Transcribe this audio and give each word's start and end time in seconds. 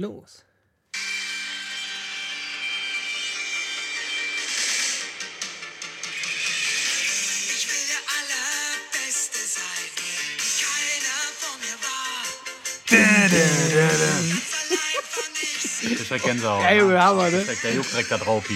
los. 0.00 0.44
Ich 7.52 7.68
will 7.68 7.86
der 7.88 8.02
Allerbeste 8.16 9.38
sein, 9.38 9.86
wie 9.96 10.52
keiner 10.64 11.20
vor 11.38 11.56
mir 11.60 11.76
war. 11.84 12.24
Allein 14.58 15.04
von 15.04 15.30
nichts. 15.32 15.82
Ich 15.82 16.08
krieg 16.08 16.22
Gänsehaut. 16.22 16.64
Ey, 16.64 16.78
Junge, 16.78 17.02
Hammer, 17.02 17.30
ne? 17.30 17.42
Ich 17.52 17.60
Der 17.60 17.74
juckt 17.74 17.92
direkt 17.92 18.10
da 18.10 18.16
drauf. 18.16 18.44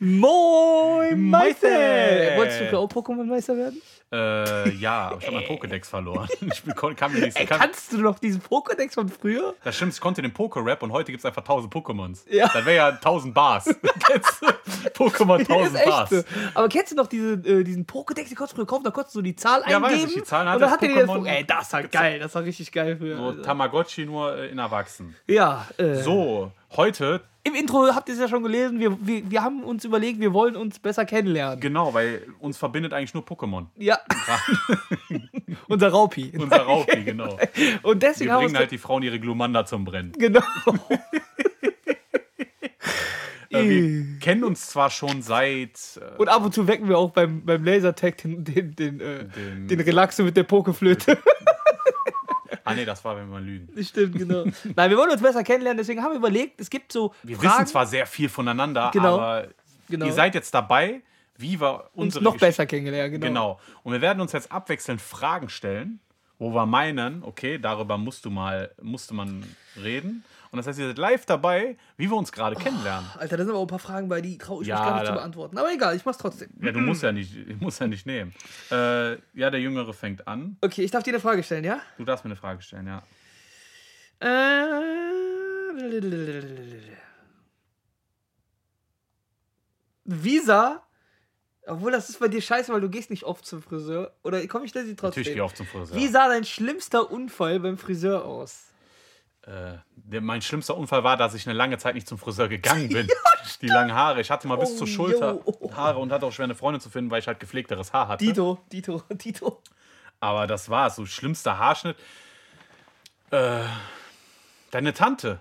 Moin, 0.00 1.30
Meister! 1.30 1.68
Meister! 1.68 2.36
Wolltest 2.36 2.72
du 2.72 2.78
auch 2.78 2.88
Pokémon-Meister 2.88 3.56
werden? 3.56 3.80
Äh, 4.12 4.68
ja, 4.76 5.16
ich 5.18 5.26
habe 5.26 5.36
meinen 5.36 5.46
Pokédex 5.46 5.86
verloren. 5.88 6.28
Ich 6.42 6.62
kann 6.96 7.12
mir 7.12 7.20
nicht, 7.20 7.36
Ey, 7.36 7.46
kann, 7.46 7.60
kannst 7.60 7.92
du 7.92 7.98
noch 7.98 8.18
diesen 8.18 8.42
Pokédex 8.42 8.94
von 8.94 9.08
früher? 9.08 9.54
das 9.64 9.76
stimmt, 9.76 9.94
ich 9.94 10.00
konnte 10.00 10.20
den 10.22 10.32
Poké-Rap 10.32 10.82
und 10.82 10.92
heute 10.92 11.10
gibt 11.12 11.20
es 11.20 11.24
einfach 11.26 11.42
1000 11.42 11.72
Pokémons. 11.72 12.20
Ja. 12.28 12.48
Das 12.52 12.64
wäre 12.66 12.76
ja 12.76 12.88
1000 12.88 13.32
Bars. 13.32 13.64
Kennst 14.06 14.42
du? 14.42 14.46
Pokémon 14.90 15.38
1000 15.38 15.74
ist 15.74 15.84
Bars. 15.84 16.24
Aber 16.54 16.68
kennst 16.68 16.92
du 16.92 16.96
noch 16.96 17.06
diese, 17.06 17.32
äh, 17.34 17.64
diesen 17.64 17.86
Pokédex, 17.86 18.28
den 18.28 18.34
konntest 18.36 18.52
du 18.52 18.56
früher 18.56 18.66
kaufen, 18.66 18.84
da 18.84 18.90
konntest 18.90 19.16
du 19.16 19.22
die 19.22 19.34
Zahl 19.34 19.62
Ja, 19.68 19.80
weiß 19.80 19.92
eingeben? 19.92 20.08
ich, 20.08 20.14
die 20.14 20.22
Zahlen 20.24 20.48
hat 20.48 20.56
und 20.56 20.60
dann 20.62 20.70
das 20.70 20.80
hat 20.80 20.82
dir 20.82 20.94
das 21.06 21.08
Pokémon 21.10 21.26
Ey, 21.26 21.44
das 21.46 21.72
war 21.72 21.82
geil, 21.84 22.18
das 22.18 22.34
war 22.34 22.44
richtig 22.44 22.72
geil 22.72 22.96
früher. 22.98 23.16
So. 23.16 23.32
Tamagotchi 23.42 24.04
nur 24.04 24.36
äh, 24.36 24.48
in 24.48 24.58
Erwachsen. 24.58 25.16
Ja, 25.26 25.66
äh, 25.78 25.94
So, 25.94 26.52
heute, 26.76 27.22
im 27.44 27.54
Intro 27.54 27.86
habt 27.94 28.08
ihr 28.08 28.14
es 28.14 28.20
ja 28.20 28.28
schon 28.28 28.42
gelesen, 28.42 28.78
wir, 28.78 28.96
wir, 29.04 29.28
wir 29.30 29.42
haben 29.42 29.62
uns 29.64 29.84
überlegt, 29.84 30.20
wir 30.20 30.32
wollen 30.32 30.54
uns 30.56 30.78
besser 30.78 31.04
kennenlernen. 31.04 31.58
genau, 31.60 31.92
weil 31.92 32.26
uns 32.38 32.56
verbindet 32.56 32.92
eigentlich 32.92 33.14
nur 33.14 33.24
Pokémon. 33.24 33.66
Ja. 33.76 33.98
Unser 35.68 35.88
Raupi. 35.88 36.32
Unser 36.38 36.60
Raupi, 36.62 37.02
genau. 37.04 37.38
Und 37.82 38.02
deswegen 38.02 38.30
Wir 38.30 38.38
bringen 38.38 38.56
halt 38.56 38.70
die 38.70 38.78
Frauen 38.78 39.02
ihre 39.02 39.18
Glumanda 39.18 39.64
zum 39.66 39.84
Brennen. 39.84 40.12
Genau. 40.12 40.42
Äh, 43.54 43.68
wir 43.68 44.18
kennen 44.18 44.44
uns 44.44 44.68
zwar 44.68 44.88
schon 44.88 45.20
seit. 45.20 45.78
Äh, 46.00 46.16
Und 46.18 46.28
ab 46.28 46.42
und 46.42 46.54
zu 46.54 46.66
wecken 46.66 46.88
wir 46.88 46.96
auch 46.96 47.10
beim, 47.10 47.44
beim 47.44 47.62
Lasertag 47.62 48.16
den, 48.16 48.42
den, 48.44 48.74
den, 48.74 48.98
äh, 49.00 49.24
Den- 49.26 49.68
den 49.68 49.80
Relaxo 49.80 50.22
mit 50.24 50.38
der 50.38 50.44
Pokeflöte. 50.44 51.18
Ah, 52.64 52.74
nee, 52.74 52.84
das 52.84 53.04
war, 53.04 53.16
wenn 53.16 53.28
wir 53.30 53.40
lügen. 53.40 53.68
Stimmt, 53.84 54.16
genau. 54.18 54.44
Nein, 54.76 54.90
wir 54.90 54.96
wollen 54.96 55.10
uns 55.10 55.22
besser 55.22 55.42
kennenlernen, 55.42 55.78
deswegen 55.78 56.02
haben 56.02 56.10
wir 56.12 56.18
überlegt, 56.18 56.60
es 56.60 56.70
gibt 56.70 56.92
so 56.92 57.14
Wir 57.22 57.36
Fragen, 57.36 57.52
wissen 57.62 57.66
zwar 57.68 57.86
sehr 57.86 58.06
viel 58.06 58.28
voneinander, 58.28 58.90
Genau. 58.92 59.14
aber 59.18 59.48
Genau. 59.88 60.06
ihr 60.06 60.12
seid 60.12 60.34
jetzt 60.34 60.52
dabei, 60.54 61.02
wie 61.36 61.60
wir 61.60 61.90
uns 61.94 62.16
unsere 62.16 62.24
noch 62.24 62.36
Gesch- 62.36 62.40
besser 62.40 62.66
kennenlernen. 62.66 63.12
Genau. 63.12 63.26
Genau. 63.26 63.60
Und 63.82 63.92
wir 63.92 64.00
werden 64.00 64.20
uns 64.20 64.32
jetzt 64.32 64.50
abwechselnd 64.52 65.00
Fragen 65.00 65.48
stellen, 65.48 66.00
wo 66.38 66.50
wir 66.54 66.66
meinen, 66.66 67.22
okay, 67.24 67.58
darüber 67.58 67.98
musst 67.98 68.24
du 68.24 68.30
mal, 68.30 68.72
musste 68.80 69.14
man 69.14 69.44
reden. 69.82 70.24
Und 70.52 70.58
das 70.58 70.66
heißt, 70.66 70.78
ihr 70.80 70.86
seid 70.88 70.98
live 70.98 71.24
dabei, 71.24 71.76
wie 71.96 72.10
wir 72.10 72.16
uns 72.16 72.30
gerade 72.30 72.56
kennenlernen. 72.56 73.08
Alter, 73.18 73.38
da 73.38 73.42
sind 73.42 73.50
aber 73.52 73.58
auch 73.58 73.64
ein 73.64 73.68
paar 73.68 73.78
Fragen 73.78 74.08
bei, 74.10 74.20
die 74.20 74.36
traue 74.36 74.62
ich 74.62 74.68
Ja, 74.68 74.76
mich 74.76 74.84
gar 74.84 74.92
nicht 74.96 75.06
zu 75.06 75.12
da- 75.12 75.18
beantworten. 75.18 75.56
Aber 75.56 75.72
egal, 75.72 75.96
ich 75.96 76.04
mach's 76.04 76.18
trotzdem. 76.18 76.50
Ja, 76.60 76.72
du 76.72 76.78
musst 76.80 77.02
ja 77.02 77.10
nicht, 77.10 77.34
ich 77.34 77.58
muss 77.58 77.78
ja 77.78 77.86
nicht 77.86 78.04
nehmen. 78.06 78.34
Äh, 78.70 79.12
ja, 79.32 79.48
der 79.50 79.60
Jüngere 79.60 79.94
fängt 79.94 80.28
an. 80.28 80.58
Okay, 80.60 80.82
ich 80.84 80.90
darf 80.90 81.02
dir 81.02 81.12
eine 81.12 81.20
Frage 81.20 81.42
stellen, 81.42 81.64
ja? 81.64 81.80
Du 81.96 82.04
darfst 82.04 82.24
mir 82.24 82.28
eine 82.28 82.36
Frage 82.36 82.60
stellen, 82.60 82.86
ja. 82.86 83.02
Äh, 84.20 84.82
Visa, 90.04 90.82
obwohl 91.66 91.92
das 91.92 92.08
ist 92.10 92.18
bei 92.18 92.28
dir 92.28 92.40
scheiße, 92.42 92.72
weil 92.72 92.80
du 92.80 92.90
gehst 92.90 93.10
nicht 93.10 93.24
oft 93.24 93.46
zum 93.46 93.62
Friseur. 93.62 94.12
Oder 94.24 94.46
komm, 94.48 94.64
ich 94.64 94.70
stelle 94.70 94.86
sie 94.86 94.96
trotzdem. 94.96 95.22
Natürlich 95.22 95.26
gehe 95.28 95.34
ich 95.36 95.40
auch 95.40 95.54
zum 95.54 95.66
Friseur. 95.66 95.96
Wie 95.96 96.08
sah 96.08 96.28
dein 96.28 96.44
schlimmster 96.44 97.10
Unfall 97.10 97.60
beim 97.60 97.78
Friseur 97.78 98.24
aus? 98.24 98.71
Äh, 99.42 99.78
der, 99.96 100.20
mein 100.20 100.40
schlimmster 100.40 100.76
Unfall 100.76 101.02
war, 101.02 101.16
dass 101.16 101.34
ich 101.34 101.46
eine 101.48 101.56
lange 101.56 101.76
Zeit 101.78 101.94
nicht 101.94 102.06
zum 102.06 102.18
Friseur 102.18 102.48
gegangen 102.48 102.88
bin. 102.88 103.08
Die 103.60 103.66
langen 103.66 103.92
Haare. 103.92 104.20
Ich 104.20 104.30
hatte 104.30 104.46
mal 104.46 104.56
bis 104.56 104.72
Oh, 104.72 104.76
zur 104.78 104.86
Schulter 104.86 105.34
yo. 105.34 105.70
Haare 105.74 105.98
und 105.98 106.12
hatte 106.12 106.26
auch 106.26 106.32
schwer 106.32 106.44
eine 106.44 106.54
Freundin 106.54 106.80
zu 106.80 106.90
finden, 106.90 107.10
weil 107.10 107.18
ich 107.18 107.26
halt 107.26 107.40
gepflegteres 107.40 107.92
Haar 107.92 108.08
hatte. 108.08 108.24
Dito, 108.24 108.60
Dito, 108.72 109.02
Dito. 109.10 109.60
Aber 110.20 110.46
das 110.46 110.68
war 110.70 110.90
so 110.90 111.04
schlimmster 111.06 111.58
Haarschnitt. 111.58 111.96
Äh, 113.32 113.64
deine 114.70 114.94
Tante. 114.94 115.40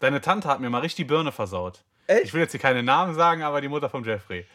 Deine 0.00 0.20
Tante 0.20 0.48
hat 0.48 0.60
mir 0.60 0.68
mal 0.70 0.80
richtig 0.80 0.96
die 0.96 1.04
Birne 1.04 1.30
versaut. 1.32 1.82
Echt? 2.08 2.24
Ich 2.24 2.34
will 2.34 2.40
jetzt 2.40 2.50
hier 2.52 2.60
keine 2.60 2.82
Namen 2.82 3.14
sagen, 3.14 3.42
aber 3.42 3.60
die 3.60 3.68
Mutter 3.68 3.88
von 3.88 4.04
Jeffrey. 4.04 4.46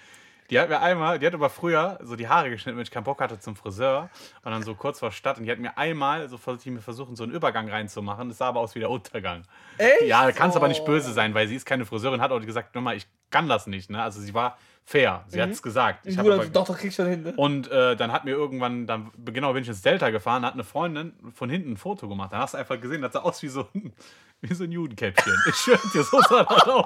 Die 0.51 0.59
hat 0.59 0.67
mir 0.67 0.81
einmal, 0.81 1.17
die 1.17 1.25
hat 1.25 1.34
aber 1.34 1.50
früher 1.50 1.97
so 2.03 2.17
die 2.17 2.28
Haare 2.28 2.50
geschnitten, 2.50 2.78
wenn 2.78 2.84
ich 2.84 2.91
keinen 2.91 3.06
Bock 3.06 3.22
hatte 3.22 3.39
zum 3.39 3.56
Friseur. 3.56 4.09
Und 4.44 4.51
dann 4.51 4.63
so 4.63 4.75
kurz 4.75 5.00
vor 5.00 5.12
Stadt. 5.12 5.38
Und 5.38 5.45
die 5.45 5.51
hat 5.51 5.59
mir 5.59 5.78
einmal, 5.78 6.28
so 6.28 6.38
versucht, 6.38 6.66
mir 6.66 6.81
versuchen, 6.81 7.16
so 7.16 7.23
einen 7.23 7.31
Übergang 7.31 7.69
reinzumachen. 7.69 8.28
Das 8.28 8.39
sah 8.39 8.50
aber 8.50 8.59
aus 8.59 8.75
wie 8.75 8.79
der 8.79 8.90
Untergang. 8.90 9.44
Echt? 9.78 10.03
Ja, 10.03 10.29
kannst 10.34 10.57
aber 10.57 10.67
nicht 10.67 10.81
Oh. 10.81 10.85
böse 10.85 11.13
sein, 11.13 11.34
weil 11.34 11.47
sie 11.47 11.56
ist 11.56 11.66
keine 11.66 11.85
Friseurin, 11.85 12.22
hat 12.22 12.31
auch 12.31 12.41
gesagt, 12.41 12.75
nochmal, 12.75 12.97
ich 12.97 13.07
kann 13.31 13.50
das 13.50 13.66
nicht. 13.68 13.90
Ne? 13.90 14.02
Also 14.02 14.22
sie 14.22 14.34
war 14.34 14.58
fair. 14.84 15.24
Sie 15.28 15.42
hat 15.42 15.50
es 15.50 15.62
gesagt. 15.62 16.06
Ich 16.06 16.18
hab 16.18 16.25
Du, 16.25 16.34
aber- 16.34 16.46
doch, 16.47 16.66
doch, 16.68 16.78
kriegst 16.78 16.97
schon 16.97 17.08
hin, 17.08 17.24
ne? 17.24 17.34
und 17.38 17.69
äh, 17.72 17.96
dann 17.96 18.12
hat 18.12 18.25
mir 18.25 18.31
irgendwann, 18.31 18.88
dann 18.88 19.12
genau 19.25 19.53
bin 19.53 19.62
ich 19.64 19.69
ins 19.69 19.81
Delta 19.81 20.09
gefahren, 20.09 20.44
hat 20.46 20.53
eine 20.53 20.64
Freundin 20.64 21.14
von 21.34 21.50
hinten 21.50 21.72
ein 21.74 21.78
Foto 21.78 22.08
gemacht. 22.09 22.34
Da 22.34 22.40
hast 22.40 22.53
du 22.56 22.58
einfach 22.58 22.80
gesehen, 22.81 23.02
das 23.02 23.14
sah 23.14 23.20
aus 23.20 23.41
wie 23.44 23.47
so 23.47 23.68
ein, 23.74 23.94
wie 24.41 24.53
so 24.53 24.64
ein 24.66 24.72
Judenkäppchen. 24.72 25.34
Ich 25.47 25.56
schwör 25.56 25.80
dir, 25.94 26.03
so 26.03 26.20
sah 26.22 26.44
das 26.44 26.64
aus. 26.68 26.86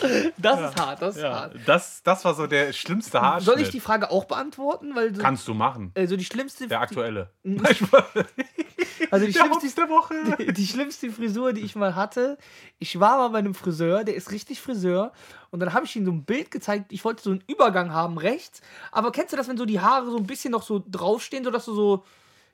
Das 0.38 0.60
ist 0.70 0.80
hart, 0.80 1.00
das 1.00 1.16
ist 1.16 1.22
Ja, 1.22 1.32
hart. 1.40 1.54
das, 1.64 2.02
das 2.02 2.24
war 2.24 2.34
so 2.34 2.46
der 2.46 2.72
schlimmste 2.74 3.20
Haarschnitt. 3.22 3.44
Soll 3.46 3.60
ich 3.62 3.70
die 3.70 3.80
Frage 3.80 4.10
auch 4.10 4.24
beantworten? 4.26 4.94
Weil 4.94 5.14
so, 5.14 5.22
Kannst 5.22 5.48
du 5.48 5.54
machen. 5.54 5.92
also 5.96 6.16
die 6.16 6.24
schlimmste, 6.24 6.66
Der 6.68 6.80
aktuelle. 6.80 7.30
also 9.10 9.26
die 9.26 9.32
Der 9.32 9.40
schlimmste, 9.44 9.80
der 9.80 9.88
Woche. 9.88 10.14
die, 10.38 10.52
die 10.52 10.66
schlimmste 10.66 11.10
Frisur, 11.10 11.52
die 11.52 11.60
ich 11.62 11.76
mal 11.76 11.94
hatte, 11.94 12.38
ich 12.78 12.98
war 13.00 13.18
mal 13.18 13.28
bei 13.28 13.38
einem 13.38 13.54
Friseur, 13.54 14.04
der 14.04 14.14
ist 14.14 14.30
richtig 14.32 14.60
Friseur. 14.60 15.12
Und 15.50 15.60
dann 15.60 15.72
habe 15.72 15.85
ich 15.85 15.85
ihm 15.94 16.04
so 16.04 16.10
ein 16.10 16.24
Bild 16.24 16.50
gezeigt, 16.50 16.92
ich 16.92 17.04
wollte 17.04 17.22
so 17.22 17.30
einen 17.30 17.44
Übergang 17.46 17.92
haben 17.92 18.18
rechts. 18.18 18.60
Aber 18.90 19.12
kennst 19.12 19.32
du 19.32 19.36
das, 19.36 19.46
wenn 19.46 19.56
so 19.56 19.66
die 19.66 19.80
Haare 19.80 20.10
so 20.10 20.16
ein 20.16 20.26
bisschen 20.26 20.50
noch 20.50 20.62
so 20.62 20.82
draufstehen, 20.90 21.44
sodass 21.44 21.66
du 21.66 21.74
so, 21.74 22.04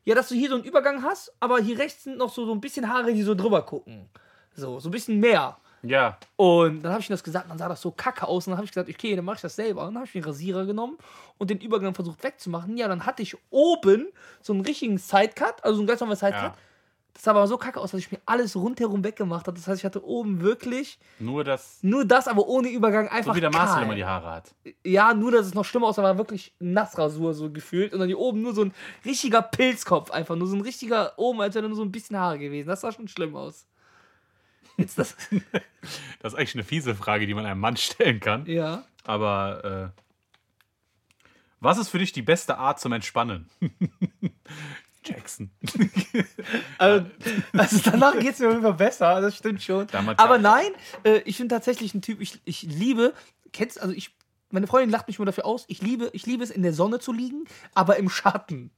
ja, 0.04 0.14
dass 0.14 0.28
du 0.28 0.34
hier 0.34 0.50
so 0.50 0.56
einen 0.56 0.64
Übergang 0.64 1.02
hast, 1.02 1.32
aber 1.40 1.60
hier 1.60 1.78
rechts 1.78 2.04
sind 2.04 2.18
noch 2.18 2.32
so, 2.32 2.44
so 2.44 2.52
ein 2.52 2.60
bisschen 2.60 2.92
Haare, 2.92 3.14
die 3.14 3.22
so 3.22 3.34
drüber 3.34 3.62
gucken. 3.62 4.10
So, 4.54 4.80
so 4.80 4.88
ein 4.88 4.92
bisschen 4.92 5.20
mehr. 5.20 5.56
Ja, 5.84 6.16
Und 6.36 6.82
dann 6.82 6.92
habe 6.92 7.00
ich 7.00 7.10
ihm 7.10 7.14
das 7.14 7.24
gesagt, 7.24 7.50
dann 7.50 7.58
sah 7.58 7.68
das 7.68 7.80
so 7.80 7.90
kacke 7.90 8.26
aus. 8.28 8.46
Und 8.46 8.52
dann 8.52 8.58
habe 8.58 8.66
ich 8.66 8.70
gesagt, 8.70 8.88
okay, 8.88 9.16
dann 9.16 9.24
mache 9.24 9.36
ich 9.36 9.42
das 9.42 9.56
selber. 9.56 9.82
Und 9.82 9.88
dann 9.88 9.96
habe 9.96 10.06
ich 10.06 10.12
den 10.12 10.22
Rasierer 10.22 10.64
genommen 10.64 10.96
und 11.38 11.50
den 11.50 11.58
Übergang 11.58 11.92
versucht 11.94 12.22
wegzumachen. 12.22 12.76
Ja, 12.76 12.86
dann 12.86 13.04
hatte 13.04 13.22
ich 13.22 13.36
oben 13.50 14.06
so 14.40 14.52
einen 14.52 14.62
richtigen 14.62 14.98
Sidecut, 14.98 15.56
also 15.62 15.76
so 15.76 15.80
einen 15.80 15.88
ganz 15.88 16.00
normalen 16.00 16.18
Sidecut. 16.18 16.42
Ja. 16.42 16.54
Das 17.14 17.24
sah 17.24 17.32
aber 17.32 17.46
so 17.46 17.58
kacke 17.58 17.78
aus, 17.78 17.90
dass 17.90 18.00
ich 18.00 18.10
mir 18.10 18.20
alles 18.24 18.56
rundherum 18.56 19.04
weggemacht 19.04 19.46
habe. 19.46 19.58
Das 19.58 19.68
heißt, 19.68 19.80
ich 19.80 19.84
hatte 19.84 20.04
oben 20.04 20.40
wirklich 20.40 20.98
nur 21.18 21.44
das, 21.44 21.78
nur 21.82 22.04
das, 22.06 22.26
aber 22.26 22.48
ohne 22.48 22.68
Übergang 22.70 23.08
einfach 23.08 23.32
so 23.32 23.36
wie 23.36 23.40
der 23.40 23.50
Marcel 23.50 23.82
immer 23.82 23.94
die 23.94 24.04
Haare 24.04 24.30
hat. 24.30 24.54
Ja, 24.84 25.12
nur, 25.12 25.30
dass 25.30 25.46
es 25.46 25.54
noch 25.54 25.64
schlimmer 25.64 25.88
aussah, 25.88 26.02
war 26.02 26.16
wirklich 26.16 26.54
Nassrasur 26.58 27.34
so 27.34 27.50
gefühlt. 27.50 27.92
Und 27.92 28.00
dann 28.00 28.08
hier 28.08 28.18
oben 28.18 28.40
nur 28.40 28.54
so 28.54 28.64
ein 28.64 28.72
richtiger 29.04 29.42
Pilzkopf 29.42 30.10
einfach. 30.10 30.36
Nur 30.36 30.48
so 30.48 30.56
ein 30.56 30.62
richtiger, 30.62 31.12
oben, 31.18 31.40
als 31.42 31.54
wäre 31.54 31.66
nur 31.66 31.76
so 31.76 31.82
ein 31.82 31.92
bisschen 31.92 32.16
Haare 32.16 32.38
gewesen. 32.38 32.68
Das 32.68 32.80
sah 32.80 32.92
schon 32.92 33.08
schlimm 33.08 33.36
aus. 33.36 33.66
Jetzt 34.78 34.98
das, 34.98 35.14
Das 36.20 36.32
ist 36.32 36.38
eigentlich 36.38 36.54
eine 36.54 36.64
fiese 36.64 36.94
Frage, 36.94 37.26
die 37.26 37.34
man 37.34 37.44
einem 37.44 37.60
Mann 37.60 37.76
stellen 37.76 38.20
kann. 38.20 38.46
ja. 38.46 38.84
Aber 39.04 39.92
äh, 39.94 40.00
was 41.58 41.76
ist 41.78 41.88
für 41.88 41.98
dich 41.98 42.12
die 42.12 42.22
beste 42.22 42.56
Art 42.56 42.80
zum 42.80 42.92
Entspannen? 42.92 43.50
Jackson. 45.04 45.50
Also, 46.78 47.06
also 47.52 47.78
danach 47.84 48.18
geht 48.18 48.34
es 48.34 48.40
mir 48.40 48.48
auf 48.48 48.54
jeden 48.54 48.64
Fall 48.64 48.74
besser, 48.74 49.20
das 49.20 49.36
stimmt 49.36 49.62
schon. 49.62 49.86
Damals 49.86 50.18
Aber 50.18 50.36
ja. 50.36 50.42
nein, 50.42 50.70
äh, 51.04 51.20
ich 51.24 51.38
bin 51.38 51.48
tatsächlich 51.48 51.94
ein 51.94 52.02
Typ, 52.02 52.20
ich, 52.20 52.40
ich 52.44 52.62
liebe, 52.62 53.14
kennst 53.52 53.80
also 53.80 53.94
ich, 53.94 54.10
meine 54.50 54.66
Freundin 54.66 54.90
lacht 54.90 55.06
mich 55.06 55.18
immer 55.18 55.26
dafür 55.26 55.46
aus, 55.46 55.64
ich 55.68 55.80
liebe, 55.80 56.10
ich 56.12 56.26
liebe 56.26 56.42
es 56.42 56.50
in 56.50 56.62
der 56.62 56.72
Sonne 56.72 56.98
zu 56.98 57.12
liegen, 57.12 57.44
aber 57.74 57.96
im 57.96 58.10
Schatten. 58.10 58.70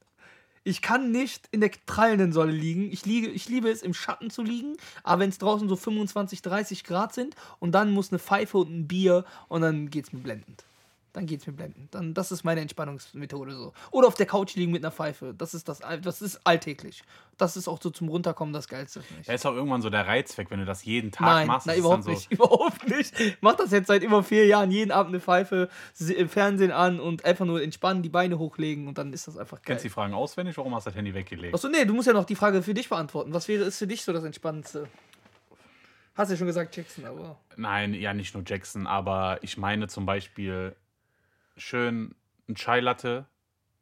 Ich 0.63 0.81
kann 0.81 1.11
nicht 1.11 1.47
in 1.51 1.61
der 1.61 1.69
prallenden 1.85 2.33
Sonne 2.33 2.51
liegen. 2.51 2.91
Ich, 2.91 3.05
liege, 3.05 3.27
ich 3.27 3.47
liebe 3.47 3.69
es, 3.69 3.83
im 3.83 3.93
Schatten 3.93 4.31
zu 4.31 4.41
liegen. 4.41 4.77
Aber 5.03 5.21
wenn 5.21 5.29
es 5.29 5.37
draußen 5.37 5.69
so 5.69 5.75
25, 5.75 6.41
30 6.41 6.83
Grad 6.83 7.13
sind 7.13 7.35
und 7.59 7.73
dann 7.73 7.91
muss 7.91 8.11
eine 8.11 8.17
Pfeife 8.17 8.57
und 8.57 8.71
ein 8.71 8.87
Bier 8.87 9.25
und 9.47 9.61
dann 9.61 9.91
geht 9.91 10.05
es 10.05 10.13
mir 10.13 10.21
blendend. 10.21 10.65
Dann 11.15 11.27
geht 11.27 11.39
es 11.39 11.47
mir 11.47 11.53
blendend. 11.53 11.95
Dann, 11.95 12.13
das 12.13 12.33
ist 12.33 12.43
meine 12.43 12.59
Entspannungsmethode 12.59 13.55
so. 13.55 13.71
Oder 13.91 14.09
auf 14.09 14.15
der 14.15 14.25
Couch 14.25 14.55
liegen 14.55 14.73
mit 14.73 14.83
einer 14.83 14.91
Pfeife. 14.91 15.33
Das 15.33 15.53
ist, 15.53 15.69
das, 15.69 15.79
das 16.01 16.21
ist 16.21 16.41
alltäglich. 16.45 17.03
Das 17.37 17.55
ist 17.55 17.69
auch 17.69 17.81
so 17.81 17.89
zum 17.89 18.09
Runterkommen 18.09 18.53
das 18.53 18.67
Geilste. 18.67 19.01
Da 19.25 19.31
ist 19.31 19.45
auch 19.45 19.53
irgendwann 19.53 19.81
so 19.81 19.89
der 19.89 20.05
Reiz 20.07 20.37
weg, 20.37 20.47
wenn 20.51 20.59
du 20.59 20.65
das 20.65 20.83
jeden 20.83 21.13
Tag 21.13 21.25
Nein, 21.25 21.47
machst. 21.47 21.67
nein 21.67 21.79
überhaupt 21.79 22.03
so, 22.03 22.09
nicht. 22.09 22.29
Überhaupt 22.33 22.85
nicht. 22.89 23.17
Ich 23.17 23.37
mach 23.39 23.55
das 23.55 23.71
jetzt 23.71 23.87
seit 23.87 24.03
über 24.03 24.23
vier 24.23 24.45
Jahren. 24.45 24.71
Jeden 24.71 24.91
Abend 24.91 25.13
eine 25.13 25.21
Pfeife, 25.21 25.69
se- 25.93 26.27
Fernsehen 26.27 26.71
an 26.71 26.99
und 26.99 27.23
einfach 27.23 27.45
nur 27.45 27.61
entspannen, 27.63 28.03
die 28.03 28.09
Beine 28.09 28.37
hochlegen 28.37 28.89
und 28.89 28.97
dann 28.97 29.13
ist 29.13 29.29
das 29.29 29.37
einfach 29.37 29.57
geil. 29.59 29.63
Kennst 29.67 29.85
die 29.85 29.89
Fragen 29.89 30.13
auswendig? 30.13 30.57
Warum 30.57 30.75
hast 30.75 30.85
du 30.85 30.89
das 30.89 30.97
Handy 30.97 31.13
weggelegt? 31.13 31.55
Achso, 31.55 31.69
nee, 31.69 31.85
du 31.85 31.93
musst 31.93 32.07
ja 32.07 32.13
noch 32.13 32.25
die 32.25 32.35
Frage 32.35 32.61
für 32.61 32.73
dich 32.73 32.89
beantworten. 32.89 33.33
Was 33.33 33.47
wäre 33.47 33.63
ist 33.63 33.77
für 33.79 33.87
dich 33.87 34.03
so 34.03 34.11
das 34.11 34.25
Entspannendste? 34.25 34.89
Hast 36.15 36.31
ja 36.31 36.37
schon 36.37 36.47
gesagt, 36.47 36.75
Jackson, 36.75 37.05
aber. 37.05 37.37
Nein, 37.57 37.93
ja, 37.93 38.13
nicht 38.13 38.33
nur 38.33 38.43
Jackson, 38.45 38.87
aber 38.87 39.39
ich 39.41 39.57
meine 39.57 39.87
zum 39.87 40.05
Beispiel 40.05 40.75
schön 41.57 42.15
ein 42.47 42.55
Chai 42.55 42.79
Latte 42.79 43.25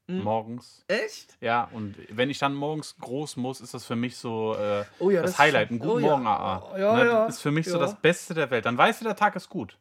morgens. 0.07 0.83
Echt? 0.87 1.37
Ja, 1.41 1.69
und 1.71 1.95
wenn 2.09 2.29
ich 2.29 2.39
dann 2.39 2.53
morgens 2.53 2.95
groß 2.99 3.37
muss, 3.37 3.61
ist 3.61 3.73
das 3.73 3.85
für 3.85 3.95
mich 3.95 4.17
so 4.17 4.55
äh, 4.55 4.83
Oh 4.99 5.09
ja, 5.09 5.21
das, 5.21 5.31
das 5.31 5.39
Highlight, 5.39 5.71
ein 5.71 5.79
guten 5.79 5.91
oh 5.91 5.99
ja. 5.99 6.07
Morgen 6.07 6.27
AA. 6.27 6.71
Oh, 6.73 6.77
ja, 6.77 6.95
ne? 6.95 7.05
ja. 7.05 7.25
Das 7.25 7.35
ist 7.35 7.41
für 7.41 7.51
mich 7.51 7.67
so 7.67 7.79
das 7.79 7.95
Beste 7.95 8.33
der 8.33 8.51
Welt. 8.51 8.65
Dann 8.65 8.77
weißt 8.77 9.01
du, 9.01 9.05
der 9.05 9.15
Tag 9.15 9.35
ist 9.35 9.49
gut. 9.49 9.77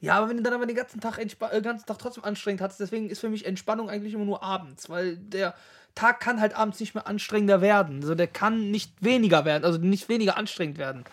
Ja, 0.00 0.14
aber 0.14 0.30
wenn 0.30 0.38
du 0.38 0.42
dann 0.42 0.54
aber 0.54 0.66
den 0.66 0.76
ganzen 0.76 1.00
Tag, 1.00 1.18
äh, 1.18 1.60
ganzen 1.60 1.86
Tag 1.86 1.98
trotzdem 1.98 2.24
anstrengend 2.24 2.62
hast, 2.62 2.80
deswegen 2.80 3.10
ist 3.10 3.20
für 3.20 3.28
mich 3.28 3.44
Entspannung 3.44 3.90
eigentlich 3.90 4.14
immer 4.14 4.24
nur 4.24 4.42
abends, 4.42 4.88
weil 4.88 5.16
der 5.18 5.54
Tag 5.94 6.20
kann 6.20 6.40
halt 6.40 6.54
abends 6.54 6.80
nicht 6.80 6.94
mehr 6.94 7.06
anstrengender 7.06 7.60
werden. 7.60 8.00
Also 8.00 8.14
der 8.14 8.26
kann 8.26 8.70
nicht 8.70 8.92
weniger 9.04 9.44
werden, 9.44 9.64
also 9.64 9.78
nicht 9.78 10.08
weniger 10.08 10.36
anstrengend 10.36 10.78
werden. 10.78 11.04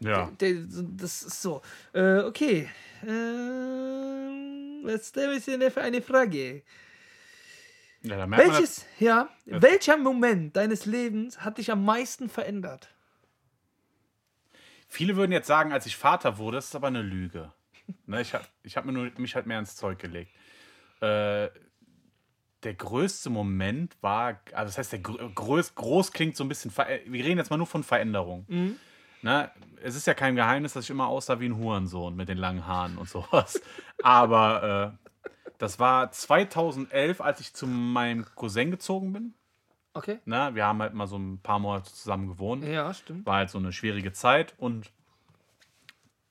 Ja. 0.00 0.30
Der, 0.40 0.54
das 0.66 1.22
ist 1.22 1.40
so. 1.40 1.62
Äh, 1.94 2.20
okay. 2.20 2.68
Ähm, 3.06 4.63
was 4.84 5.12
ist 5.12 5.16
denn 5.16 5.70
für 5.70 5.82
eine 5.82 6.02
Frage? 6.02 6.62
ja 8.02 8.26
merkt 8.26 8.46
man, 8.46 8.54
Welches, 8.54 8.86
ja, 8.98 9.28
welcher 9.46 9.96
Moment 9.96 10.56
deines 10.56 10.86
Lebens 10.86 11.40
hat 11.40 11.58
dich 11.58 11.70
am 11.70 11.84
meisten 11.84 12.28
verändert? 12.28 12.88
Viele 14.88 15.16
würden 15.16 15.32
jetzt 15.32 15.46
sagen, 15.46 15.72
als 15.72 15.86
ich 15.86 15.96
Vater 15.96 16.38
wurde, 16.38 16.58
das 16.58 16.66
ist 16.66 16.76
aber 16.76 16.88
eine 16.88 17.02
Lüge. 17.02 17.52
Ne, 18.06 18.22
ich 18.22 18.32
habe 18.32 18.46
ich 18.62 18.78
hab 18.78 18.86
mir 18.86 18.92
nur, 18.92 19.10
mich 19.18 19.34
halt 19.34 19.46
mehr 19.46 19.58
ins 19.58 19.76
Zeug 19.76 19.98
gelegt. 19.98 20.30
Äh, 21.00 21.48
der 22.62 22.74
größte 22.74 23.28
Moment 23.28 23.94
war, 24.00 24.40
also 24.52 24.68
das 24.70 24.78
heißt, 24.78 24.92
der 24.92 25.00
grö 25.00 25.62
groß, 25.74 26.12
klingt 26.12 26.34
so 26.36 26.44
ein 26.44 26.48
bisschen, 26.48 26.74
wir 26.74 27.24
reden 27.24 27.36
jetzt 27.36 27.50
mal 27.50 27.58
nur 27.58 27.66
von 27.66 27.82
Veränderung. 27.82 28.46
Ne, 29.24 29.50
es 29.82 29.96
ist 29.96 30.06
ja 30.06 30.12
kein 30.12 30.36
Geheimnis, 30.36 30.74
dass 30.74 30.84
ich 30.84 30.90
immer 30.90 31.06
aussah 31.06 31.40
wie 31.40 31.46
ein 31.46 31.56
Hurensohn 31.56 32.14
mit 32.14 32.28
den 32.28 32.36
langen 32.36 32.66
Haaren 32.66 32.98
und 32.98 33.08
sowas. 33.08 33.58
Aber 34.02 34.98
äh, 35.00 35.06
das 35.56 35.78
war 35.78 36.12
2011, 36.12 37.22
als 37.22 37.40
ich 37.40 37.54
zu 37.54 37.66
meinem 37.66 38.26
Cousin 38.34 38.70
gezogen 38.70 39.14
bin. 39.14 39.32
Okay. 39.94 40.18
Ne, 40.26 40.50
wir 40.54 40.66
haben 40.66 40.82
halt 40.82 40.92
mal 40.92 41.06
so 41.06 41.16
ein 41.16 41.40
paar 41.40 41.58
Monate 41.58 41.90
zusammen 41.90 42.28
gewohnt 42.28 42.64
Ja, 42.64 42.92
stimmt. 42.92 43.24
war 43.24 43.36
halt 43.36 43.48
so 43.48 43.56
eine 43.56 43.72
schwierige 43.72 44.12
Zeit 44.12 44.52
und 44.58 44.92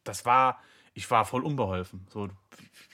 das 0.04 0.24
war, 0.24 0.62
ich 0.94 1.10
war 1.10 1.26
voll 1.26 1.44
unbeholfen. 1.44 2.06
So 2.10 2.30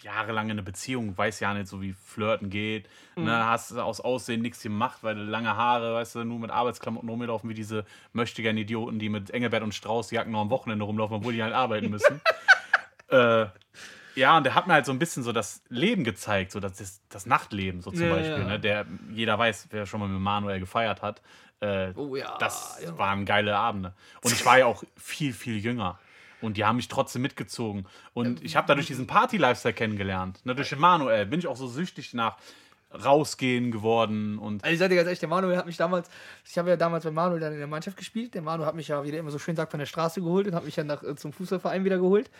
jahrelang 0.02 0.46
in 0.46 0.52
einer 0.52 0.62
Beziehung, 0.62 1.18
weiß 1.18 1.42
ja 1.42 1.54
nicht 1.54 1.68
so, 1.68 1.82
wie 1.82 1.94
Flirten 1.94 2.50
geht. 2.50 2.88
Ne, 3.18 3.46
hast 3.46 3.74
aus 3.78 4.00
Aussehen 4.00 4.42
nichts 4.42 4.62
gemacht, 4.64 5.00
weil 5.02 5.16
du 5.16 5.24
lange 5.24 5.56
Haare, 5.58 5.96
weißt 5.96 6.16
du, 6.16 6.24
nur 6.24 6.40
mit 6.40 6.52
Arbeitsklamotten 6.52 7.10
rumlaufen, 7.10 7.50
wie 7.50 7.54
diese 7.54 7.86
möchtegern 8.14 8.56
Idioten, 8.56 8.98
die 9.00 9.10
mit 9.10 9.32
Engelbert 9.32 9.62
und 9.64 9.74
Strauß 9.76 10.12
Jacken 10.12 10.32
nur 10.32 10.40
am 10.42 10.50
Wochenende 10.50 10.86
rumlaufen, 10.86 11.18
obwohl 11.18 11.34
die 11.34 11.44
halt 11.44 11.54
arbeiten 11.54 11.90
müssen. 11.90 12.22
äh, 13.10 13.48
ja, 14.16 14.38
und 14.38 14.46
der 14.46 14.56
hat 14.56 14.68
mir 14.68 14.74
halt 14.74 14.86
so 14.86 14.94
ein 14.94 15.00
bisschen 15.00 15.24
so 15.24 15.32
das 15.34 15.62
Leben 15.70 16.04
gezeigt, 16.06 16.52
so 16.54 16.60
das, 16.62 16.78
das, 16.78 17.02
das 17.10 17.26
Nachtleben 17.26 17.82
so 17.82 17.92
zum 17.92 18.04
Ja, 18.08 18.16
Beispiel. 18.16 18.40
ja. 18.40 18.48
Ne? 18.48 18.60
Der, 18.60 18.86
jeder 19.12 19.38
weiß, 19.38 19.68
wer 19.72 19.86
schon 19.86 20.00
mal 20.00 20.08
mit 20.08 20.22
Manuel 20.22 20.60
gefeiert 20.62 21.02
hat. 21.02 21.22
Äh, 21.60 21.92
Oh 21.96 22.16
ja, 22.16 22.38
das 22.38 22.80
ja. 22.82 22.98
waren 22.98 23.26
geile 23.26 23.58
Abende. 23.58 23.94
Und 24.24 24.32
ich 24.32 24.46
war 24.46 24.58
ja 24.60 24.66
auch 24.66 24.84
viel, 24.96 25.34
viel 25.34 25.58
jünger. 25.58 26.00
Und 26.42 26.58
die 26.58 26.66
haben 26.66 26.78
mich 26.78 26.88
trotzdem 26.88 27.22
mitgezogen. 27.22 27.86
Und 28.14 28.44
ich 28.44 28.56
habe 28.56 28.68
dadurch 28.68 28.88
diesen 28.88 29.08
Party-Lifestyle 29.08 29.74
kennengelernt. 29.74 30.46
Ne, 30.46 30.56
durch 30.56 30.70
den 30.70 30.80
Manuel 30.80 31.26
bin 31.26 31.40
ich 31.40 31.48
auch 31.48 31.58
so 31.58 31.68
süchtig 31.68 32.14
nach 32.14 32.38
rausgehen 32.94 33.72
geworden. 33.72 34.40
Und 34.40 34.64
Also 34.64 34.74
ich 34.74 34.80
sag 34.80 34.90
dir 34.90 34.96
ganz 34.96 35.08
ehrlich, 35.08 35.20
der 35.20 35.30
Manuel 35.30 35.58
hat 35.58 35.66
mich 35.66 35.78
damals, 35.78 36.10
ich 36.46 36.58
habe 36.58 36.70
ja 36.70 36.78
damals 36.78 37.06
mit 37.06 37.14
Manuel 37.14 37.40
dann 37.40 37.54
in 37.54 37.60
der 37.60 37.68
Mannschaft 37.68 37.98
gespielt. 37.98 38.34
Der 38.34 38.42
Manuel 38.42 38.68
hat 38.68 38.76
mich 38.76 38.88
ja, 38.88 39.04
wie 39.04 39.12
der 39.12 39.20
immer 39.20 39.32
so 39.32 39.40
schön 39.40 39.56
sagt, 39.56 39.72
von 39.72 39.80
der 39.80 39.86
Straße 39.86 40.22
geholt 40.22 40.48
und 40.48 40.56
hat 40.56 40.66
mich 40.66 40.76
ja 40.76 40.84
nach, 40.84 41.04
äh, 41.04 41.16
zum 41.16 41.32
Fußballverein 41.34 41.86
wieder 41.86 41.98
geholt. 41.98 42.32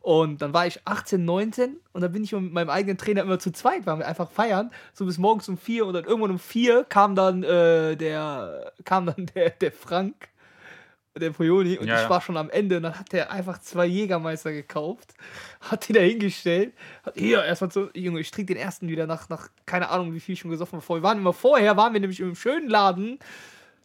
Und 0.00 0.40
dann 0.40 0.54
war 0.54 0.68
ich 0.68 0.80
18, 0.84 1.24
19 1.24 1.78
und 1.92 2.00
dann 2.00 2.12
bin 2.12 2.22
ich 2.22 2.30
mit 2.30 2.52
meinem 2.52 2.70
eigenen 2.70 2.96
Trainer 2.96 3.22
immer 3.22 3.40
zu 3.40 3.50
zweit, 3.50 3.86
waren 3.86 3.98
wir 3.98 4.06
einfach 4.06 4.30
feiern, 4.30 4.70
so 4.92 5.04
bis 5.04 5.18
morgens 5.18 5.48
um 5.48 5.58
vier 5.58 5.84
und 5.84 5.94
dann 5.94 6.04
irgendwann 6.04 6.30
um 6.30 6.38
vier 6.38 6.84
kam 6.84 7.16
dann 7.16 7.42
äh, 7.42 7.96
der, 7.96 8.72
kam 8.84 9.06
dann 9.06 9.26
der, 9.34 9.50
der 9.50 9.72
Frank, 9.72 10.28
der 11.18 11.30
Pojoni 11.30 11.78
und 11.78 11.86
Ja, 11.86 12.02
ich 12.02 12.08
war 12.10 12.20
schon 12.20 12.36
am 12.36 12.50
Ende 12.50 12.76
und 12.78 12.84
dann 12.84 12.98
hat 12.98 13.12
der 13.12 13.30
einfach 13.32 13.58
zwei 13.58 13.86
Jägermeister 13.86 14.52
gekauft, 14.52 15.14
hat 15.60 15.88
die 15.88 15.92
da 15.92 16.00
hingestellt, 16.00 16.74
hat 17.04 17.14
hier 17.16 17.44
erstmal 17.44 17.70
so, 17.70 17.88
Junge, 17.94 18.20
ich 18.20 18.30
trinke 18.30 18.54
den 18.54 18.62
ersten 18.62 18.88
wieder 18.88 19.06
nach, 19.06 19.28
nach 19.28 19.48
keine 19.66 19.88
Ahnung, 19.90 20.14
wie 20.14 20.20
viel 20.20 20.34
ich 20.34 20.40
schon 20.40 20.50
gesoffen 20.50 20.80
habe. 20.80 20.94
Wir 20.98 21.02
waren 21.02 21.18
immer 21.18 21.32
vorher, 21.32 21.76
waren 21.76 21.92
wir 21.92 22.00
nämlich 22.00 22.20
im 22.20 22.34
schönen 22.34 22.68
Laden, 22.68 23.18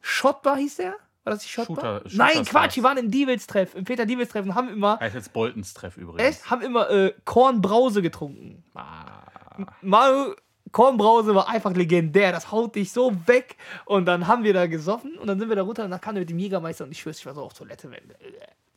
Schottbar 0.02 0.58
hieß 0.58 0.78
der? 0.78 0.96
War 1.24 1.34
das 1.34 1.44
die 1.44 1.50
Schottbar? 1.50 2.00
Shooter- 2.02 2.18
Nein, 2.18 2.30
Shooter 2.38 2.44
Quatsch, 2.50 2.64
Stars. 2.72 2.76
wir 2.78 2.84
waren 2.84 2.98
im 2.98 3.12
Diewels-Treff, 3.12 3.76
im 3.76 3.84
Peter 3.84 4.06
Diewels-Treff 4.08 4.44
und 4.46 4.56
haben 4.56 4.70
immer, 4.70 5.00
heißt 5.00 5.14
jetzt 5.14 5.32
Boltons 5.34 5.74
Treff 5.76 5.96
übrigens. 5.98 6.24
echt, 6.38 6.50
haben 6.50 6.62
immer 6.64 6.90
äh, 6.90 7.14
Kornbrause 7.26 8.02
getrunken. 8.02 8.64
Ah, 8.74 9.68
Manu, 9.82 10.34
Kornbrause 10.72 11.36
war 11.36 11.50
einfach 11.50 11.74
legendär. 11.74 12.32
Das 12.32 12.52
haut 12.52 12.76
dich 12.76 12.92
so 12.92 13.14
weg. 13.28 13.58
Und 13.86 14.06
dann 14.06 14.28
haben 14.28 14.44
wir 14.44 14.54
da 14.54 14.68
gesoffen 14.68 15.18
und 15.18 15.28
dann 15.28 15.40
sind 15.40 15.50
wir 15.50 15.56
da 15.56 15.64
runter 15.64 15.86
und 15.86 15.92
dann 15.92 16.02
kam 16.02 16.16
der 16.16 16.22
mit 16.22 16.30
dem 16.30 16.40
Jägermeister 16.40 16.86
und 16.86 16.92
ich 16.92 17.00
schwör's, 17.00 17.20
ich 17.20 17.26
war 17.26 17.34
so 17.34 17.44
auf 17.44 17.54
Toilette. 17.54 17.90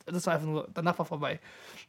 Das 0.05 0.27
war 0.27 0.35
einfach 0.35 0.47
nur, 0.47 0.67
danach 0.73 0.97
war 0.99 1.05
vorbei. 1.05 1.39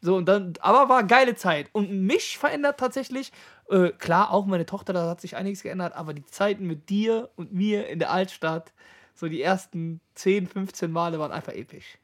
So, 0.00 0.16
und 0.16 0.26
dann, 0.26 0.54
aber 0.60 0.88
war 0.88 1.04
geile 1.04 1.34
Zeit. 1.34 1.68
Und 1.72 1.90
mich 1.92 2.38
verändert 2.38 2.78
tatsächlich, 2.80 3.30
äh, 3.68 3.90
klar, 3.90 4.30
auch 4.30 4.46
meine 4.46 4.64
Tochter, 4.64 4.92
da 4.92 5.08
hat 5.08 5.20
sich 5.20 5.36
einiges 5.36 5.62
geändert, 5.62 5.94
aber 5.94 6.14
die 6.14 6.24
Zeiten 6.24 6.66
mit 6.66 6.88
dir 6.88 7.28
und 7.36 7.52
mir 7.52 7.88
in 7.88 7.98
der 7.98 8.10
Altstadt, 8.10 8.72
so 9.14 9.28
die 9.28 9.42
ersten 9.42 10.00
10, 10.14 10.46
15 10.46 10.90
Male 10.90 11.18
waren 11.18 11.32
einfach 11.32 11.52
episch. 11.52 11.98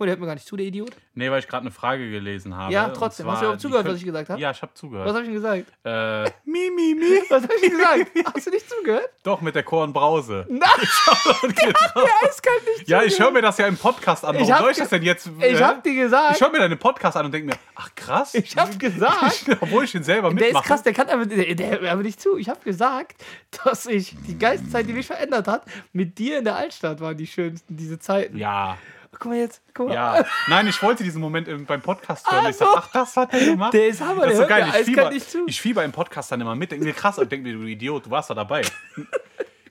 Guck 0.00 0.06
mal, 0.06 0.06
der 0.06 0.12
hört 0.14 0.20
mir 0.20 0.26
gar 0.28 0.34
nicht 0.34 0.46
zu, 0.46 0.56
der 0.56 0.64
Idiot. 0.64 0.92
nee, 1.12 1.30
weil 1.30 1.40
ich 1.40 1.46
gerade 1.46 1.60
eine 1.60 1.70
Frage 1.70 2.10
gelesen 2.10 2.56
habe. 2.56 2.72
Ja, 2.72 2.88
trotzdem. 2.88 3.24
zwar, 3.26 3.34
Hast 3.34 3.42
du 3.42 3.44
überhaupt 3.44 3.60
zugehört, 3.60 3.86
was 3.86 3.96
ich 3.98 4.04
gesagt 4.06 4.30
habe? 4.30 4.40
Ja, 4.40 4.50
ich 4.50 4.62
habe 4.62 4.72
Was 4.72 4.80
zugehört. 4.80 5.08
habe 5.10 5.18
ich 5.20 5.24
denn 5.26 5.34
gesagt? 5.34 5.66
Äh, 5.84 6.24
mi, 6.50 6.70
mi, 6.74 6.94
mi. 6.94 7.20
Was 7.28 7.42
habe 7.42 7.52
ich 7.56 7.60
denn 7.60 7.70
gesagt? 7.72 8.10
Hast 8.34 8.46
du 8.46 8.50
nicht 8.50 8.70
zugehört? 8.70 9.10
Doch, 9.24 9.42
mit 9.42 9.54
der 9.54 9.62
Kornbrause. 9.62 10.46
Nein! 10.48 10.60
Der 10.62 12.28
eiskalt 12.28 12.62
nicht 12.78 12.88
Ja, 12.88 13.02
ich 13.02 13.18
höre 13.20 13.30
mir 13.30 13.42
das 13.42 13.58
ja 13.58 13.66
im 13.66 13.76
Podcast 13.76 14.24
an. 14.24 14.36
Ich 14.36 14.48
Warum 14.48 14.62
soll 14.62 14.70
ich 14.72 14.78
das 14.78 14.88
denn 14.88 15.02
jetzt? 15.02 15.26
Ich 15.38 15.44
äh? 15.60 15.62
hab 15.62 15.82
dir 15.84 15.94
gesagt, 15.94 16.36
Ich 16.36 16.40
höre 16.40 16.50
mir 16.50 16.60
deinen 16.60 16.78
Podcast 16.78 17.18
an 17.18 17.26
und 17.26 17.32
denke 17.32 17.48
mir, 17.48 17.58
ach 17.74 17.94
krass. 17.94 18.34
Ich 18.34 18.56
hab 18.56 18.78
gesagt- 18.78 19.44
Obwohl 19.60 19.84
ich 19.84 19.92
den 19.92 20.02
selber 20.02 20.30
der 20.30 20.38
ist 20.38 20.44
mitmache. 20.46 20.66
krass, 20.66 20.82
der 20.82 20.94
kann 20.94 21.10
aber, 21.10 21.26
der, 21.26 21.54
der 21.54 21.70
hört 21.72 21.84
aber 21.84 22.02
nicht 22.02 22.22
zu. 22.22 22.38
Ich 22.38 22.48
habe 22.48 22.60
gesagt, 22.64 23.22
dass 23.64 23.84
ich 23.84 24.16
die 24.26 24.38
geilste 24.38 24.70
Zeit, 24.70 24.88
die 24.88 24.94
mich 24.94 25.06
verändert 25.06 25.46
hat, 25.46 25.64
mit 25.92 26.16
dir 26.18 26.38
in 26.38 26.44
der 26.44 26.56
Altstadt 26.56 27.00
waren 27.00 27.18
die 27.18 27.26
schönsten, 27.26 27.76
diese 27.76 27.98
Zeiten. 27.98 28.38
Ja, 28.38 28.78
Guck 29.20 29.30
mal 29.32 29.38
jetzt, 29.38 29.62
guck 29.74 29.88
mal. 29.88 29.94
ja. 29.94 30.24
Nein, 30.48 30.66
ich 30.66 30.82
wollte 30.82 31.04
diesen 31.04 31.20
Moment 31.20 31.46
im- 31.46 31.66
beim 31.66 31.80
Podcast 31.82 32.28
hören. 32.30 32.40
Ach 32.46 32.50
Ich 32.50 32.56
sag, 32.56 32.66
so. 32.68 32.74
ach, 32.76 32.90
das 32.92 33.16
hat 33.16 33.32
der 33.32 33.44
gemacht. 33.44 33.72
Der 33.74 33.86
ist 33.88 34.00
Hammer, 34.00 34.22
das 34.24 34.32
ist 34.32 34.38
so 34.40 34.46
geil. 34.46 34.66
Ich 34.80 34.84
fieber, 34.86 35.12
ich 35.46 35.60
fieber 35.60 35.84
im 35.84 35.92
Podcast 35.92 36.32
dann 36.32 36.40
immer 36.40 36.56
mit. 36.56 36.72
Denke 36.72 36.84
mir 36.86 36.94
krass 36.94 37.18
und 37.18 37.30
denke 37.30 37.46
mir, 37.46 37.54
du 37.56 37.64
Idiot, 37.64 38.06
du 38.06 38.10
warst 38.10 38.30
da 38.30 38.34
dabei. 38.34 38.62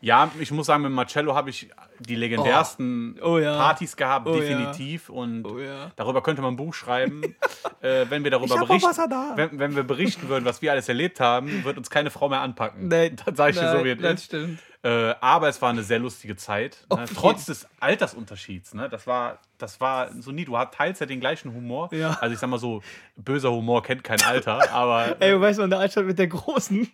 Ja, 0.01 0.31
ich 0.39 0.51
muss 0.51 0.67
sagen, 0.67 0.83
mit 0.83 0.91
Marcello 0.93 1.35
habe 1.35 1.49
ich 1.49 1.69
die 1.99 2.15
legendärsten 2.15 3.17
Oh. 3.21 3.33
Oh 3.33 3.37
ja. 3.39 3.55
Partys 3.57 3.95
gehabt, 3.95 4.27
Oh 4.27 4.33
ja. 4.35 4.39
definitiv. 4.41 5.09
Und 5.09 5.45
Oh 5.45 5.59
ja. 5.59 5.91
darüber 5.95 6.21
könnte 6.23 6.41
man 6.41 6.53
ein 6.53 6.57
Buch 6.57 6.73
schreiben. 6.73 7.21
äh, 7.81 8.05
wenn 8.09 8.23
wir 8.23 8.31
darüber 8.31 8.57
berichten. 8.57 8.89
Wenn, 9.35 9.59
wenn 9.59 9.75
wir 9.75 9.83
berichten 9.83 10.27
würden, 10.29 10.45
was 10.45 10.61
wir 10.61 10.71
alles 10.71 10.87
erlebt 10.89 11.19
haben, 11.19 11.63
wird 11.63 11.77
uns 11.77 11.89
keine 11.89 12.09
Frau 12.11 12.29
mehr 12.29 12.41
anpacken. 12.41 12.87
Nein, 12.87 13.15
das 13.25 13.35
sage 13.37 13.51
ich 13.51 13.57
dir 13.59 13.69
so, 13.71 13.77
nein, 13.77 13.85
wie 13.85 13.89
es 13.91 14.01
das 14.01 14.13
ist. 14.13 14.25
stimmt. 14.25 14.59
Äh, 14.81 15.13
aber 15.19 15.49
es 15.49 15.61
war 15.61 15.71
eine 15.71 15.83
sehr 15.83 15.99
lustige 15.99 16.37
Zeit. 16.37 16.85
Ne? 16.89 17.03
Trotz 17.13 17.45
des 17.47 17.67
Altersunterschieds. 17.81 18.73
Ne? 18.73 18.87
Das, 18.87 19.05
war, 19.07 19.39
das 19.57 19.81
war 19.81 20.09
so 20.21 20.31
nie. 20.31 20.45
Du 20.45 20.57
hast 20.57 20.73
teils 20.73 20.99
ja 20.99 21.05
den 21.05 21.19
gleichen 21.19 21.53
Humor. 21.53 21.89
Ja. 21.93 22.17
Also 22.21 22.33
ich 22.33 22.39
sag 22.39 22.49
mal 22.49 22.59
so, 22.59 22.81
böser 23.17 23.51
Humor 23.51 23.83
kennt 23.83 24.05
kein 24.05 24.21
Alter, 24.21 24.71
aber 24.71 25.17
Ey, 25.19 25.31
du 25.31 25.41
weißt 25.41 25.59
in 25.59 25.69
der 25.69 25.79
Altstadt 25.79 26.05
mit 26.05 26.17
der 26.17 26.27
Großen, 26.27 26.89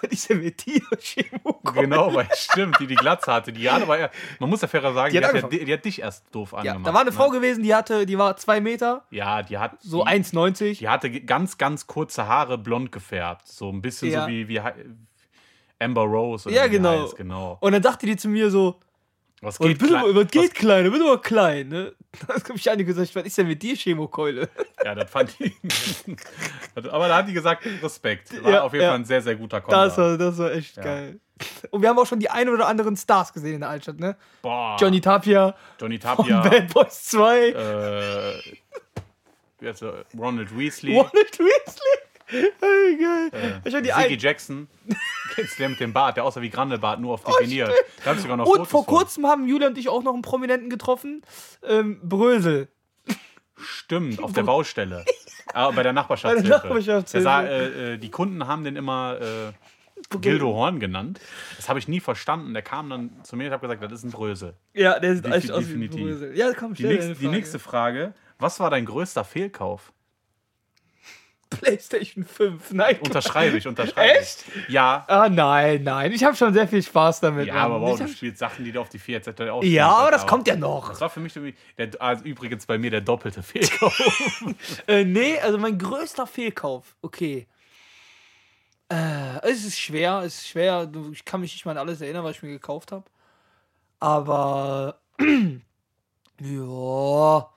wenn 0.00 0.10
ich 0.12 0.20
sie 0.20 0.34
mit 0.36 0.64
dir 0.64 0.80
genau, 1.74 2.14
weil 2.14 2.28
stimmt, 2.36 2.78
die 2.78 2.86
die 2.86 2.94
Glatze 2.94 3.32
hatte. 3.32 3.52
Die 3.52 3.68
hat 3.68 3.82
aber, 3.82 3.98
eher- 3.98 4.10
man 4.44 4.50
muss 4.50 4.60
ja 4.62 4.68
fairer 4.68 4.92
sagen, 4.94 5.12
Die 5.12 5.18
die, 5.18 5.24
hat 5.24 5.34
ja, 5.34 5.48
die, 5.48 5.64
die 5.64 5.72
hat 5.72 5.84
dich 5.84 6.00
erst 6.00 6.24
doof 6.34 6.52
Ja, 6.52 6.58
angemacht. 6.58 6.86
da 6.86 6.94
war 6.94 7.00
eine 7.00 7.12
Frau 7.12 7.26
ne? 7.30 7.38
gewesen, 7.38 7.62
die 7.62 7.74
hatte, 7.74 8.06
die 8.06 8.18
war 8.18 8.36
zwei 8.36 8.60
Meter, 8.60 9.04
Ja, 9.10 9.42
die 9.42 9.58
hat 9.58 9.80
so 9.82 10.04
die, 10.04 10.10
1,90. 10.10 10.78
Die 10.78 10.88
hatte 10.88 11.10
ganz, 11.10 11.58
ganz 11.58 11.86
kurze 11.86 12.26
Haare 12.28 12.58
blond 12.58 12.92
gefärbt. 12.92 13.48
So 13.48 13.70
ein 13.70 13.80
bisschen 13.82 14.10
Ja. 14.10 14.22
so 14.24 14.28
wie, 14.28 14.48
wie 14.48 14.60
Amber 15.78 16.02
Rose. 16.02 16.48
Oder 16.48 16.56
Ja, 16.56 16.66
genau. 16.66 17.04
Heißt, 17.04 17.16
genau. 17.16 17.56
Und 17.60 17.72
dann 17.72 17.82
dachte 17.82 18.06
die 18.06 18.16
zu 18.16 18.28
mir 18.28 18.50
so, 18.50 18.80
Was 19.44 19.60
was, 19.60 19.66
geht, 19.68 19.78
klein- 19.78 20.04
du, 20.04 20.14
was 20.14 20.28
geht 20.28 20.54
klein, 20.54 20.84
du 20.84 20.90
bist 20.90 21.02
aber 21.02 21.20
klein, 21.20 21.68
ne? 21.68 21.92
Da 22.28 22.34
hab 22.34 22.50
ich 22.54 22.70
einige 22.70 22.92
gesagt, 22.94 23.14
was 23.16 23.24
ist 23.24 23.36
denn 23.38 23.48
mit 23.48 23.60
dir, 23.62 23.74
Chemokeule? 23.76 24.48
Ja, 24.84 24.94
das 24.94 25.10
fand 25.10 25.34
ich. 25.40 25.52
Aber 26.76 27.08
da 27.08 27.16
hat 27.16 27.28
die 27.28 27.32
gesagt, 27.32 27.66
Respekt. 27.82 28.42
War 28.44 28.52
Ja, 28.52 28.62
auf 28.62 28.72
jeden 28.72 28.84
ja. 28.84 28.90
Fall 28.90 29.00
ein 29.00 29.04
sehr, 29.04 29.20
sehr 29.20 29.34
guter 29.34 29.60
Konter. 29.60 29.84
Das 29.86 29.98
war, 29.98 30.16
das 30.16 30.38
war 30.38 30.52
echt 30.52 30.76
Ja. 30.76 30.82
geil. 30.84 31.18
Und 31.70 31.82
wir 31.82 31.88
haben 31.88 31.98
auch 31.98 32.06
schon 32.06 32.20
die 32.20 32.30
ein 32.30 32.48
oder 32.48 32.68
anderen 32.68 32.96
Stars 32.96 33.32
gesehen 33.32 33.54
in 33.54 33.60
der 33.60 33.68
Altstadt, 33.70 33.98
ne? 33.98 34.16
Boah. 34.42 34.76
Johnny 34.78 35.00
Tapia 35.00 35.56
Johnny 35.80 35.98
Tapia. 35.98 36.40
Bad 36.42 36.72
Boys 36.72 37.02
2, 37.06 37.48
äh, 37.48 38.42
wie 39.58 39.68
heißt 39.68 39.82
er? 39.82 40.04
Ronald 40.16 40.56
Weasley. 40.56 40.94
Ronald 40.96 41.38
Weasley. 41.38 41.98
Hey, 42.26 42.96
geil. 42.96 43.30
Äh, 43.32 43.68
ich 43.68 43.74
die 43.74 43.90
Ziggy 43.90 44.14
ein 44.14 44.18
Jackson. 44.18 44.68
Kennst 45.34 45.58
der 45.58 45.68
mit 45.68 45.80
dem 45.80 45.92
Bart, 45.92 46.16
der 46.16 46.24
aussah 46.24 46.40
wie 46.42 46.50
Grandelbart, 46.50 47.00
nur 47.00 47.14
auf 47.14 47.22
Oh, 47.24 47.32
definiert. 47.38 47.70
da 48.04 48.10
hab 48.10 48.16
ich 48.16 48.22
sogar 48.22 48.36
noch 48.36 48.46
und 48.46 48.52
Fotos 48.56 48.68
vor 48.70 48.84
von. 48.84 48.94
kurzem 48.96 49.26
haben 49.26 49.46
Julia 49.46 49.68
und 49.68 49.76
ich 49.78 49.88
auch 49.88 50.02
noch 50.02 50.12
einen 50.14 50.22
Prominenten 50.22 50.70
getroffen. 50.70 51.22
Ähm, 51.62 52.00
Brösel. 52.02 52.68
Stimmt, 53.56 54.22
auf 54.22 54.32
der 54.32 54.42
Baustelle. 54.42 55.04
Ah, 55.56 55.70
bei 55.70 55.84
der 55.84 55.90
Bei 55.90 55.92
Nachbarschaftshilfe. 55.92 56.48
der 56.48 56.56
Nachbarschaftshilfe. 56.58 57.12
Der 57.12 57.22
sah, 57.22 57.42
äh, 57.44 57.92
äh, 57.94 57.98
die 57.98 58.10
Kunden 58.10 58.48
haben 58.48 58.64
den 58.64 58.74
immer 58.74 59.18
äh, 59.20 60.16
Gildo 60.20 60.52
Horn 60.52 60.80
genannt. 60.80 61.20
Das 61.56 61.68
habe 61.68 61.78
ich 61.78 61.86
nie 61.86 62.00
verstanden. 62.00 62.54
Der 62.54 62.62
kam 62.62 62.90
dann 62.90 63.22
zu 63.22 63.36
mir 63.36 63.46
und 63.46 63.52
habe 63.52 63.68
gesagt, 63.68 63.80
das 63.84 64.00
ist 64.00 64.04
ein 64.04 64.10
Brösel. 64.10 64.54
Ja, 64.72 64.98
der 64.98 65.14
sieht 65.14 65.26
echt 65.26 65.52
aus 65.52 65.60
wie 65.68 65.74
ein 65.74 65.80
definitiv. 65.82 66.00
Brösel. 66.00 66.36
Ja, 66.36 66.52
komm, 66.54 66.74
Die 66.74 66.88
eine 66.88 67.14
die 67.14 67.28
nächste 67.28 67.60
Frage. 67.60 68.14
Was 68.40 68.58
war 68.58 68.68
dein 68.70 68.84
größter 68.84 69.22
Fehlkauf? 69.22 69.92
PlayStation 71.60 72.24
5. 72.24 72.72
Nein. 72.72 72.98
Unterschreibe 73.00 73.56
ich, 73.56 73.66
unterschreibe 73.66 74.18
Echt? 74.18 74.44
ich. 74.66 74.72
Ja. 74.72 75.04
Ah, 75.08 75.28
nein, 75.28 75.82
nein. 75.82 76.12
Ich 76.12 76.24
habe 76.24 76.36
schon 76.36 76.52
sehr 76.52 76.68
viel 76.68 76.82
Spaß 76.82 77.20
damit. 77.20 77.46
Ja, 77.46 77.54
Mann. 77.54 77.62
aber 77.64 77.80
wow, 77.80 78.00
Ich 78.00 78.06
du 78.06 78.12
spielst 78.12 78.38
Sachen, 78.38 78.64
die 78.64 78.72
du 78.72 78.80
auf 78.80 78.88
die 78.88 78.98
4 78.98 79.22
Z 79.22 79.40
auch 79.42 79.62
ja, 79.62 79.88
aber 79.88 80.10
das 80.10 80.26
kommt 80.26 80.46
ja 80.48 80.56
noch. 80.56 80.88
Das 80.90 81.00
war 81.00 81.10
für 81.10 81.20
mich 81.20 81.34
der, 81.78 81.90
also 82.00 82.24
übrigens 82.24 82.66
bei 82.66 82.78
mir 82.78 82.90
der 82.90 83.00
doppelte 83.00 83.42
Fehlkauf. 83.42 83.94
Äh, 84.86 85.04
nee, 85.04 85.38
also 85.38 85.58
mein 85.58 85.78
größter 85.78 86.26
Fehlkauf. 86.26 86.96
Okay. 87.02 87.46
Äh, 88.88 89.38
es 89.42 89.64
ist 89.64 89.78
schwer, 89.78 90.22
es 90.24 90.36
ist 90.36 90.48
schwer. 90.48 90.90
Ich 91.12 91.24
kann 91.24 91.40
mich 91.40 91.52
nicht 91.52 91.64
mal 91.64 91.72
an 91.72 91.78
alles 91.78 92.00
erinnern, 92.00 92.24
was 92.24 92.36
ich 92.36 92.42
mir 92.42 92.50
gekauft 92.50 92.92
habe. 92.92 93.04
Aber 94.00 95.00
ja, 96.40 97.48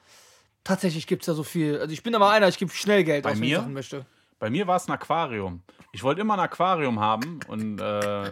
tatsächlich 0.68 1.08
gibt 1.08 1.24
es 1.24 1.28
da 1.28 1.34
so 1.34 1.44
viel. 1.44 1.80
Also 1.80 1.92
ich 1.94 2.04
bin 2.04 2.14
aber 2.14 2.30
einer, 2.30 2.48
ich 2.48 2.58
gebe 2.58 2.72
schnell 2.72 3.04
Geld 3.04 3.24
Bei 3.24 3.32
aus, 3.32 3.38
wenn 3.38 3.44
ich 3.44 3.50
mir? 3.50 3.60
Sachen 3.60 3.74
möchte. 3.74 4.06
Bei 4.40 4.50
mir 4.50 4.68
war 4.68 4.76
es 4.76 4.88
ein 4.88 4.92
Aquarium. 4.92 5.64
Ich 5.94 6.04
wollte 6.04 6.22
immer 6.22 6.36
ein 6.36 6.40
Aquarium 6.40 7.00
haben 7.00 7.40
und 7.48 7.80
äh, 7.80 8.32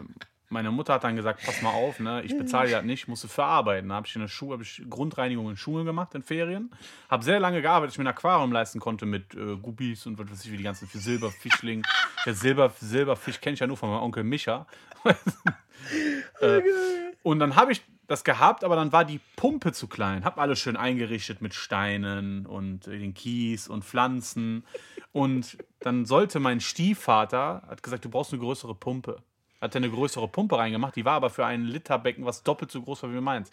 meine 0.49 0.69
Mutter 0.69 0.93
hat 0.93 1.03
dann 1.03 1.15
gesagt, 1.15 1.43
pass 1.43 1.61
mal 1.63 1.71
auf, 1.71 1.99
ne, 1.99 2.21
ich 2.23 2.37
bezahle 2.37 2.69
das 2.69 2.83
nicht, 2.83 3.07
musst 3.07 3.23
du 3.23 3.27
für 3.27 3.43
arbeiten. 3.43 3.89
Da 3.89 3.95
habe 3.95 4.07
ich 4.07 4.15
in 4.15 4.21
der 4.21 4.27
Schule 4.27 4.53
hab 4.53 4.61
ich 4.61 4.83
Grundreinigung 4.87 5.49
in 5.49 5.57
Schulen 5.57 5.85
gemacht 5.85 6.13
in 6.13 6.21
Ferien. 6.21 6.69
Habe 7.09 7.23
sehr 7.23 7.39
lange 7.39 7.61
gearbeitet, 7.61 7.89
dass 7.89 7.95
ich 7.95 7.97
mir 7.97 8.05
ein 8.05 8.15
Aquarium 8.15 8.51
leisten 8.51 8.79
konnte 8.79 9.05
mit 9.05 9.33
äh, 9.33 9.55
Guppies 9.55 10.05
und 10.05 10.19
was 10.19 10.29
weiß 10.29 10.45
ich, 10.45 10.51
wie 10.51 10.57
die 10.57 10.63
ganzen 10.63 10.87
für 10.87 10.99
Silberfischling. 10.99 11.83
Der 12.25 12.35
Silber, 12.35 12.71
Silberfisch 12.79 13.41
kenne 13.41 13.55
ich 13.55 13.59
ja 13.61 13.67
nur 13.67 13.77
von 13.77 13.89
meinem 13.89 14.03
Onkel 14.03 14.23
Micha. 14.23 14.67
äh, 16.41 16.61
und 17.23 17.39
dann 17.39 17.55
habe 17.55 17.71
ich 17.71 17.81
das 18.07 18.23
gehabt, 18.23 18.63
aber 18.63 18.75
dann 18.75 18.91
war 18.91 19.05
die 19.05 19.19
Pumpe 19.35 19.71
zu 19.71 19.87
klein. 19.87 20.23
Hab 20.25 20.37
alles 20.37 20.59
schön 20.59 20.77
eingerichtet 20.77 21.41
mit 21.41 21.53
Steinen 21.53 22.45
und 22.45 22.87
äh, 22.87 22.99
den 22.99 23.13
Kies 23.13 23.67
und 23.67 23.83
Pflanzen. 23.83 24.65
Und 25.11 25.57
dann 25.79 26.05
sollte 26.05 26.39
mein 26.39 26.59
Stiefvater, 26.59 27.63
hat 27.67 27.83
gesagt, 27.83 28.05
du 28.05 28.09
brauchst 28.09 28.33
eine 28.33 28.41
größere 28.41 28.75
Pumpe. 28.75 29.21
Hat 29.61 29.73
er 29.73 29.77
eine 29.79 29.89
größere 29.89 30.27
Pumpe 30.27 30.57
reingemacht, 30.57 30.95
die 30.95 31.05
war 31.05 31.13
aber 31.13 31.29
für 31.29 31.45
ein 31.45 31.63
Literbecken, 31.63 32.25
was 32.25 32.43
doppelt 32.43 32.71
so 32.71 32.81
groß 32.81 33.03
war 33.03 33.13
wie 33.13 33.21
meins. 33.21 33.49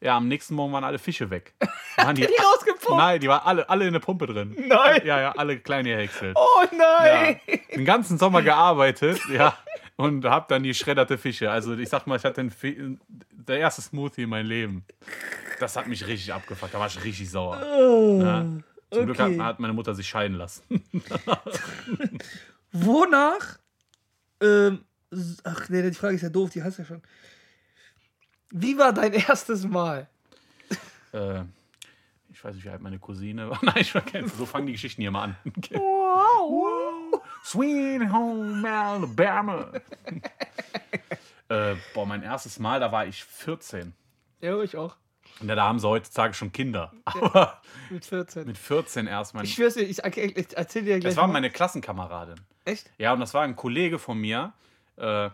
Ja, 0.00 0.16
am 0.16 0.28
nächsten 0.28 0.54
Morgen 0.54 0.72
waren 0.74 0.84
alle 0.84 0.98
Fische 0.98 1.30
weg. 1.30 1.54
Waren 1.96 2.14
die, 2.14 2.26
Die 2.26 2.34
rausgepumpt? 2.34 2.98
Nein, 2.98 3.20
die 3.20 3.28
waren 3.28 3.40
alle, 3.46 3.70
alle 3.70 3.86
in 3.86 3.94
der 3.94 4.00
Pumpe 4.00 4.26
drin. 4.26 4.54
Nein. 4.68 5.00
Ja, 5.06 5.18
ja, 5.18 5.32
alle 5.32 5.58
klein 5.58 5.86
gehäckselt. 5.86 6.36
Oh 6.36 6.64
nein! 6.76 7.40
Ja, 7.46 7.56
den 7.74 7.86
ganzen 7.86 8.18
Sommer 8.18 8.42
gearbeitet, 8.42 9.18
ja, 9.32 9.56
und 9.96 10.24
hab 10.24 10.48
dann 10.48 10.62
die 10.62 10.74
schredderte 10.74 11.18
Fische. 11.18 11.50
Also 11.50 11.76
ich 11.76 11.88
sag 11.88 12.06
mal, 12.06 12.16
ich 12.16 12.24
hatte 12.24 12.48
den 12.48 13.00
der 13.30 13.58
erste 13.58 13.82
Smoothie 13.82 14.22
in 14.22 14.30
meinem 14.30 14.48
Leben. 14.48 14.84
Das 15.58 15.76
hat 15.76 15.86
mich 15.86 16.06
richtig 16.06 16.32
abgefuckt, 16.32 16.74
da 16.74 16.78
war 16.78 16.86
ich 16.86 17.02
richtig 17.02 17.30
sauer. 17.30 17.58
Ja. 18.20 18.46
Zum 18.90 19.06
Glück 19.06 19.18
hat, 19.18 19.30
okay. 19.30 19.40
hat 19.40 19.58
meine 19.58 19.72
Mutter 19.72 19.94
sich 19.94 20.06
scheiden 20.06 20.36
lassen. 20.36 20.62
Wonach? 22.72 23.58
Ähm, 24.40 24.84
ach 25.44 25.68
nee, 25.68 25.82
die 25.82 25.94
Frage 25.94 26.16
ist 26.16 26.22
ja 26.22 26.28
doof, 26.28 26.50
die 26.50 26.62
hast 26.62 26.78
du 26.78 26.82
ja 26.82 26.88
schon. 26.88 27.02
Wie 28.50 28.78
war 28.78 28.92
dein 28.92 29.12
erstes 29.28 29.66
Mal? 29.66 30.08
äh, 31.12 31.42
ich 32.36 32.44
weiß 32.44 32.54
nicht, 32.54 32.66
wie 32.66 32.68
alt 32.68 32.82
meine 32.82 32.98
Cousine 32.98 33.48
war. 33.48 33.58
Nein, 33.62 33.76
ich 33.78 33.90
vergesse. 33.92 34.36
So 34.36 34.44
fangen 34.44 34.66
die 34.66 34.72
Geschichten 34.72 35.00
hier 35.00 35.10
mal 35.10 35.22
an. 35.22 35.36
Wow. 35.70 37.22
Sweet 37.44 38.12
Home 38.12 38.68
Alabama. 38.68 39.72
äh, 41.48 41.74
boah, 41.94 42.04
mein 42.06 42.22
erstes 42.22 42.58
Mal, 42.58 42.78
da 42.80 42.92
war 42.92 43.06
ich 43.06 43.24
14. 43.24 43.94
Ja, 44.40 44.60
ich 44.62 44.76
auch. 44.76 44.96
Und 45.40 45.48
da 45.48 45.56
haben 45.62 45.78
sie 45.78 45.88
heutzutage 45.88 46.34
schon 46.34 46.52
Kinder. 46.52 46.92
Aber 47.04 47.60
Mit 47.90 48.04
14. 48.04 48.46
mit 48.46 48.58
14 48.58 49.06
erst 49.06 49.34
mein. 49.34 49.44
Ich 49.44 49.54
schwör's 49.54 49.74
dir, 49.74 49.82
ich, 49.82 49.98
ich 50.04 50.56
erzähl 50.56 50.82
dir 50.84 50.98
gleich. 51.00 51.14
Das 51.14 51.16
war 51.20 51.26
meine 51.28 51.50
Klassenkameradin. 51.50 52.36
Echt? 52.64 52.90
Ja, 52.98 53.12
und 53.12 53.20
das 53.20 53.32
war 53.34 53.42
ein 53.42 53.56
Kollege 53.56 53.98
von 53.98 54.18
mir, 54.18 54.52
äh, 54.96 55.30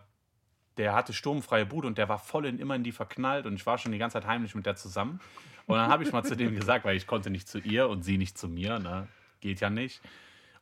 der 0.76 0.94
hatte 0.94 1.12
sturmfreie 1.12 1.66
Bude 1.66 1.86
und 1.86 1.98
der 1.98 2.08
war 2.08 2.18
voll 2.18 2.46
in, 2.46 2.58
immer 2.58 2.74
in 2.74 2.84
die 2.84 2.92
verknallt 2.92 3.46
und 3.46 3.54
ich 3.54 3.66
war 3.66 3.78
schon 3.78 3.92
die 3.92 3.98
ganze 3.98 4.14
Zeit 4.14 4.26
heimlich 4.26 4.54
mit 4.54 4.66
der 4.66 4.76
zusammen. 4.76 5.20
Und 5.66 5.76
dann 5.76 5.88
habe 5.90 6.02
ich 6.02 6.12
mal 6.12 6.24
zu 6.24 6.36
dem 6.36 6.54
gesagt, 6.54 6.84
weil 6.84 6.96
ich 6.96 7.06
konnte 7.06 7.30
nicht 7.30 7.48
zu 7.48 7.58
ihr 7.58 7.88
und 7.88 8.02
sie 8.02 8.18
nicht 8.18 8.36
zu 8.36 8.48
mir, 8.48 8.78
ne? 8.78 9.08
geht 9.40 9.60
ja 9.60 9.70
nicht. 9.70 10.00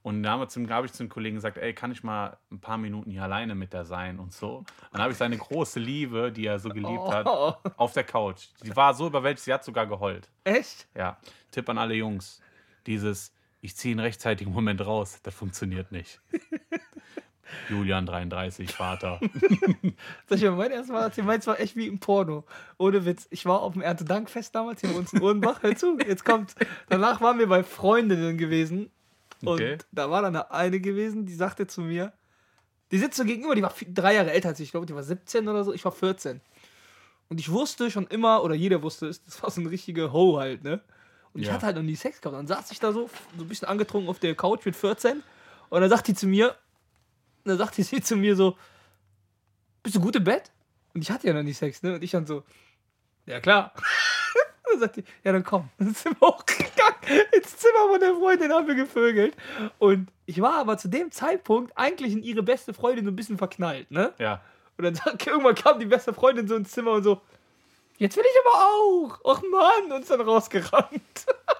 Und 0.03 0.23
dann 0.23 0.41
habe 0.41 0.73
hab 0.73 0.85
ich 0.87 0.93
zum 0.93 1.11
Kollegen 1.11 1.37
gesagt, 1.37 1.59
ey, 1.59 1.75
kann 1.75 1.93
ich 1.93 2.03
mal 2.03 2.39
ein 2.51 2.59
paar 2.61 2.79
Minuten 2.79 3.11
hier 3.11 3.23
alleine 3.23 3.55
mit 3.55 3.75
der 3.75 3.85
sein 3.85 4.19
und 4.19 4.33
so. 4.33 4.65
Dann 4.93 5.03
habe 5.03 5.13
ich 5.13 5.19
seine 5.19 5.37
große 5.37 5.79
Liebe, 5.79 6.33
die 6.33 6.47
er 6.47 6.59
so 6.59 6.71
geliebt 6.71 7.05
hat, 7.13 7.27
Oh. 7.27 7.55
auf 7.77 7.93
der 7.93 8.05
Couch. 8.05 8.47
Die 8.65 8.75
war 8.75 8.95
so 8.95 9.07
überwältigt, 9.09 9.45
sie 9.45 9.53
hat 9.53 9.63
sogar 9.63 9.87
geheult. 9.87 10.31
Echt? 10.45 10.89
Ja, 10.95 11.19
Tipp 11.51 11.69
an 11.69 11.77
alle 11.77 11.95
Jungs. 11.95 12.41
Dieses, 12.87 13.35
ich 13.61 13.77
ziehe 13.77 13.93
einen 13.93 14.01
rechtzeitigen 14.01 14.53
Moment 14.53 14.85
raus, 14.85 15.21
das 15.23 15.35
funktioniert 15.35 15.93
nicht. 15.93 16.19
Julian 17.69 18.07
33, 18.07 18.71
Vater. 18.73 19.21
Soll 20.29 20.39
ich 20.39 20.43
mal 20.45 20.51
mein 20.53 20.71
erstes 20.71 20.91
Mal 20.93 21.03
erzählen? 21.03 21.27
Meins 21.27 21.47
war 21.47 21.61
echt 21.61 21.77
wie 21.77 21.87
im 21.87 21.99
Porno. 21.99 22.45
Ohne 22.79 23.05
Witz. 23.05 23.27
Ich 23.31 23.47
war 23.47 23.61
auf 23.63 23.73
dem 23.75 23.83
Erntedankfest 23.83 24.55
damals 24.55 24.81
hier 24.81 24.91
bei 24.91 24.97
uns 24.99 25.13
in 25.13 25.21
Uhrenbach. 25.23 25.63
Hör 25.63 25.75
zu, 25.77 25.99
jetzt 26.07 26.25
kommt. 26.25 26.55
Danach 26.89 27.21
waren 27.21 27.39
wir 27.39 27.49
bei 27.49 27.63
Freundinnen 27.63 28.39
gewesen. 28.39 28.91
Und 29.43 29.53
Okay. 29.61 29.79
da 29.93 30.11
war 30.11 30.23
dann 30.23 30.37
eine 30.37 30.81
gewesen, 30.81 31.25
die 31.27 31.35
sagte 31.35 31.67
zu 31.67 31.81
mir, 31.81 32.13
die 32.93 32.99
sitzt 32.99 33.17
so 33.17 33.25
gegenüber, 33.25 33.55
die 33.55 33.63
war 33.63 33.73
drei 33.89 34.15
Jahre 34.17 34.33
älter 34.33 34.49
als 34.49 34.61
ich, 34.61 34.65
ich 34.67 34.71
glaube, 34.73 34.87
die 34.87 34.95
war 34.95 35.03
17 35.03 35.49
oder 35.49 35.65
so, 35.65 35.73
ich 35.73 35.85
war 35.85 35.93
14. 35.93 36.41
Und 37.29 37.39
ich 37.41 37.51
wusste 37.51 37.91
schon 37.91 38.07
immer, 38.09 38.43
oder 38.43 38.55
jeder 38.55 38.83
wusste 38.83 39.07
es, 39.07 39.25
das 39.25 39.43
war 39.43 39.51
so 39.51 39.61
eine 39.61 39.71
richtige 39.71 40.13
Ho 40.13 40.39
halt, 40.39 40.65
ne? 40.65 40.81
Und 41.33 41.41
ich 41.43 41.47
Ja. 41.47 41.55
hatte 41.55 41.67
halt 41.67 41.77
noch 41.77 41.85
nie 41.85 41.95
Sex 41.95 42.21
gehabt. 42.21 42.37
Dann 42.37 42.49
saß 42.49 42.73
ich 42.73 42.81
da 42.81 42.93
so, 42.93 43.09
so 43.39 43.45
ein 43.45 43.49
bisschen 43.49 43.69
angetrunken 43.69 44.11
auf 44.11 44.19
der 44.19 44.35
Couch 44.35 44.67
mit 44.67 44.75
14. 44.75 45.23
Und 45.69 45.81
dann 45.81 45.89
sagt 45.89 46.09
die 46.09 46.15
zu 46.15 46.27
mir, 46.27 46.57
dann 47.45 47.59
sagt 47.59 47.77
die 47.77 47.83
sie 47.85 48.01
zu 48.01 48.17
mir 48.17 48.37
so, 48.37 48.57
bist 49.83 49.97
du 49.97 50.01
gut 50.01 50.17
im 50.17 50.25
Bett? 50.25 50.51
Und 50.95 51.03
ich 51.03 51.11
hatte 51.11 51.27
ja 51.27 51.33
noch 51.33 51.43
nie 51.43 51.53
Sex, 51.53 51.83
ne? 51.83 51.95
Und 51.95 52.03
ich 52.03 52.11
dann 52.11 52.27
so, 52.27 52.43
ja 53.27 53.41
klar. 53.41 53.73
dann 54.71 54.81
sagt 54.81 54.97
die, 54.97 55.05
ja 55.25 55.33
dann 55.33 55.45
komm. 55.45 55.69
Dann 55.79 55.95
sind 55.95 56.21
wir 56.21 56.29
hochgegangen 56.29 57.21
ins 57.33 57.57
Zimmer 57.57 57.89
von 57.91 58.01
der 58.01 58.15
Freundin, 58.15 58.53
haben 58.53 58.67
wir 58.67 58.75
gevögelt. 58.75 59.37
Und 59.79 60.11
ich 60.27 60.41
war 60.41 60.55
aber 60.55 60.79
zu 60.79 60.89
dem 60.89 61.11
Zeitpunkt 61.11 61.73
eigentlich 61.77 62.13
in 62.13 62.23
ihre 62.23 62.43
beste 62.43 62.75
Freundin 62.75 63.05
so 63.05 63.11
ein 63.11 63.17
bisschen 63.17 63.39
verknallt, 63.39 63.91
ne? 63.91 64.13
Ja. 64.19 64.43
Und 64.77 64.85
dann 64.85 64.95
sagt, 64.95 65.27
irgendwann 65.27 65.55
kam 65.55 65.79
die 65.79 65.87
beste 65.87 66.15
Freundin 66.15 66.49
so 66.49 66.57
ins 66.57 66.71
Zimmer 66.71 66.93
und 66.93 67.03
so, 67.03 67.21
jetzt 67.99 68.17
will 68.17 68.25
ich 68.25 68.47
aber 68.47 68.65
auch. 68.65 69.25
Och 69.25 69.43
Mann, 69.51 69.93
und 69.93 70.03
ist 70.03 70.11
dann 70.11 70.21
rausgerannt. 70.21 71.27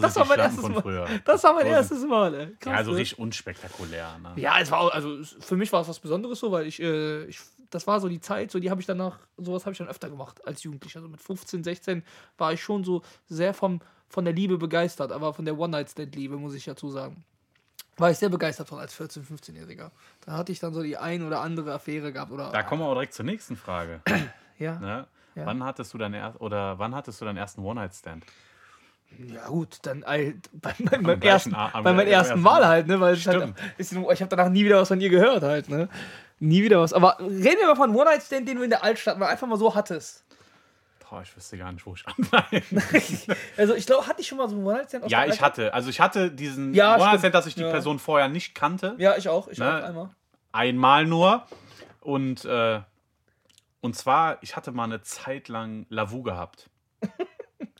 Das 0.00 0.16
war 0.16 0.24
mein 0.26 0.38
erstes 0.38 0.68
Mal. 0.68 1.20
Das 1.24 1.42
war 1.44 1.52
mein 1.54 1.62
sind- 1.64 1.72
erstes 1.72 2.04
Mal, 2.04 2.34
ey. 2.34 2.46
Krass, 2.60 2.72
Ja, 2.72 2.78
also 2.78 2.90
ne? 2.92 2.96
richtig 2.98 3.18
unspektakulär. 3.18 4.18
Ne? 4.22 4.32
Ja, 4.40 4.60
es 4.60 4.70
war 4.70 4.92
also 4.94 5.18
für 5.40 5.56
mich 5.56 5.72
war 5.72 5.82
es 5.82 5.88
was 5.88 5.98
Besonderes 5.98 6.38
so, 6.38 6.52
weil 6.52 6.66
ich, 6.66 6.80
äh, 6.80 7.24
ich 7.24 7.40
das 7.70 7.86
war 7.86 8.00
so 8.00 8.08
die 8.08 8.20
Zeit, 8.20 8.50
so 8.50 8.58
die 8.58 8.68
habe 8.70 8.80
ich 8.80 8.86
danach, 8.86 9.18
sowas 9.36 9.64
habe 9.64 9.72
ich 9.72 9.78
dann 9.78 9.86
öfter 9.88 10.10
gemacht 10.10 10.44
als 10.46 10.62
Jugendlicher. 10.64 10.98
Also 10.98 11.08
mit 11.08 11.20
15, 11.20 11.62
16 11.64 12.02
war 12.38 12.52
ich 12.52 12.60
schon 12.62 12.82
so 12.84 13.02
sehr 13.28 13.54
vom, 13.54 13.80
von 14.08 14.24
der 14.24 14.34
Liebe 14.34 14.58
begeistert, 14.58 15.12
aber 15.12 15.32
von 15.32 15.44
der 15.44 15.56
One-Night-Stand-Liebe, 15.56 16.36
muss 16.36 16.54
ich 16.54 16.64
dazu 16.64 16.90
sagen. 16.90 17.24
War 17.96 18.10
ich 18.10 18.18
sehr 18.18 18.28
begeistert 18.28 18.66
von 18.68 18.78
als 18.80 18.98
14-, 18.98 19.22
15-Jähriger. 19.24 19.90
Da 20.26 20.32
hatte 20.32 20.50
ich 20.50 20.58
dann 20.58 20.72
so 20.74 20.82
die 20.82 20.96
ein 20.96 21.22
oder 21.24 21.40
andere 21.42 21.72
Affäre 21.74 22.12
gehabt. 22.12 22.32
Oder, 22.32 22.50
Da 22.50 22.62
kommen 22.64 22.82
wir 22.82 22.86
auch 22.86 22.94
direkt 22.94 23.14
zur 23.14 23.24
nächsten 23.26 23.56
Frage. 23.56 24.00
ja. 24.58 24.78
Ne? 24.80 25.06
Ja. 25.36 25.46
Wann 25.46 25.62
hattest 25.62 25.94
du 25.94 25.98
deinen 25.98 26.14
er 26.14 26.34
oder 26.40 26.76
wann 26.80 26.92
hattest 26.94 27.20
du 27.20 27.24
deinen 27.24 27.36
ersten 27.36 27.60
One-Night-Stand? 27.62 28.24
Ja 29.18 29.48
gut, 29.48 29.78
dann 29.82 30.04
halt 30.04 30.48
bei, 30.52 30.72
bei, 30.78 30.98
meinem 30.98 31.20
gleichen 31.20 31.52
ersten, 31.52 31.54
A- 31.54 31.80
bei 31.82 31.92
meinem 31.92 32.08
ersten 32.08 32.40
Mal 32.40 32.66
halt, 32.66 32.86
ne? 32.86 33.00
Weil 33.00 33.14
es 33.14 33.26
halt, 33.26 33.38
Stimmt. 33.42 33.58
ist, 33.78 33.92
ich 33.92 33.98
habe 34.22 34.28
danach 34.36 34.48
nie 34.50 34.64
wieder 34.64 34.80
was 34.80 34.88
von 34.88 35.00
ihr 35.00 35.10
gehört 35.10 35.42
halt, 35.42 35.68
ne? 35.68 35.88
Nie 36.38 36.62
wieder 36.62 36.80
was. 36.80 36.92
Aber 36.94 37.18
reden 37.20 37.58
wir 37.60 37.66
mal 37.66 37.76
von 37.76 37.94
One-Night-Stand, 37.94 38.48
den 38.48 38.56
du 38.56 38.62
in 38.62 38.70
der 38.70 38.82
Altstadt 38.82 39.18
mal 39.18 39.26
einfach 39.28 39.46
mal 39.46 39.58
so 39.58 39.74
hattest. 39.74 40.24
Boah, 41.10 41.20
ich 41.22 41.36
wüsste 41.36 41.58
gar 41.58 41.70
nicht, 41.72 41.84
wo 41.84 41.94
ich 41.94 42.06
anfange. 42.06 42.62
Also 43.58 43.74
ich 43.74 43.84
glaube, 43.84 44.06
hatte 44.06 44.22
ich 44.22 44.28
schon 44.28 44.38
mal 44.38 44.48
so 44.48 44.54
einen 44.56 44.64
One-Night-Stand 44.64 45.10
Ja, 45.10 45.26
ich 45.26 45.42
hatte, 45.42 45.74
also 45.74 45.90
ich 45.90 46.00
hatte 46.00 46.30
diesen 46.30 46.72
Ja, 46.72 46.94
One-Night-Stand, 46.94 47.34
dass 47.34 47.46
ich 47.46 47.56
die 47.56 47.62
Ja. 47.62 47.70
Person 47.70 47.98
vorher 47.98 48.28
nicht 48.28 48.54
kannte. 48.54 48.94
Ja, 48.96 49.16
ich 49.18 49.28
auch. 49.28 49.48
Ich 49.48 49.58
Ne? 49.58 49.68
auch 49.68 49.82
einmal. 49.86 50.10
Einmal 50.52 51.04
nur. 51.04 51.42
Und, 52.00 52.46
äh, 52.46 52.80
und 53.82 53.96
zwar, 53.96 54.38
ich 54.40 54.56
hatte 54.56 54.72
mal 54.72 54.84
eine 54.84 55.02
Zeit 55.02 55.48
lang 55.48 55.84
Lavu 55.90 56.22
gehabt. 56.22 56.69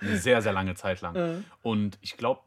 Eine 0.00 0.16
sehr, 0.16 0.42
sehr 0.42 0.52
lange 0.52 0.74
Zeit 0.74 1.00
lang. 1.00 1.14
Ja. 1.14 1.34
Und 1.62 1.98
ich 2.00 2.16
glaube, 2.16 2.40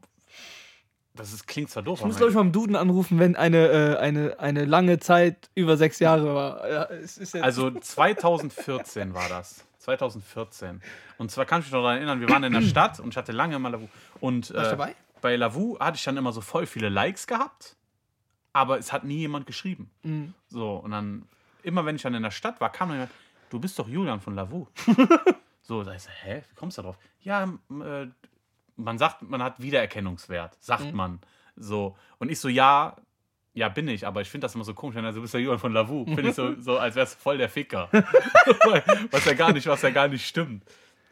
das 1.15 1.31
ist, 1.31 1.47
klingt 1.47 1.69
zwar 1.69 1.83
doof, 1.83 1.99
Ich 1.99 2.05
muss, 2.05 2.17
glaube 2.17 2.31
ich, 2.31 2.35
mal 2.35 2.41
im 2.41 2.51
Duden 2.51 2.75
anrufen, 2.75 3.19
wenn 3.19 3.35
eine, 3.35 3.67
äh, 3.67 3.97
eine, 3.97 4.39
eine 4.39 4.65
lange 4.65 4.99
Zeit 4.99 5.49
über 5.53 5.77
sechs 5.77 5.99
Jahre 5.99 6.33
war. 6.33 6.69
Ja, 6.69 6.83
es 6.85 7.17
ist 7.17 7.33
jetzt 7.35 7.43
Also 7.43 7.69
2014 7.79 9.13
war 9.13 9.29
das. 9.29 9.63
2014. 9.79 10.81
Und 11.17 11.29
zwar 11.29 11.45
kann 11.45 11.59
ich 11.59 11.67
mich 11.67 11.73
noch 11.73 11.81
daran 11.81 11.97
erinnern, 11.97 12.19
wir 12.19 12.29
waren 12.29 12.43
in 12.43 12.53
der 12.53 12.61
Stadt 12.61 12.99
und 12.99 13.09
ich 13.09 13.17
hatte 13.17 13.31
lange 13.31 13.59
mal 13.59 13.69
Lavu. 13.69 13.87
Und 14.21 14.53
Warst 14.53 14.71
du 14.71 14.75
äh, 14.75 14.77
dabei? 14.77 14.95
bei 15.21 15.35
Lavu 15.35 15.77
hatte 15.79 15.97
ich 15.97 16.03
dann 16.03 16.17
immer 16.17 16.31
so 16.31 16.41
voll 16.41 16.65
viele 16.65 16.89
Likes 16.89 17.27
gehabt, 17.27 17.75
aber 18.53 18.79
es 18.79 18.91
hat 18.91 19.03
nie 19.03 19.17
jemand 19.17 19.45
geschrieben. 19.45 19.91
Mhm. 20.03 20.33
So, 20.47 20.75
und 20.77 20.91
dann 20.91 21.27
immer 21.63 21.85
wenn 21.85 21.95
ich 21.95 22.01
dann 22.01 22.13
in 22.15 22.23
der 22.23 22.31
Stadt 22.31 22.59
war, 22.59 22.71
kam 22.71 22.89
dann 22.89 22.97
jemand, 22.97 23.11
du 23.49 23.59
bist 23.59 23.77
doch 23.77 23.87
Julian 23.87 24.19
von 24.19 24.35
Lavu. 24.35 24.67
so, 25.63 25.83
da 25.83 25.93
ist 25.93 26.09
hä, 26.23 26.43
wie 26.47 26.55
kommst 26.55 26.77
du 26.77 26.81
da 26.81 26.87
drauf? 26.89 26.97
Ja, 27.21 27.43
äh, 27.43 28.07
man 28.75 28.97
sagt, 28.97 29.21
man 29.23 29.41
hat 29.41 29.61
Wiedererkennungswert, 29.61 30.57
sagt 30.61 30.85
Mhm. 30.91 30.95
man. 30.95 31.19
So. 31.55 31.97
Und 32.19 32.29
ich 32.29 32.39
so, 32.39 32.49
ja, 32.49 32.95
ja, 33.53 33.69
bin 33.69 33.87
ich, 33.87 34.05
aber 34.05 34.21
ich 34.21 34.29
finde 34.29 34.45
das 34.45 34.55
immer 34.55 34.63
so 34.63 34.73
komisch, 34.73 34.95
wenn 34.95 35.05
er 35.05 35.13
so, 35.13 35.17
du 35.17 35.21
bist 35.21 35.33
der 35.33 35.41
Julian 35.41 35.59
von 35.59 35.71
Lavu. 35.73 36.05
Finde 36.05 36.29
ich 36.29 36.35
so, 36.35 36.53
so, 36.59 36.77
als 36.77 36.95
wärst 36.95 37.15
du 37.15 37.19
voll 37.19 37.37
der 37.37 37.49
Ficker. 37.49 37.87
was 39.11 39.25
ja 39.25 39.33
gar 39.33 39.53
nicht, 39.53 39.67
was 39.67 39.81
ja 39.83 39.89
gar 39.91 40.07
nicht 40.07 40.27
stimmt. 40.27 40.63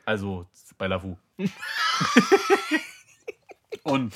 Also 0.05 0.47
bei 0.77 0.87
Lavu. 0.87 1.15
und 3.83 4.13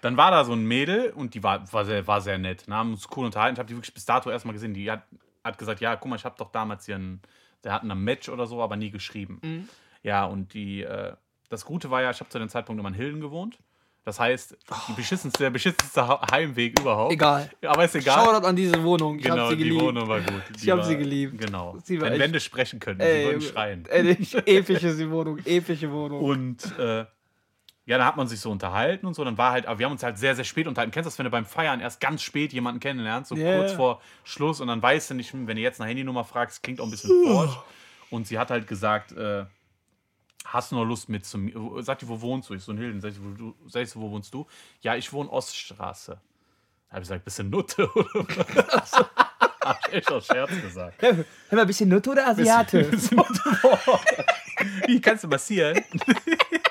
dann 0.00 0.16
war 0.16 0.30
da 0.30 0.44
so 0.44 0.52
ein 0.52 0.64
Mädel 0.64 1.10
und 1.10 1.34
die 1.34 1.42
war, 1.42 1.70
war, 1.72 1.84
sehr, 1.84 2.06
war 2.06 2.20
sehr 2.20 2.38
nett. 2.38 2.68
Ne? 2.68 2.76
Haben 2.76 2.92
uns 2.92 3.08
cool 3.16 3.24
unterhalten. 3.24 3.54
Ich 3.54 3.58
habe 3.58 3.68
die 3.68 3.74
wirklich 3.74 3.94
bis 3.94 4.04
dato 4.04 4.30
erstmal 4.30 4.52
gesehen. 4.52 4.74
Die 4.74 4.90
hat, 4.90 5.02
hat 5.42 5.58
gesagt, 5.58 5.80
ja, 5.80 5.96
guck 5.96 6.08
mal, 6.10 6.16
ich 6.16 6.24
habe 6.24 6.36
doch 6.38 6.52
damals 6.52 6.86
hier 6.86 6.96
ein, 6.96 7.20
der 7.64 7.72
hatten 7.72 7.90
ein 7.90 7.98
Match 7.98 8.28
oder 8.28 8.46
so, 8.46 8.62
aber 8.62 8.76
nie 8.76 8.90
geschrieben. 8.90 9.68
Ja, 10.02 10.24
und 10.26 10.52
die, 10.54 10.82
äh, 10.82 11.14
das 11.48 11.64
Gute 11.64 11.90
war 11.90 12.02
ja, 12.02 12.10
ich 12.10 12.20
habe 12.20 12.28
zu 12.30 12.38
dem 12.38 12.48
Zeitpunkt 12.48 12.78
immer 12.80 12.88
in 12.90 12.94
Hilden 12.94 13.20
gewohnt. 13.20 13.58
Das 14.04 14.20
heißt, 14.20 14.54
die 14.88 14.92
beschissenste, 14.92 15.44
der 15.44 15.48
beschissenste 15.48 16.06
Heimweg 16.30 16.78
überhaupt. 16.78 17.10
Egal. 17.10 17.48
Aber 17.64 17.86
ist 17.86 17.94
egal. 17.94 18.22
Shoutout 18.22 18.46
an 18.46 18.54
diese 18.54 18.82
Wohnung. 18.82 19.16
Ich 19.18 19.24
genau, 19.24 19.48
sie 19.48 19.56
die 19.56 19.62
geliebt. 19.64 19.80
Wohnung 19.82 20.06
war 20.08 20.20
gut. 20.20 20.42
Ich 20.54 20.60
Die 20.62 20.70
hab 20.70 20.80
war- 20.80 20.84
sie 20.84 20.98
geliebt. 20.98 21.38
Genau. 21.38 21.78
Sie 21.82 21.98
Wenn 21.98 22.12
echt- 22.12 22.20
Wände 22.20 22.38
sprechen 22.40 22.80
können, 22.80 23.00
sie 23.00 23.06
Ey, 23.06 23.24
würden 23.24 23.40
schreien. 23.40 23.84
Ehrlich, 23.90 24.34
epische 24.46 25.10
Wohnung, 25.10 25.38
epische 25.46 25.90
Wohnung. 25.90 26.20
Und 26.22 26.78
äh, 26.78 27.06
ja, 27.86 27.98
da 27.98 28.06
hat 28.06 28.16
man 28.16 28.26
sich 28.26 28.40
so 28.40 28.50
unterhalten 28.50 29.06
und 29.06 29.14
so. 29.14 29.24
Dann 29.24 29.36
war 29.36 29.52
halt, 29.52 29.66
aber 29.66 29.78
wir 29.78 29.86
haben 29.86 29.92
uns 29.92 30.02
halt 30.02 30.16
sehr, 30.18 30.34
sehr 30.34 30.44
spät 30.44 30.66
unterhalten. 30.66 30.90
Kennst 30.90 31.06
du 31.06 31.10
das, 31.10 31.18
wenn 31.18 31.24
du 31.24 31.30
beim 31.30 31.44
Feiern 31.44 31.80
erst 31.80 32.00
ganz 32.00 32.22
spät 32.22 32.52
jemanden 32.52 32.80
kennenlernst, 32.80 33.28
so 33.28 33.36
Ja, 33.36 33.56
kurz 33.56 33.72
vor 33.72 34.00
Schluss 34.24 34.60
und 34.60 34.68
dann 34.68 34.82
weißt 34.82 35.10
du 35.10 35.14
nicht, 35.14 35.32
wenn 35.34 35.56
du 35.56 35.62
jetzt 35.62 35.80
eine 35.80 35.88
Handynummer 35.88 36.24
fragst, 36.24 36.62
klingt 36.62 36.80
auch 36.80 36.84
ein 36.84 36.90
bisschen 36.90 37.10
forsch. 37.24 37.56
Und 38.10 38.26
sie 38.26 38.38
hat 38.38 38.50
halt 38.50 38.66
gesagt, 38.66 39.12
äh, 39.12 39.44
hast 40.46 40.72
du 40.72 40.76
noch 40.76 40.84
Lust 40.84 41.08
mit 41.08 41.26
zu 41.26 41.36
mir? 41.36 41.82
Sagt 41.82 42.02
die, 42.02 42.08
wo 42.08 42.20
wohnst 42.20 42.48
du? 42.48 42.54
Ich 42.54 42.62
so 42.62 42.72
in 42.72 42.78
Hilden. 42.78 43.00
Sag 43.00 43.12
wo, 43.20 43.30
du, 43.30 43.54
sag 43.66 43.86
wo 43.96 44.10
wohnst 44.10 44.32
du? 44.32 44.46
Ja, 44.80 44.94
ich 44.96 45.12
wohne 45.12 45.30
Oststraße. 45.30 46.12
Da 46.12 46.90
habe 46.90 47.02
ich 47.02 47.08
gesagt, 47.08 47.24
bist 47.24 47.38
du 47.38 47.44
Nutte 47.44 47.90
oder 47.94 48.08
was? 48.14 48.92
Hab 49.64 49.88
ich 49.88 49.94
echt 49.94 50.12
aus 50.12 50.26
Scherz 50.26 50.50
gesagt. 50.60 51.00
Hör 51.00 51.16
mal, 51.50 51.62
ein 51.62 51.66
bisschen 51.66 51.88
Nutte 51.88 52.10
oder 52.10 52.28
Asiate? 52.28 52.84
Bisschen 52.84 53.16
Nutte. 53.16 53.40
Wie 54.86 55.00
kannst 55.00 55.24
du 55.24 55.28
massieren? 55.28 55.82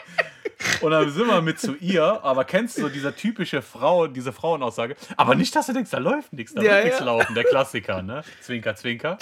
Und 0.83 0.91
dann 0.91 1.09
sind 1.09 1.27
wir 1.27 1.41
mit 1.41 1.59
zu 1.59 1.75
ihr, 1.75 2.03
aber 2.23 2.43
kennst 2.45 2.77
du 2.77 2.81
so 2.81 2.89
diese 2.89 3.15
typische 3.15 3.61
Frau, 3.61 4.07
diese 4.07 4.33
Frauenaussage? 4.33 4.95
Aber 5.17 5.35
nicht, 5.35 5.55
dass 5.55 5.67
du 5.67 5.73
denkst, 5.73 5.91
da 5.91 5.97
läuft 5.97 6.33
nichts, 6.33 6.53
da 6.53 6.61
Ja, 6.61 6.73
wird 6.75 6.83
nichts 6.85 6.99
ja. 6.99 7.05
laufen, 7.05 7.33
der 7.35 7.45
Klassiker, 7.45 8.01
ne? 8.01 8.23
Zwinker, 8.41 8.75
zwinker. 8.75 9.17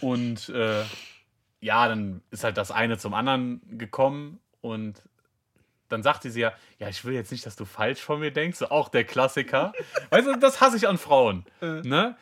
Und 0.00 0.48
äh, 0.48 0.84
ja, 1.60 1.88
dann 1.88 2.22
ist 2.30 2.44
halt 2.44 2.56
das 2.56 2.70
eine 2.70 2.98
zum 2.98 3.14
anderen 3.14 3.60
gekommen 3.78 4.40
und 4.60 5.02
dann 5.88 6.02
sagte 6.02 6.30
sie 6.30 6.40
ja, 6.40 6.52
ja, 6.78 6.88
ich 6.88 7.04
will 7.04 7.14
jetzt 7.14 7.32
nicht, 7.32 7.46
dass 7.46 7.56
du 7.56 7.64
falsch 7.64 8.00
von 8.00 8.20
mir 8.20 8.30
denkst, 8.30 8.58
so 8.58 8.68
auch 8.68 8.88
der 8.88 9.04
Klassiker. 9.04 9.72
Weißt 10.10 10.26
du, 10.26 10.36
das 10.36 10.60
hasse 10.60 10.76
ich 10.76 10.86
an 10.86 10.98
Frauen. 10.98 11.44
Ne? 11.60 12.16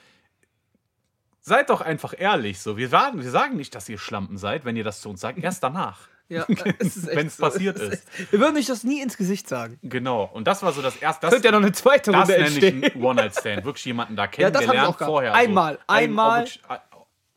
Seid 1.41 1.71
doch 1.71 1.81
einfach 1.81 2.15
ehrlich 2.17 2.61
so. 2.61 2.77
Wir 2.77 2.89
sagen, 2.89 3.23
wir 3.23 3.31
sagen 3.31 3.57
nicht, 3.57 3.75
dass 3.75 3.89
ihr 3.89 3.99
Schlampen 3.99 4.37
seid, 4.39 4.65
wenn 4.65 4.77
ihr 4.77 4.85
das 4.85 5.01
zu 5.01 5.11
uns 5.11 5.21
sagt. 5.21 5.39
Erst 5.39 5.63
danach. 5.63 6.09
Ja, 6.29 6.45
es 6.81 7.07
Wenn's 7.07 7.37
so. 7.37 7.43
passiert 7.45 7.79
Es 7.79 8.01
ist. 8.01 8.33
Wir 8.33 8.41
würden 8.41 8.57
euch 8.57 8.67
das 8.67 8.83
nie 8.83 9.01
ins 9.01 9.17
Gesicht 9.17 9.49
sagen. 9.49 9.79
Genau. 9.83 10.25
Und 10.33 10.47
das 10.49 10.63
war 10.63 10.73
so 10.73 10.83
das 10.83 10.97
erste. 10.97 11.21
Das, 11.27 11.33
Könnte 11.33 11.49
ja 11.49 11.53
noch 11.53 11.61
eine 11.63 11.73
zweite 11.73 12.11
das 12.11 12.29
Runde 12.29 12.43
nenne 12.43 12.83
ich 12.83 12.95
ein 12.97 13.03
One-Night-Stand. 13.03 13.65
Wirklich 13.65 13.85
jemanden 13.85 14.17
da 14.17 14.25
Ja, 14.37 14.51
das 14.51 14.63
ich 14.63 14.69
kennengelernt 14.69 15.01
auch 15.03 15.07
vorher. 15.07 15.35
Einmal, 15.35 15.75
so. 15.75 15.81
Ein- 15.87 16.05
einmal. 16.05 16.41
wirklich- 16.41 16.61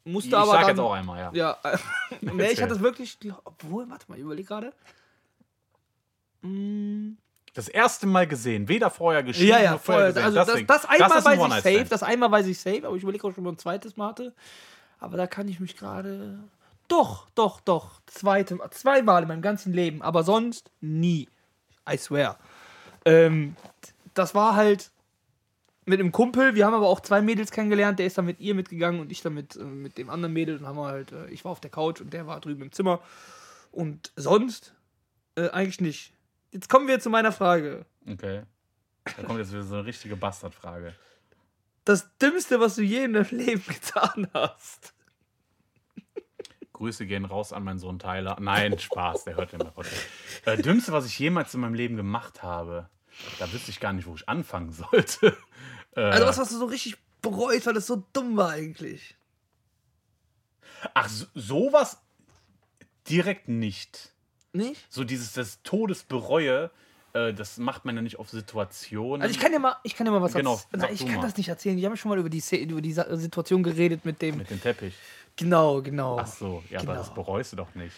Ich 0.05 0.12
Musste 0.13 0.38
aber 0.38 0.51
sag 0.51 0.62
dann, 0.62 0.69
jetzt 0.72 0.79
auch 0.79 0.93
einmal, 0.93 1.19
ja. 1.19 1.29
Ja, 1.34 1.58
äh, 1.72 1.77
nee, 2.22 2.48
ich 2.51 2.62
hatte 2.63 2.74
es 2.74 2.79
wirklich, 2.81 3.15
obwohl, 3.43 3.88
warte 3.91 4.05
mal, 4.08 4.15
ich 4.17 4.24
überlege 4.24 4.48
gerade. 4.48 4.74
Mm, 6.41 7.12
Das 7.53 7.67
erste 7.67 8.08
Mal 8.08 8.25
gesehen. 8.25 8.67
Weder 8.67 8.89
vorher 8.89 9.22
geschrieben 9.24 9.50
Ja, 9.50 9.60
ja, 9.62 9.72
noch 9.74 9.81
vorher 9.81 10.08
gesehen. 10.08 10.24
Also 10.24 10.38
das, 10.38 10.65
das 10.65 10.86
einmal 10.86 11.12
ein 11.17 11.25
weiß 11.25 11.34
ich 11.36 11.39
One-Night-Stand. 11.41 11.75
safe, 11.78 11.89
das 11.89 12.04
einmal 12.04 12.32
weiß 12.32 12.47
ich 12.47 12.60
safe, 12.60 12.88
aber 12.88 12.95
ich 12.95 13.04
überlege 13.04 13.28
auch 13.28 13.34
schon, 13.36 13.45
ob 13.45 13.54
ich 13.54 13.58
ein 13.58 13.60
zweites 13.60 13.97
Mal 13.97 14.08
hatte. 14.10 14.34
Aber 14.99 15.17
da 15.17 15.28
kann 15.28 15.47
ich 15.47 15.60
mich 15.60 15.75
gerade. 15.78 16.39
Doch, 16.89 17.30
doch, 17.36 17.62
doch. 17.62 18.02
Zweite, 18.08 18.60
zweimal 18.71 19.21
in 19.21 19.28
meinem 19.30 19.41
ganzen 19.41 19.71
Leben, 19.71 20.02
aber 20.02 20.23
sonst 20.23 20.71
nie. 20.82 21.30
I 21.89 21.97
swear. 21.97 22.38
Ähm, 23.06 23.56
das 24.13 24.36
war 24.36 24.56
halt 24.56 24.91
mit 25.86 25.99
einem 25.99 26.12
Kumpel. 26.12 26.56
Wir 26.56 26.65
haben 26.65 26.73
aber 26.73 26.88
auch 26.88 26.99
zwei 26.99 27.21
Mädels 27.21 27.52
kennengelernt. 27.52 27.99
Der 27.99 28.08
ist 28.08 28.17
dann 28.17 28.25
mit 28.25 28.39
ihr 28.39 28.56
mitgegangen 28.56 28.99
und 28.99 29.12
ich 29.12 29.21
dann 29.21 29.34
mit, 29.34 29.56
äh, 29.56 29.63
mit 29.63 29.97
dem 29.97 30.10
anderen 30.10 30.34
Mädel. 30.34 30.58
Und 30.58 30.67
haben 30.67 30.78
wir 30.78 30.88
halt, 30.88 31.12
äh, 31.12 31.28
ich 31.30 31.45
war 31.45 31.52
auf 31.52 31.62
der 31.62 31.71
Couch 31.71 32.02
und 32.02 32.12
der 32.12 32.28
war 32.28 32.41
drüben 32.41 32.63
im 32.63 32.71
Zimmer. 32.71 33.02
Und 33.71 34.12
sonst 34.15 34.73
äh, 35.36 35.49
eigentlich 35.49 35.80
nicht. 35.82 36.13
Jetzt 36.52 36.69
kommen 36.69 36.88
wir 36.88 36.99
zu 36.99 37.10
meiner 37.10 37.32
Frage. 37.32 37.86
Okay. 38.08 38.43
Da 39.04 39.23
kommt 39.23 39.39
jetzt 39.39 39.52
wieder 39.52 39.63
so 39.63 39.75
eine 39.75 39.86
richtige 39.86 40.15
Bastardfrage. 40.15 40.93
Das 41.86 42.08
Dümmste, 42.17 42.60
was 42.60 42.75
du 42.75 42.82
je 42.82 43.04
in 43.04 43.13
deinem 43.13 43.30
Leben 43.32 43.63
getan 43.67 44.28
hast. 44.34 44.93
Grüße 46.80 47.06
gehen 47.06 47.26
raus 47.26 47.52
an 47.52 47.63
meinen 47.65 47.78
Sohn 47.78 48.00
Tyler. 48.00 48.38
Nein, 48.39 48.80
Spaß, 48.80 49.26
der 49.26 49.36
hört 49.36 49.52
den 49.52 49.60
mal. 49.60 49.74
Äh, 50.46 50.62
Dümmste, 50.62 50.94
was 50.94 51.06
ich 51.06 51.20
jemals 51.20 51.54
in 51.54 51.60
meinem 51.60 51.74
Leben 51.74 51.98
gemacht 51.98 52.42
habe, 52.42 52.89
da 53.38 53.52
wüsste 53.52 53.70
ich 53.70 53.82
gar 53.82 53.92
nicht, 53.92 54.08
wo 54.08 54.15
ich 54.15 54.28
anfangen 54.30 54.72
sollte. 54.72 55.38
Äh, 55.96 56.02
Also 56.02 56.26
was, 56.26 56.38
was 56.38 56.50
du 56.50 56.58
so 56.58 56.65
richtig 56.65 56.96
bereut, 57.22 57.65
weil 57.65 57.74
das 57.74 57.86
so 57.86 58.08
dumm 58.13 58.38
war 58.38 58.52
eigentlich. 58.52 59.18
ach, 60.94 61.10
so, 61.10 61.26
sowas 61.36 61.98
direkt 63.10 63.50
nicht. 63.50 64.13
Nicht? 64.54 64.82
So 64.89 65.04
dieses 65.04 65.34
das 65.34 65.62
Todesbereue, 65.63 66.72
äh, 67.13 67.34
das 67.34 67.58
macht 67.58 67.86
man 67.86 67.95
ja 67.95 68.02
nicht 68.02 68.19
auf 68.19 68.30
Situationen. 68.30 69.22
Also 69.22 69.34
ich 69.34 69.39
kann 69.39 69.52
dir 69.52 69.60
mal, 69.60 69.76
ich 69.84 69.95
kann 69.95 70.06
dir 70.06 70.12
mal 70.12 70.22
was 70.22 70.34
Genau, 70.34 70.60
Nein, 70.72 70.89
ich 70.93 71.06
kann 71.06 71.15
mal. 71.17 71.22
das 71.22 71.38
nicht 71.38 71.50
erzählen. 71.50 71.78
Wir 71.78 71.88
haben 71.88 71.98
schon 71.98 72.10
mal 72.10 72.17
über 72.19 72.30
die, 72.30 72.43
über 72.62 72.82
die 72.82 72.93
Sa- 72.93 73.15
Situation 73.15 73.63
geredet 73.63 74.06
mit 74.06 74.22
dem. 74.22 74.38
Mit 74.38 74.50
dem 74.50 74.62
Teppich. 74.62 74.93
Genau, 75.36 75.82
genau. 75.82 76.17
Ach 76.19 76.28
so, 76.28 76.63
ja, 76.69 76.80
Genau. 76.80 76.91
aber 76.91 77.00
das 77.00 77.13
bereust 77.13 77.54
du 77.54 77.58
doch 77.58 77.74
nicht. 77.76 77.95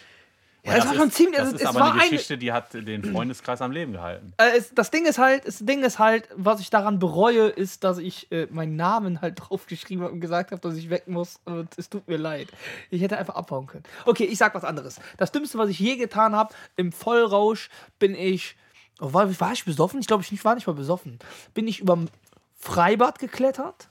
Ja, 0.64 0.76
das 0.76 0.86
war 0.86 0.94
schon 0.94 1.10
ziemlich- 1.10 1.38
Das 1.38 1.46
also 1.46 1.56
ist 1.56 1.62
es 1.62 1.66
aber 1.68 1.80
war 1.80 1.92
eine 1.92 2.02
eine- 2.02 2.10
Geschichte, 2.10 2.38
die 2.38 2.52
hat 2.52 2.72
den 2.72 3.02
Freundeskreis 3.04 3.60
am 3.60 3.72
Leben 3.72 3.94
gehalten. 3.94 4.32
Äh, 4.36 4.58
es, 4.58 4.72
das 4.72 4.92
Ding 4.92 5.06
ist 5.06 5.18
halt, 5.18 5.44
das 5.44 5.58
Ding 5.58 5.82
ist 5.82 5.98
halt, 5.98 6.28
was 6.36 6.60
ich 6.60 6.70
daran 6.70 7.00
bereue, 7.00 7.48
ist, 7.48 7.82
dass 7.82 7.98
ich 7.98 8.30
äh, 8.30 8.46
meinen 8.48 8.76
Namen 8.76 9.20
halt 9.20 9.34
draufgeschrieben 9.40 10.04
habe 10.04 10.14
und 10.14 10.20
gesagt 10.20 10.52
habe, 10.52 10.60
dass 10.60 10.76
ich 10.76 10.88
weg 10.88 11.08
muss. 11.08 11.40
Und 11.46 11.68
es 11.76 11.90
tut 11.90 12.06
mir 12.06 12.16
leid. 12.16 12.46
Ich 12.90 13.02
hätte 13.02 13.18
einfach 13.18 13.34
abhauen 13.34 13.66
können. 13.66 13.82
Okay, 14.04 14.22
ich 14.22 14.38
sag 14.38 14.54
was 14.54 14.62
anderes. 14.62 15.00
Das 15.16 15.32
Dümmste, 15.32 15.58
was 15.58 15.68
ich 15.68 15.80
je 15.80 15.96
getan 15.96 16.36
habe, 16.36 16.54
im 16.76 16.92
Vollrausch 16.92 17.68
bin 17.98 18.14
ich. 18.14 18.54
War, 19.04 19.40
war 19.40 19.52
ich 19.52 19.64
besoffen? 19.64 19.98
Ich 20.00 20.06
glaube, 20.06 20.22
ich 20.22 20.44
war 20.44 20.54
nicht 20.54 20.66
mal 20.66 20.74
besoffen. 20.74 21.18
Bin 21.54 21.66
ich 21.66 21.80
überm 21.80 22.08
Freibad 22.56 23.18
geklettert 23.18 23.88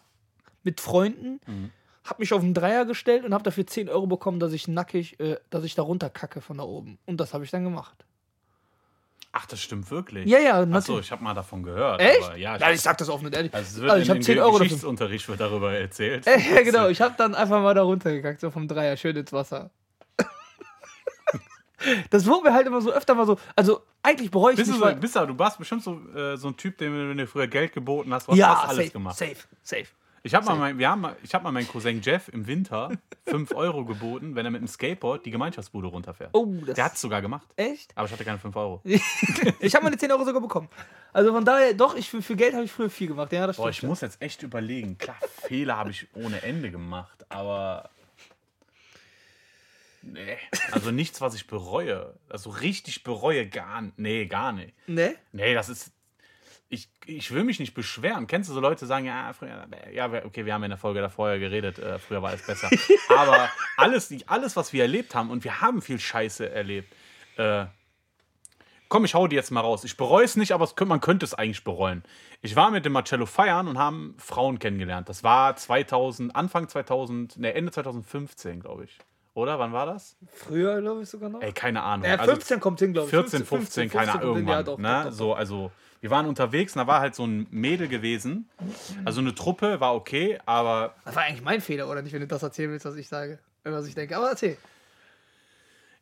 mit 0.64 0.80
Freunden, 0.80 1.42
hab 2.06 2.20
mich 2.20 2.34
auf 2.34 2.42
einen 2.42 2.54
Dreier 2.54 2.86
gestellt 2.86 3.26
und 3.26 3.34
hab 3.34 3.44
dafür 3.44 3.68
10 3.68 3.90
Euro 3.90 4.08
bekommen, 4.08 4.40
dass 4.40 4.54
ich 4.54 4.68
nackig, 4.68 5.20
äh, 5.20 5.38
dass 5.50 5.64
ich 5.66 5.76
da 5.76 5.82
runterkacke 5.82 6.40
von 6.42 6.58
da 6.58 6.64
oben. 6.64 6.98
Und 7.06 7.18
das 7.18 7.34
habe 7.34 7.44
ich 7.44 7.52
dann 7.52 7.64
gemacht. 7.64 8.06
Ach, 9.34 9.46
das 9.46 9.62
stimmt 9.62 9.90
wirklich. 9.92 10.28
Ja, 10.28 10.40
ja, 10.40 10.62
Achso, 10.72 11.00
ich 11.00 11.12
habe 11.12 11.24
mal 11.24 11.34
davon 11.34 11.64
gehört. 11.64 12.02
Echt? 12.02 12.24
Aber 12.24 12.38
ja, 12.38 12.56
ich, 12.56 12.62
ja, 12.62 12.72
ich 12.72 12.82
sag 12.82 12.98
das 12.98 13.08
offen 13.10 13.28
und 13.28 13.36
ehrlich. 13.36 13.54
also 13.54 13.84
Also 13.84 14.02
ich 14.02 14.10
habe 14.10 14.18
in 14.20 14.24
10 14.24 14.40
Euro. 14.40 14.58
Geschichtsunterricht 14.58 15.28
wird 15.30 15.40
darüber 15.40 15.74
erzählt. 15.74 16.26
Äh, 16.32 16.40
ja, 16.56 16.62
genau. 16.64 16.88
Ich 16.90 17.00
habe 17.02 17.16
dann 17.18 17.34
einfach 17.36 17.62
mal 17.62 17.74
da 17.74 17.84
runtergekackt, 17.84 18.42
so 18.42 18.52
vom 18.52 18.68
Dreier, 18.68 18.98
schön 18.98 19.16
ins 19.16 19.32
Wasser. 19.32 19.72
Das 22.10 22.26
wurde 22.26 22.50
mir 22.50 22.54
halt 22.54 22.68
immer 22.68 22.82
so 22.82 22.92
öfter 22.92 23.16
mal 23.16 23.26
so. 23.26 23.38
Also, 23.56 23.82
eigentlich 24.04 24.32
bereue 24.32 24.54
ich 24.54 24.58
Bist 24.58 24.70
du, 24.70 24.74
nicht, 24.74 24.80
so, 24.82 24.86
weil. 24.86 24.96
bist 24.96 25.16
du, 25.16 25.26
du 25.26 25.38
warst 25.40 25.58
bestimmt 25.58 25.84
so, 25.84 26.00
äh, 26.16 26.38
so 26.38 26.50
ein 26.50 26.58
Typ, 26.58 26.78
dem 26.78 26.94
du 26.94 27.16
dir 27.16 27.28
früher 27.28 27.48
Geld 27.48 27.74
geboten 27.74 28.14
hast, 28.14 28.28
du 28.28 28.32
hast 28.32 28.38
ja, 28.38 28.56
fast 28.56 28.70
alles 28.70 28.78
safe, 28.86 28.92
gemacht. 28.92 29.18
safe, 29.18 29.36
safe. 29.64 29.88
Ich 30.24 30.36
habe 30.36 30.46
mal, 30.46 30.56
mein, 30.56 30.78
wir 30.78 30.88
haben 30.88 31.02
mal, 31.02 31.16
ich 31.24 31.34
hab 31.34 31.42
mal 31.42 31.52
meinen 31.52 31.68
Cousin 31.68 32.00
Jeff 32.00 32.28
im 32.32 32.46
Winter 32.46 32.92
5 33.28 33.56
Euro 33.56 33.86
geboten, 33.86 34.36
wenn 34.36 34.46
er 34.46 34.52
mit 34.52 34.62
dem 34.62 34.68
Skateboard 34.68 35.26
die 35.26 35.32
Gemeinschaftsbude 35.32 35.88
runterfährt. 35.88 36.30
Oh, 36.34 36.46
das 36.64 36.76
Der 36.76 36.86
hat 36.86 36.94
es 36.94 37.02
sogar 37.02 37.24
gemacht. 37.24 37.48
Echt? 37.56 37.92
Aber 37.96 38.06
ich 38.06 38.14
hatte 38.14 38.24
keine 38.24 38.38
5 38.38 38.56
Euro. 38.56 38.82
Ich 39.60 39.74
habe 39.74 39.84
meine 39.84 39.98
10 39.98 40.12
Euro 40.12 40.24
sogar 40.24 40.42
bekommen. 40.42 40.70
Also 41.12 41.34
von 41.34 41.44
daher, 41.44 41.74
doch, 41.74 41.96
ich, 41.96 42.08
für, 42.10 42.22
für 42.22 42.36
Geld 42.36 42.54
habe 42.54 42.64
ich 42.66 42.72
früher 42.72 42.92
viel 42.92 43.08
gemacht. 43.08 43.32
Ja, 43.34 43.48
das 43.48 43.58
Boah, 43.58 43.74
stimmt. 43.74 43.84
ich 43.84 43.90
muss 43.90 44.02
jetzt 44.02 44.22
echt 44.22 44.44
überlegen. 44.44 44.98
Klar, 45.00 45.18
Fehler 45.42 45.78
habe 45.78 45.90
ich 45.90 46.08
ohne 46.14 46.44
Ende 46.44 46.70
gemacht, 46.70 47.26
aber. 47.30 47.90
Nee. 50.04 50.38
Also 50.72 50.92
nichts, 50.92 51.22
was 51.22 51.36
ich 51.36 51.48
bereue. 51.48 52.14
Also 52.30 52.50
richtig 52.50 53.04
bereue, 53.04 53.48
gar 53.48 53.84
Nee, 53.98 54.26
gar 54.26 54.52
nicht. 54.52 54.74
ne? 54.88 55.16
Nee, 55.32 55.54
das 55.54 55.70
ist. 55.70 55.92
Ich, 56.70 56.90
ich 57.06 57.32
will 57.34 57.44
mich 57.44 57.60
nicht 57.60 57.74
beschweren. 57.74 58.28
Kennst 58.28 58.50
du 58.50 58.54
so 58.54 58.62
Leute, 58.62 58.86
die 58.86 58.86
sagen, 58.86 59.06
ja, 59.06 59.34
früher, 59.34 59.68
ja, 59.92 60.10
okay, 60.24 60.46
wir 60.46 60.54
haben 60.54 60.64
in 60.64 60.70
der 60.70 60.78
Folge 60.78 61.02
davor 61.02 61.30
ja 61.32 61.38
geredet, 61.38 61.80
äh, 61.80 62.00
früher 62.00 62.22
war 62.22 62.30
alles 62.30 62.46
besser. 62.46 62.70
Aber 63.10 63.50
alles, 63.76 64.14
alles, 64.28 64.56
was 64.56 64.72
wir 64.72 64.84
erlebt 64.84 65.14
haben, 65.14 65.32
und 65.32 65.44
wir 65.44 65.60
haben 65.60 65.82
viel 65.82 66.00
Scheiße 66.00 66.50
erlebt, 66.50 66.96
äh, 67.36 67.66
komm, 68.88 69.04
ich 69.04 69.16
hau 69.16 69.28
die 69.28 69.36
jetzt 69.36 69.52
mal 69.52 69.62
raus. 69.62 69.84
Ich 69.84 69.98
bereue 69.98 70.24
es 70.26 70.36
nicht, 70.36 70.52
aber 70.52 70.66
es, 70.66 70.76
man 70.86 71.02
könnte 71.02 71.26
es 71.26 71.34
eigentlich 71.34 71.64
bereuen. 71.64 72.04
Ich 72.42 72.56
war 72.56 72.72
mit 72.72 72.86
dem 72.86 72.92
Marcello 72.94 73.26
feiern 73.26 73.68
und 73.68 73.78
haben 73.78 74.16
Frauen 74.18 74.60
kennengelernt. 74.60 75.10
Das 75.10 75.24
war 75.24 75.56
2000, 75.56 76.36
Anfang 76.36 76.68
2000, 76.68 77.38
ne, 77.38 77.54
Ende 77.54 77.72
2015, 77.72 78.60
glaube 78.60 78.84
ich. 78.86 78.98
Oder? 79.34 79.58
Wann 79.60 79.72
war 79.72 79.86
das? 79.86 80.18
Früher, 80.34 80.82
glaube 80.82 81.04
ich, 81.04 81.10
sogar 81.10 81.30
noch. 81.30 81.42
Ey, 81.42 81.54
keine 81.54 81.82
Ahnung. 81.84 82.06
Ja, 82.06 82.16
Also 82.18 82.32
15 82.34 82.60
kommt 82.60 82.80
hin, 82.80 82.92
glaube 82.94 83.06
ich. 83.08 83.12
14, 83.12 83.46
15, 83.46 83.90
keine 83.90 84.12
Ahnung, 84.14 84.36
hin, 84.36 84.48
ja, 84.48 84.60
irgendwann. 84.60 84.66
doch, 84.66 84.78
ne? 84.78 85.02
doch, 85.04 85.10
doch, 85.10 85.12
So, 85.16 85.34
also, 85.34 85.72
wir 86.02 86.10
waren 86.10 86.26
unterwegs 86.26 86.76
und 86.76 86.80
da 86.80 86.88
war 86.88 87.00
halt 87.00 87.16
so 87.16 87.26
ein 87.26 87.48
Mädel 87.52 87.88
gewesen. 87.88 88.50
Also 89.06 89.22
eine 89.22 89.34
Truppe 89.36 89.80
war 89.80 89.96
okay, 89.96 90.38
aber 90.46 90.96
Das 91.06 91.16
war 91.16 91.24
eigentlich 91.24 91.44
mein 91.44 91.62
Fehler, 91.62 91.88
oder 91.90 92.02
nicht, 92.02 92.12
wenn 92.14 92.22
du 92.22 92.28
das 92.28 92.44
erzählen 92.44 92.72
willst, 92.72 92.86
was 92.86 92.96
ich 92.96 93.08
sage. 93.08 93.40
äh, 93.64 93.72
Was 93.72 93.88
ich 93.88 93.96
denke. 93.96 94.18
Aber 94.18 94.30
erzähl. 94.32 94.58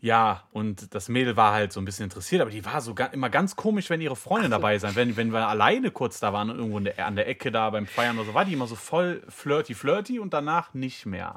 ja, 0.02 0.44
und 0.54 0.96
das 0.96 1.10
Mädel 1.10 1.36
war 1.36 1.52
halt 1.52 1.74
so 1.74 1.82
ein 1.82 1.86
bisschen 1.86 2.06
interessiert, 2.06 2.42
aber 2.42 2.50
die 2.52 2.64
war 2.64 2.80
so 2.80 2.96
immer 3.12 3.30
ganz 3.30 3.58
komisch, 3.58 3.90
wenn 3.90 4.00
ihre 4.00 4.16
Freundin 4.16 4.52
dabei 4.52 4.78
sein. 4.80 4.96
Wenn, 4.96 5.18
wenn 5.18 5.34
wir 5.34 5.46
alleine 5.48 5.92
kurz 5.92 6.20
da 6.22 6.32
waren, 6.32 6.48
irgendwo 6.50 6.78
in 6.78 6.86
der, 6.86 7.06
an 7.06 7.18
der 7.18 7.28
Ecke 7.28 7.52
da 7.52 7.70
beim 7.70 7.86
Feiern 7.86 8.18
oder 8.18 8.26
so, 8.28 8.34
war 8.34 8.46
die 8.46 8.54
immer 8.54 8.68
so 8.68 8.76
voll 8.76 9.22
flirty, 9.28 9.74
flirty 9.76 10.18
und 10.20 10.34
danach 10.34 10.74
nicht 10.74 11.06
mehr. 11.06 11.36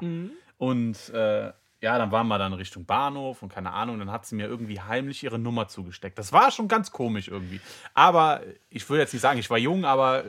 Und 0.57 1.09
äh, 1.09 1.51
ja, 1.83 1.97
dann 1.97 2.11
waren 2.11 2.29
wir 2.29 2.37
dann 2.37 2.53
Richtung 2.53 2.85
Bahnhof 2.85 3.43
und 3.43 3.49
keine 3.49 3.73
Ahnung, 3.73 3.99
dann 3.99 4.09
hat 4.09 4.25
sie 4.25 4.35
mir 4.35 4.47
irgendwie 4.47 4.79
heimlich 4.79 5.21
ihre 5.21 5.37
Nummer 5.37 5.67
zugesteckt. 5.67 6.17
Das 6.17 6.31
war 6.31 6.49
schon 6.49 6.69
ganz 6.69 6.93
komisch 6.93 7.27
irgendwie. 7.27 7.59
Aber 7.93 8.41
ich 8.69 8.89
würde 8.89 9.01
jetzt 9.01 9.11
nicht 9.11 9.21
sagen, 9.21 9.37
ich 9.37 9.49
war 9.49 9.57
jung, 9.57 9.83
aber 9.83 10.23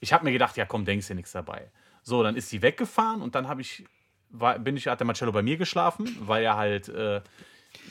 ich 0.00 0.14
habe 0.14 0.24
mir 0.24 0.32
gedacht, 0.32 0.56
ja 0.56 0.64
komm, 0.64 0.86
denkst 0.86 1.06
dir 1.06 1.14
nichts 1.14 1.32
dabei. 1.32 1.70
So, 2.02 2.22
dann 2.22 2.34
ist 2.34 2.48
sie 2.48 2.62
weggefahren 2.62 3.20
und 3.20 3.34
dann 3.34 3.46
habe 3.46 3.60
ich, 3.60 3.84
war, 4.30 4.58
bin 4.58 4.74
ich, 4.78 4.86
hat 4.86 4.98
der 4.98 5.06
Marcello 5.06 5.32
bei 5.32 5.42
mir 5.42 5.58
geschlafen, 5.58 6.16
weil 6.20 6.42
er 6.42 6.56
halt 6.56 6.88
äh, 6.88 7.20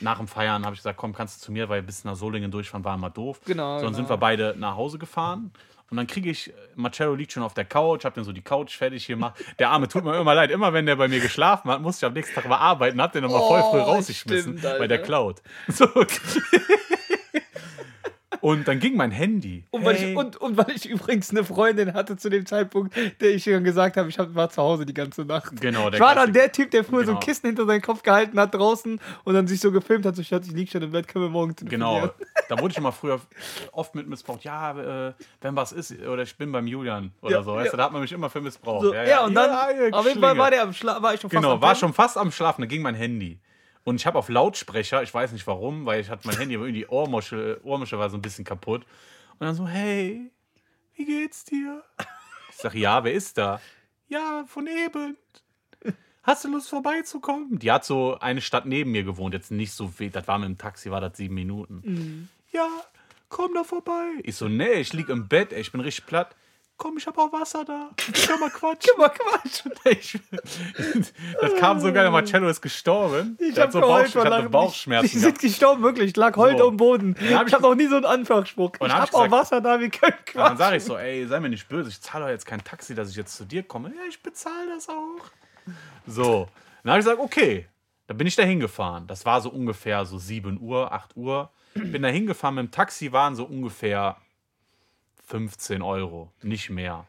nach 0.00 0.18
dem 0.18 0.26
Feiern 0.26 0.64
habe 0.64 0.74
ich 0.74 0.80
gesagt, 0.80 0.98
komm, 0.98 1.12
kannst 1.12 1.40
du 1.40 1.44
zu 1.46 1.52
mir, 1.52 1.68
weil 1.68 1.82
bis 1.82 2.02
nach 2.02 2.16
Solingen 2.16 2.50
durchfahren 2.50 2.84
war 2.84 2.96
immer 2.96 3.10
doof. 3.10 3.40
Genau, 3.44 3.78
So, 3.78 3.84
dann 3.84 3.92
genau. 3.92 3.96
sind 3.98 4.08
wir 4.08 4.16
beide 4.16 4.56
nach 4.58 4.74
Hause 4.74 4.98
gefahren. 4.98 5.52
Und 5.90 5.96
dann 5.98 6.06
kriege 6.08 6.30
ich, 6.30 6.52
Marcello 6.74 7.14
liegt 7.14 7.30
schon 7.32 7.44
auf 7.44 7.54
der 7.54 7.64
Couch, 7.64 8.04
hab 8.04 8.14
dann 8.14 8.24
so 8.24 8.32
die 8.32 8.42
Couch 8.42 8.76
fertig 8.76 9.06
gemacht. 9.06 9.42
Der 9.60 9.70
Arme 9.70 9.86
tut 9.86 10.02
mir 10.04 10.18
immer 10.18 10.34
leid. 10.34 10.50
Immer 10.50 10.72
wenn 10.72 10.84
der 10.86 10.96
bei 10.96 11.06
mir 11.06 11.20
geschlafen 11.20 11.70
hat, 11.70 11.80
musste 11.80 12.04
ich 12.04 12.08
am 12.08 12.14
nächsten 12.14 12.34
Tag 12.34 12.48
mal 12.48 12.56
arbeiten, 12.58 13.00
hab 13.00 13.12
den 13.12 13.22
nochmal 13.22 13.40
voll 13.40 13.60
früh 13.70 13.78
Oh, 13.80 13.92
rausgeschmissen, 13.94 14.58
stimmt, 14.58 14.78
weil 14.80 14.88
der 14.88 15.00
klaut. 15.02 15.42
So. 15.68 15.86
Und 18.40 18.68
dann 18.68 18.78
ging 18.78 18.96
mein 18.96 19.10
Handy. 19.10 19.64
Und 19.70 19.84
weil, 19.84 19.96
Hey. 19.96 20.12
ich, 20.12 20.16
und, 20.16 20.36
und 20.36 20.56
weil 20.56 20.70
ich 20.76 20.88
übrigens 20.88 21.30
eine 21.30 21.42
Freundin 21.42 21.94
hatte 21.94 22.16
zu 22.16 22.28
dem 22.28 22.46
Zeitpunkt, 22.46 22.94
der 23.20 23.30
ich 23.34 23.42
schon 23.44 23.64
gesagt 23.64 23.96
habe, 23.96 24.08
ich 24.08 24.18
war 24.18 24.50
zu 24.50 24.62
Hause 24.62 24.86
die 24.86 24.94
ganze 24.94 25.24
Nacht. 25.24 25.60
Genau, 25.60 25.90
der 25.90 25.94
ich 25.98 26.00
war 26.04 26.14
dann 26.14 26.32
der 26.32 26.52
Typ, 26.52 26.70
der 26.70 26.84
früher 26.84 27.04
so 27.04 27.12
ein 27.12 27.14
Genau. 27.14 27.20
Kissen 27.20 27.46
hinter 27.46 27.66
seinen 27.66 27.82
Kopf 27.82 28.02
gehalten 28.02 28.38
hat 28.38 28.54
draußen 28.54 29.00
und 29.24 29.34
dann 29.34 29.48
sich 29.48 29.58
so 29.60 29.72
gefilmt 29.72 30.06
hat, 30.06 30.14
so 30.16 30.22
ich 30.22 30.30
lieg 30.52 30.70
schon 30.70 30.82
im 30.82 30.92
Bett, 30.92 31.08
können 31.08 31.24
wir 31.24 31.30
morgen 31.30 31.56
Genau, 31.56 31.94
telefonieren. 32.00 32.10
Da 32.48 32.58
wurde 32.58 32.72
ich 32.72 32.78
immer 32.78 32.92
früher 32.92 33.20
oft 33.72 33.94
mit 33.94 34.06
missbraucht. 34.06 34.44
Ja, 34.44 35.08
äh, 35.08 35.14
wenn 35.40 35.56
was 35.56 35.72
ist, 35.72 35.92
oder 36.00 36.22
ich 36.22 36.36
bin 36.36 36.52
beim 36.52 36.66
Julian 36.66 37.12
oder 37.20 37.36
Ja, 37.36 37.42
so. 37.42 37.54
Weißt 37.54 37.66
ja. 37.66 37.70
du, 37.72 37.76
da 37.76 37.84
hat 37.84 37.92
man 37.92 38.02
mich 38.02 38.12
immer 38.12 38.30
für 38.30 38.40
missbraucht. 38.40 38.84
So, 38.84 38.94
ja, 38.94 39.24
und 39.24 39.34
dann, 39.34 39.92
auf 39.92 40.06
jeden 40.06 40.20
Fall 40.20 40.36
war 40.38 40.50
der 40.50 40.62
am 40.62 40.72
Schla 40.72 41.02
war 41.02 41.14
ich 41.14 41.20
schon 41.20 41.30
fast 41.30 41.42
Genau, 41.42 41.54
am 41.54 41.62
war 41.62 41.74
schon 41.74 41.92
fast 41.92 42.16
am 42.16 42.30
Schlafen, 42.30 42.62
da 42.62 42.66
ging 42.66 42.82
mein 42.82 42.94
Handy. 42.94 43.40
Und 43.84 43.96
ich 43.96 44.06
habe 44.06 44.18
auf 44.18 44.28
Lautsprecher, 44.28 45.02
ich 45.02 45.14
weiß 45.14 45.32
nicht 45.32 45.46
warum, 45.46 45.86
weil 45.86 46.00
ich 46.00 46.10
hatte 46.10 46.26
mein 46.26 46.36
Handy, 46.36 46.56
aber 46.56 46.64
irgendwie 46.64 46.80
die 46.80 46.88
Ohrmuschel, 46.88 47.60
Ohrmuschel 47.62 47.98
war 47.98 48.10
so 48.10 48.16
ein 48.16 48.22
bisschen 48.22 48.44
kaputt. 48.44 48.84
Und 49.38 49.46
dann 49.46 49.54
so, 49.54 49.66
hey, 49.68 50.32
wie 50.94 51.04
geht's 51.04 51.44
dir? 51.44 51.84
Ich 52.50 52.56
sag, 52.56 52.74
ja, 52.74 53.04
wer 53.04 53.12
ist 53.12 53.38
da? 53.38 53.60
Ja, 54.08 54.44
von 54.48 54.66
eben. 54.66 55.16
Hast 56.22 56.44
du 56.44 56.48
Lust 56.48 56.68
vorbeizukommen? 56.68 57.60
Die 57.60 57.70
hat 57.70 57.84
so 57.84 58.18
eine 58.18 58.40
Stadt 58.40 58.66
neben 58.66 58.90
mir 58.90 59.04
gewohnt, 59.04 59.32
jetzt 59.32 59.52
nicht 59.52 59.72
so 59.72 59.86
viel, 59.86 60.10
das 60.10 60.26
war 60.26 60.38
mit 60.38 60.48
dem 60.48 60.58
Taxi, 60.58 60.90
war 60.90 61.00
das 61.00 61.16
sieben 61.16 61.36
Minuten. 61.36 62.28
Ja, 62.56 62.68
komm 63.28 63.52
da 63.54 63.64
vorbei. 63.64 64.08
Ich 64.22 64.36
so, 64.36 64.48
nee, 64.48 64.74
ich 64.80 64.94
lieg 64.94 65.10
im 65.10 65.28
Bett, 65.28 65.52
ey, 65.52 65.60
ich 65.60 65.72
bin 65.72 65.82
richtig 65.82 66.06
platt. 66.06 66.34
Komm, 66.78 66.96
ich 66.98 67.06
hab 67.06 67.16
auch 67.18 67.32
Wasser 67.32 67.64
da. 67.64 67.90
Können 67.96 68.40
wir 68.40 68.50
quatschen? 68.50 68.92
Immer 68.96 69.08
Quatsch. 69.08 69.62
Ich, 69.88 70.18
das 71.40 71.54
kam 71.56 71.80
so 71.80 71.86
geil, 71.86 72.02
der 72.02 72.10
Marcello 72.10 72.48
ist 72.48 72.60
gestorben. 72.60 73.36
Ich 73.40 73.56
hab 73.56 73.64
hat 73.68 73.72
so 73.72 73.80
geheult 73.80 74.06
Bauch, 74.06 74.12
vor 74.12 74.26
ich 74.26 74.30
hatte. 74.32 74.48
Bauchschmerzen. 74.50 75.10
Die 75.10 75.18
sind 75.18 75.38
gestorben, 75.38 75.82
wirklich. 75.82 76.10
Ich 76.10 76.16
lag 76.16 76.36
heute 76.36 76.58
So. 76.58 76.68
am 76.68 76.76
Boden. 76.76 77.14
hab 77.34 77.42
ich 77.42 77.48
ich 77.48 77.54
habe 77.54 77.62
noch 77.62 77.74
nie 77.74 77.86
so 77.86 77.96
einen 77.96 78.04
Anfangsspruch. 78.04 78.72
Ich 78.74 78.80
hab 78.82 79.00
hab 79.00 79.08
ich 79.08 79.14
auch 79.14 79.30
Wasser 79.30 79.60
da, 79.62 79.80
wir 79.80 79.88
können 79.90 80.12
Und 80.12 80.26
dann 80.34 80.34
quatschen. 80.34 80.56
sage 80.58 80.76
ich 80.76 80.84
so, 80.84 80.96
ey, 80.98 81.26
sei 81.26 81.40
mir 81.40 81.48
nicht 81.48 81.68
böse, 81.68 81.88
ich 81.88 82.00
zahle 82.00 82.24
doch 82.24 82.30
jetzt 82.30 82.44
kein 82.46 82.62
Taxi, 82.62 82.94
dass 82.94 83.08
ich 83.10 83.16
jetzt 83.16 83.36
zu 83.36 83.44
dir 83.46 83.62
komme. 83.62 83.88
Ja, 83.96 84.02
ich 84.08 84.22
bezahle 84.22 84.68
das 84.74 84.88
auch. 84.88 85.24
So, 86.06 86.48
dann 86.82 86.92
habe 86.92 87.00
ich 87.00 87.04
gesagt, 87.06 87.20
okay. 87.22 87.66
Dann 88.06 88.16
bin 88.18 88.26
ich 88.26 88.36
da 88.36 88.42
hingefahren. 88.42 89.06
Das 89.06 89.24
war 89.24 89.40
so 89.40 89.48
ungefähr 89.50 90.04
so 90.04 90.18
7 90.18 90.60
Uhr, 90.60 90.92
8 90.92 91.16
Uhr. 91.16 91.50
Bin 91.76 92.02
da 92.02 92.08
hingefahren, 92.08 92.54
mit 92.56 92.64
dem 92.66 92.70
Taxi 92.70 93.12
waren 93.12 93.34
so 93.36 93.44
ungefähr 93.44 94.16
15 95.26 95.82
Euro, 95.82 96.32
nicht 96.42 96.70
mehr. 96.70 97.06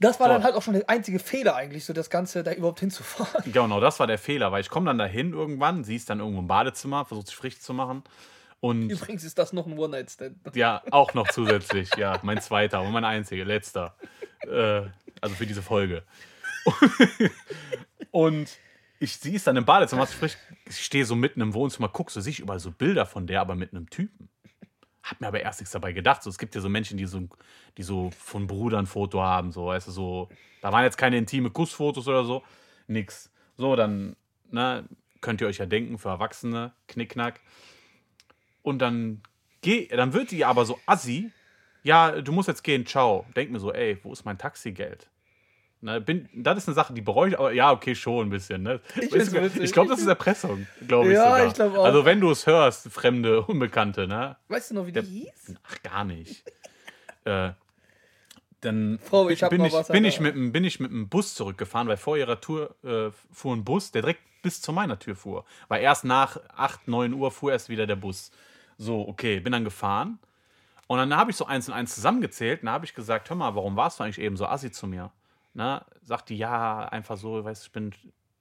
Das 0.00 0.18
war 0.18 0.26
So. 0.26 0.32
dann 0.34 0.42
halt 0.44 0.54
auch 0.56 0.62
schon 0.62 0.74
der 0.74 0.88
einzige 0.88 1.18
Fehler 1.18 1.54
eigentlich, 1.54 1.84
so 1.84 1.92
das 1.92 2.10
Ganze 2.10 2.42
da 2.42 2.52
überhaupt 2.52 2.80
hinzufahren. 2.80 3.44
Genau, 3.52 3.80
das 3.80 4.00
war 4.00 4.06
der 4.06 4.18
Fehler, 4.18 4.50
weil 4.52 4.60
ich 4.60 4.68
komme 4.70 4.86
dann 4.86 4.98
dahin 4.98 5.32
irgendwann, 5.32 5.84
sie 5.84 5.96
ist 5.96 6.10
dann 6.10 6.18
irgendwo 6.20 6.40
im 6.40 6.46
Badezimmer, 6.48 7.04
versucht 7.04 7.28
sich 7.28 7.36
frisch 7.36 7.60
zu 7.60 7.72
machen. 7.74 8.02
Und 8.60 8.90
Übrigens 8.90 9.24
ist 9.24 9.38
das 9.38 9.52
noch 9.52 9.66
ein 9.66 9.76
One-Night-Stand. 9.78 10.36
Ja, 10.54 10.82
auch 10.92 11.14
noch 11.14 11.28
zusätzlich. 11.28 11.90
Ja, 11.96 12.18
mein 12.22 12.40
zweiter 12.40 12.80
und 12.82 12.92
mein 12.92 13.04
einziger, 13.04 13.44
letzter. 13.44 13.96
Äh, 14.40 14.82
also 15.20 15.34
für 15.36 15.46
diese 15.46 15.62
Folge. 15.62 16.04
Und 18.12 18.48
ich, 19.02 19.16
sie 19.16 19.34
ist 19.34 19.46
dann 19.46 19.56
im 19.56 19.64
Badezimmer, 19.64 20.06
sich 20.06 20.16
frisch. 20.16 20.36
Ich 20.66 20.84
stehe 20.84 21.04
so 21.04 21.16
mitten 21.16 21.40
im 21.40 21.54
Wohnzimmer, 21.54 21.88
guck 21.88 22.10
so, 22.10 22.20
sehe 22.20 22.30
ich 22.30 22.40
überall 22.40 22.60
so 22.60 22.70
Bilder 22.70 23.04
von 23.04 23.26
der, 23.26 23.40
aber 23.40 23.56
mit 23.56 23.72
einem 23.72 23.90
Typen. 23.90 24.28
Hab 25.02 25.20
mir 25.20 25.26
aber 25.26 25.40
erst 25.40 25.60
nichts 25.60 25.72
dabei 25.72 25.92
gedacht. 25.92 26.22
So, 26.22 26.30
es 26.30 26.38
gibt 26.38 26.54
ja 26.54 26.60
so 26.60 26.68
Menschen, 26.68 26.96
die 26.96 27.06
so, 27.06 27.28
die 27.76 27.82
so 27.82 28.12
von 28.16 28.46
Bruder 28.46 28.78
ein 28.78 28.86
Foto 28.86 29.20
haben, 29.20 29.50
so, 29.50 29.66
weißt 29.66 29.88
du, 29.88 29.90
so. 29.90 30.28
Da 30.60 30.70
waren 30.70 30.84
jetzt 30.84 30.96
keine 30.96 31.18
intime 31.18 31.50
Kussfotos 31.50 32.06
oder 32.06 32.24
so. 32.24 32.44
Nix. 32.86 33.32
So, 33.56 33.74
dann, 33.74 34.14
ne, 34.50 34.88
könnt 35.20 35.40
ihr 35.40 35.48
euch 35.48 35.58
ja 35.58 35.66
denken, 35.66 35.98
für 35.98 36.10
Erwachsene, 36.10 36.72
Knickknack. 36.86 37.40
Und 38.62 38.78
dann 38.78 39.22
geh, 39.62 39.88
dann 39.88 40.12
wird 40.12 40.30
die 40.30 40.44
aber 40.44 40.64
so 40.64 40.78
assi. 40.86 41.32
Ja, 41.82 42.20
du 42.20 42.30
musst 42.30 42.46
jetzt 42.46 42.62
gehen, 42.62 42.86
ciao. 42.86 43.26
Denk 43.34 43.50
mir 43.50 43.58
so, 43.58 43.72
ey, 43.72 43.98
wo 44.04 44.12
ist 44.12 44.24
mein 44.24 44.38
Taxigeld? 44.38 45.10
Ne, 45.84 46.00
bin, 46.00 46.28
das 46.32 46.58
ist 46.58 46.68
eine 46.68 46.76
Sache, 46.76 46.92
die 46.94 47.00
bereue 47.00 47.30
ich, 47.30 47.38
aber 47.38 47.52
ja, 47.52 47.72
okay, 47.72 47.96
schon 47.96 48.28
ein 48.28 48.30
bisschen. 48.30 48.62
Ne? 48.62 48.80
Ich, 48.96 49.12
ich 49.12 49.72
glaube, 49.72 49.88
das 49.90 49.98
ist 49.98 50.06
Erpressung, 50.06 50.68
glaube 50.86 51.10
ich 51.10 51.16
Ja, 51.16 51.24
sogar. 51.24 51.46
ich 51.48 51.54
glaub 51.54 51.76
auch. 51.76 51.84
Also 51.84 52.04
wenn 52.04 52.20
du 52.20 52.30
es 52.30 52.46
hörst, 52.46 52.88
Fremde, 52.92 53.42
Unbekannte, 53.42 54.06
ne? 54.06 54.36
Weißt 54.46 54.70
du 54.70 54.76
noch, 54.76 54.86
wie 54.86 54.92
die 54.92 55.00
hieß? 55.02 55.56
Ach, 55.64 55.82
gar 55.82 56.04
nicht. 56.04 56.44
äh, 57.24 57.50
dann 58.60 59.00
Frau, 59.02 59.28
ich 59.28 59.40
bin, 59.48 59.64
ich, 59.64 59.74
bin, 59.88 60.04
ich 60.04 60.20
mit, 60.20 60.34
dem- 60.36 60.52
bin 60.52 60.62
ich 60.62 60.78
mit 60.78 60.92
dem 60.92 61.08
Bus 61.08 61.34
zurückgefahren, 61.34 61.88
weil 61.88 61.96
vor 61.96 62.16
ihrer 62.16 62.40
Tour 62.40 62.76
äh, 62.84 63.10
fuhr 63.32 63.56
ein 63.56 63.64
Bus, 63.64 63.90
der 63.90 64.02
direkt 64.02 64.20
bis 64.42 64.62
zu 64.62 64.72
meiner 64.72 65.00
Tür 65.00 65.16
fuhr. 65.16 65.44
Weil 65.66 65.82
erst 65.82 66.04
nach 66.04 66.36
8, 66.56 66.86
9 66.86 67.12
Uhr 67.12 67.32
fuhr 67.32 67.50
erst 67.50 67.68
wieder 67.70 67.88
der 67.88 67.96
Bus. 67.96 68.30
So, 68.78 69.08
okay, 69.08 69.40
bin 69.40 69.50
dann 69.52 69.64
gefahren. 69.64 70.20
Und 70.86 70.98
dann 70.98 71.16
habe 71.16 71.32
ich 71.32 71.36
so 71.36 71.44
eins 71.46 71.66
und 71.68 71.74
eins 71.74 71.92
zusammengezählt. 71.94 72.60
Und 72.62 72.66
da 72.66 72.72
habe 72.72 72.84
ich 72.84 72.94
gesagt, 72.94 73.28
hör 73.30 73.36
mal, 73.36 73.54
warum 73.56 73.74
warst 73.76 73.98
du 73.98 74.04
eigentlich 74.04 74.20
eben 74.20 74.36
so 74.36 74.46
assi 74.46 74.70
zu 74.70 74.86
mir? 74.86 75.10
Na, 75.54 75.84
sagt 76.02 76.30
die, 76.30 76.36
ja, 76.36 76.88
einfach 76.88 77.16
so, 77.16 77.44
weißt 77.44 77.62
du, 77.62 77.66
ich 77.66 77.72
bin, 77.72 77.90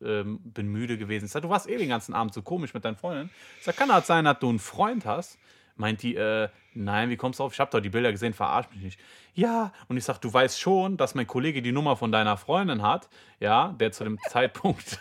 ähm, 0.02 0.39
bin 0.43 0.67
müde 0.67 0.97
gewesen. 0.97 1.28
Sag, 1.28 1.41
du 1.41 1.50
warst 1.50 1.69
eh 1.69 1.78
den 1.78 1.89
ganzen 1.89 2.13
Abend 2.13 2.34
so 2.34 2.41
komisch 2.41 2.74
mit 2.74 2.86
deinen 2.86 2.95
Freundinnen. 2.95 3.30
Ich 3.60 3.65
sag, 3.65 3.76
kann 3.76 3.89
das 3.89 4.08
sein, 4.08 4.26
dass 4.26 4.39
du 4.39 4.50
einen 4.50 4.60
Freund 4.60 5.06
hast? 5.06 5.38
Meint 5.76 6.04
die, 6.04 6.15
äh, 6.15 6.50
nein, 6.74 7.10
wie 7.10 7.17
kommst 7.17 7.39
du 7.39 7.43
auf? 7.43 7.54
Ich 7.54 7.60
habe 7.60 7.71
doch 7.71 7.80
die 7.80 7.89
Bilder 7.89 8.12
gesehen, 8.12 8.34
verarsch 8.34 8.69
mich 8.71 8.82
nicht. 8.82 9.00
Ja, 9.34 9.71
und 9.88 9.97
ich 9.97 10.04
sag, 10.04 10.19
du 10.19 10.32
weißt 10.32 10.60
schon, 10.60 10.97
dass 10.97 11.15
mein 11.15 11.28
Kollege 11.28 11.62
die 11.62 11.71
Nummer 11.71 11.95
von 11.95 12.12
deiner 12.12 12.38
Freundin 12.38 12.82
hat, 12.82 13.10
ja, 13.39 13.74
der 13.80 13.91
zu 13.91 14.04
dem 14.04 14.19
Zeitpunkt 14.30 14.88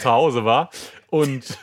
zu 0.00 0.10
Hause 0.10 0.44
war. 0.44 0.70
Und 1.08 1.58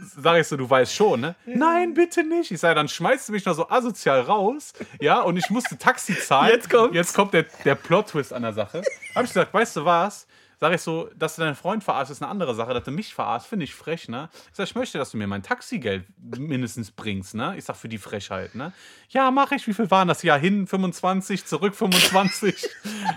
sag 0.00 0.40
ich 0.40 0.46
so, 0.46 0.56
du 0.56 0.68
weißt 0.68 0.94
schon, 0.94 1.20
ne? 1.20 1.34
Nein, 1.46 1.94
bitte 1.94 2.22
nicht. 2.24 2.50
Ich 2.50 2.60
sage, 2.60 2.74
dann 2.74 2.88
schmeißt 2.88 3.28
du 3.28 3.32
mich 3.32 3.44
noch 3.44 3.54
so 3.54 3.68
asozial 3.68 4.20
raus, 4.20 4.72
ja, 5.00 5.20
und 5.20 5.36
ich 5.36 5.50
musste 5.50 5.78
Taxi 5.78 6.18
zahlen. 6.18 6.52
Jetzt 6.52 6.70
kommt's. 6.70 6.94
Jetzt 6.94 7.14
kommt 7.14 7.34
der, 7.34 7.44
der 7.64 7.74
Plot-Twist 7.74 8.32
an 8.32 8.42
der 8.42 8.52
Sache. 8.52 8.82
Hab 9.14 9.24
ich 9.24 9.30
gesagt, 9.30 9.52
weißt 9.52 9.76
du 9.76 9.84
was? 9.84 10.26
Sag 10.58 10.72
ich 10.72 10.80
so, 10.80 11.10
dass 11.14 11.36
du 11.36 11.42
deinen 11.42 11.54
Freund 11.54 11.84
verarschst, 11.84 12.10
ist 12.12 12.22
eine 12.22 12.30
andere 12.30 12.54
Sache. 12.54 12.72
Dass 12.72 12.84
du 12.84 12.90
mich 12.90 13.14
verarschst, 13.14 13.46
finde 13.46 13.64
ich 13.64 13.74
frech, 13.74 14.08
ne? 14.08 14.30
Ich 14.50 14.56
sag, 14.56 14.64
ich 14.64 14.74
möchte, 14.74 14.96
dass 14.96 15.10
du 15.10 15.18
mir 15.18 15.26
mein 15.26 15.42
Taxigeld 15.42 16.06
mindestens 16.18 16.90
bringst, 16.90 17.34
ne? 17.34 17.54
Ich 17.58 17.64
sag, 17.64 17.76
für 17.76 17.88
die 17.88 17.98
Frechheit, 17.98 18.54
ne? 18.54 18.72
Ja, 19.10 19.30
mach 19.30 19.52
ich. 19.52 19.66
Wie 19.66 19.74
viel 19.74 19.90
waren 19.90 20.08
das? 20.08 20.22
Ja, 20.22 20.36
hin 20.36 20.66
25, 20.66 21.44
zurück 21.44 21.74
25. 21.74 22.70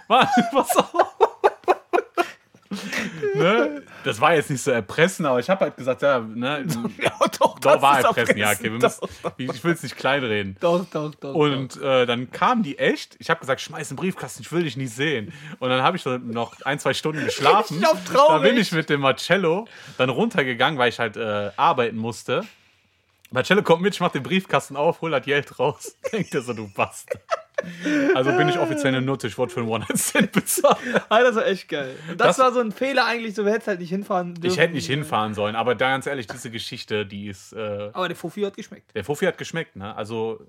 Warte, 0.07 0.49
pass 0.51 0.75
auf. 0.75 1.08
Ne? 3.35 3.83
Das 4.03 4.19
war 4.21 4.33
jetzt 4.35 4.49
nicht 4.49 4.61
so 4.61 4.71
erpressen, 4.71 5.25
aber 5.25 5.39
ich 5.39 5.49
habe 5.49 5.65
halt 5.65 5.77
gesagt, 5.77 6.01
ja, 6.01 6.19
ne? 6.19 6.65
Ja, 7.01 7.11
doch, 7.39 7.59
Doch, 7.59 7.81
war 7.81 7.99
erpressen, 7.99 8.37
ja, 8.37 8.51
okay. 8.51 8.69
Doch, 8.79 9.01
müssen, 9.37 9.55
ich 9.55 9.63
will 9.63 9.73
es 9.73 9.83
nicht 9.83 9.95
kleinreden. 9.95 10.57
doch, 10.59 10.85
doch, 10.85 11.13
doch. 11.15 11.33
Und 11.33 11.81
äh, 11.81 12.05
dann 12.05 12.31
kam 12.31 12.63
die 12.63 12.77
echt. 12.77 13.15
Ich 13.19 13.29
habe 13.29 13.39
gesagt, 13.39 13.61
schmeiß 13.61 13.89
den 13.89 13.97
Briefkasten, 13.97 14.41
ich 14.41 14.51
will 14.51 14.63
dich 14.63 14.77
nicht 14.77 14.93
sehen. 14.93 15.33
Und 15.59 15.69
dann 15.69 15.81
habe 15.81 15.97
ich 15.97 16.03
so 16.03 16.17
noch 16.17 16.59
ein, 16.63 16.79
zwei 16.79 16.93
Stunden 16.93 17.23
geschlafen. 17.25 17.81
Ich 17.81 18.11
traurig. 18.11 18.27
Da 18.27 18.37
bin 18.39 18.57
ich 18.57 18.71
mit 18.71 18.89
dem 18.89 19.01
Marcello 19.01 19.67
dann 19.97 20.09
runtergegangen, 20.09 20.79
weil 20.79 20.89
ich 20.89 20.99
halt 20.99 21.17
äh, 21.17 21.51
arbeiten 21.55 21.97
musste. 21.97 22.43
Marcello 23.31 23.61
kommt 23.61 23.83
mit, 23.83 23.93
ich 23.93 23.99
mach 23.99 24.11
den 24.11 24.23
Briefkasten 24.23 24.75
auf, 24.75 25.01
hol 25.01 25.11
das 25.11 25.23
Geld 25.23 25.59
raus. 25.59 25.95
Denkt 26.11 26.33
er 26.33 26.41
so, 26.41 26.53
du 26.53 26.67
Bastard. 26.73 27.21
Also 28.15 28.31
bin 28.33 28.49
ich 28.49 28.57
offiziell 28.57 28.93
eine 28.95 29.01
Nutte, 29.05 29.27
ich 29.27 29.37
wurde 29.37 29.53
für 29.53 29.59
einen 29.61 29.69
One-Night-Stand 29.69 30.31
bezahlt. 30.33 30.77
Ah, 31.09 31.21
das 31.21 31.35
war 31.35 31.45
echt 31.47 31.67
geil. 31.69 31.95
Das, 32.17 32.17
Das- 32.35 32.39
war 32.39 32.51
so 32.53 32.59
ein 32.59 32.71
Fehler 32.71 33.05
eigentlich, 33.05 33.35
so 33.35 33.45
wir 33.45 33.51
hätten 33.53 33.67
halt 33.67 33.79
nicht 33.79 33.89
hinfahren 33.89 34.35
dürfen. 34.35 34.53
Ich 34.53 34.57
hätte 34.59 34.73
nicht 34.73 34.87
hinfahren 34.87 35.33
sollen, 35.33 35.55
aber 35.55 35.75
da 35.75 35.89
ganz 35.89 36.05
ehrlich, 36.07 36.27
diese 36.27 36.49
Geschichte, 36.51 37.05
die 37.05 37.27
ist. 37.27 37.53
Äh, 37.53 37.89
Aber 37.93 38.07
der 38.07 38.17
Fofi 38.17 38.41
hat 38.41 38.55
geschmeckt. 38.55 38.93
der 38.95 39.03
Fuffi 39.03 39.25
hat 39.25 39.37
geschmeckt, 39.37 39.75
ne? 39.75 39.95
Also, 39.95 40.39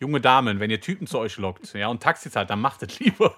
junge 0.00 0.20
Damen, 0.20 0.60
wenn 0.60 0.70
ihr 0.70 0.80
Typen 0.80 1.06
zu 1.06 1.18
euch 1.18 1.36
lockt, 1.38 1.74
ja, 1.74 1.88
und 1.88 2.02
Taxi 2.02 2.30
zahlt, 2.30 2.50
dann 2.50 2.60
macht 2.60 2.82
es 2.82 2.98
lieber. 3.00 3.34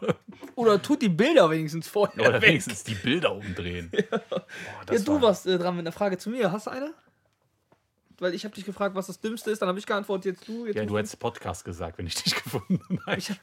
Oder 0.57 0.81
tut 0.83 1.01
die 1.03 1.09
Bilder 1.09 1.49
wenigstens 1.51 1.89
vorher 1.89 2.21
Oder 2.29 2.41
weg. 2.43 2.49
wenigstens 2.51 2.85
die 2.85 2.95
Bilder 2.95 3.35
umdrehen. 3.35 3.91
Boah, 4.31 4.45
Ja, 4.93 4.99
du 4.99 5.15
war- 5.15 5.23
warst 5.23 5.47
äh, 5.47 5.59
dran 5.59 5.77
mit 5.77 5.85
einer 5.87 5.93
Frage 5.93 6.19
zu 6.19 6.29
mir. 6.31 6.53
Hast 6.53 6.67
du 6.67 6.71
eine? 6.71 6.93
Weil 8.21 8.35
ich 8.35 8.45
habe 8.45 8.55
dich 8.55 8.67
gefragt, 8.67 8.95
was 8.95 9.07
das 9.07 9.19
Dümmste 9.19 9.51
ist, 9.51 9.63
dann 9.63 9.69
habe 9.69 9.79
ich 9.79 9.87
geantwortet, 9.87 10.27
jetzt 10.27 10.47
du. 10.47 10.67
Jetzt 10.67 10.77
Ja, 10.77 10.85
du 10.85 10.97
hättest 10.99 11.19
Podcast 11.19 11.65
gesagt, 11.65 11.97
wenn 11.99 12.07
ich 12.07 12.15
dich 12.15 12.35
gefunden 12.45 13.01
hätte. 13.07 13.35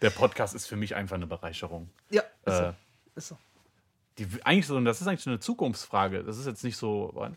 Der 0.00 0.10
Podcast 0.10 0.54
ist 0.54 0.66
für 0.66 0.76
mich 0.76 0.94
einfach 0.94 1.16
eine 1.16 1.26
Bereicherung. 1.26 1.90
Ja, 2.10 2.22
ist 2.44 2.54
Äh, 2.54 2.56
so. 2.56 2.74
Ist 3.16 3.28
so. 3.28 3.38
die, 4.18 4.28
eigentlich 4.44 4.66
so, 4.68 4.80
das 4.80 5.00
ist 5.00 5.08
eigentlich 5.08 5.22
so 5.22 5.30
eine 5.30 5.40
Zukunftsfrage. 5.40 6.22
Das 6.22 6.38
ist 6.38 6.46
jetzt 6.46 6.62
nicht 6.62 6.76
so. 6.76 7.28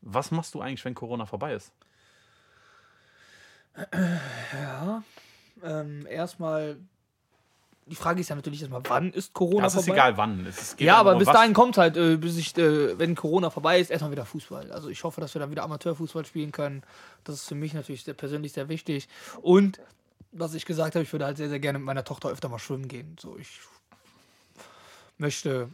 Was 0.00 0.30
machst 0.30 0.54
du 0.54 0.60
eigentlich, 0.62 0.84
wenn 0.86 0.94
Corona 0.94 1.26
vorbei 1.26 1.52
ist? 1.54 1.70
Ja. 4.52 5.02
Ähm, 5.62 6.06
erstmal. 6.06 6.78
Die 7.86 7.96
Frage 7.96 8.20
ist 8.20 8.30
ja 8.30 8.36
natürlich 8.36 8.60
erstmal, 8.62 8.80
wann 8.88 9.12
ist 9.12 9.34
Corona 9.34 9.64
Das 9.64 9.74
ist 9.74 9.84
vorbei? 9.84 9.92
egal 9.98 10.16
wann. 10.16 10.46
Es 10.46 10.58
ist- 10.58 10.76
geht 10.78 10.86
Ja, 10.86 10.96
aber 10.96 11.16
bis 11.16 11.28
dahin 11.28 11.52
kommt 11.52 11.76
halt, 11.76 11.96
äh, 11.98 12.16
bis 12.16 12.38
ich, 12.38 12.56
äh, 12.56 12.98
wenn 12.98 13.14
Corona 13.14 13.50
vorbei 13.50 13.78
ist, 13.78 13.90
erstmal 13.90 14.10
wieder 14.10 14.24
Fußball. 14.24 14.72
Also 14.72 14.88
ich 14.88 15.04
hoffe, 15.04 15.20
dass 15.20 15.34
wir 15.34 15.40
dann 15.40 15.50
wieder 15.50 15.64
Amateurfußball 15.64 16.24
spielen 16.24 16.50
können. 16.50 16.82
Das 17.24 17.34
ist 17.34 17.46
für 17.48 17.54
mich 17.54 17.74
natürlich 17.74 18.02
sehr, 18.04 18.14
persönlich 18.14 18.52
sehr 18.52 18.70
wichtig. 18.70 19.06
Und 19.42 19.80
was 20.32 20.54
ich 20.54 20.64
gesagt 20.64 20.94
habe, 20.94 21.02
ich 21.02 21.12
würde 21.12 21.26
halt 21.26 21.36
sehr, 21.36 21.48
sehr 21.50 21.60
gerne 21.60 21.78
mit 21.78 21.84
meiner 21.86 22.04
Tochter 22.04 22.30
öfter 22.30 22.48
mal 22.48 22.58
schwimmen 22.58 22.88
gehen. 22.88 23.16
So, 23.20 23.36
ich 23.38 23.60
möchte. 25.18 25.68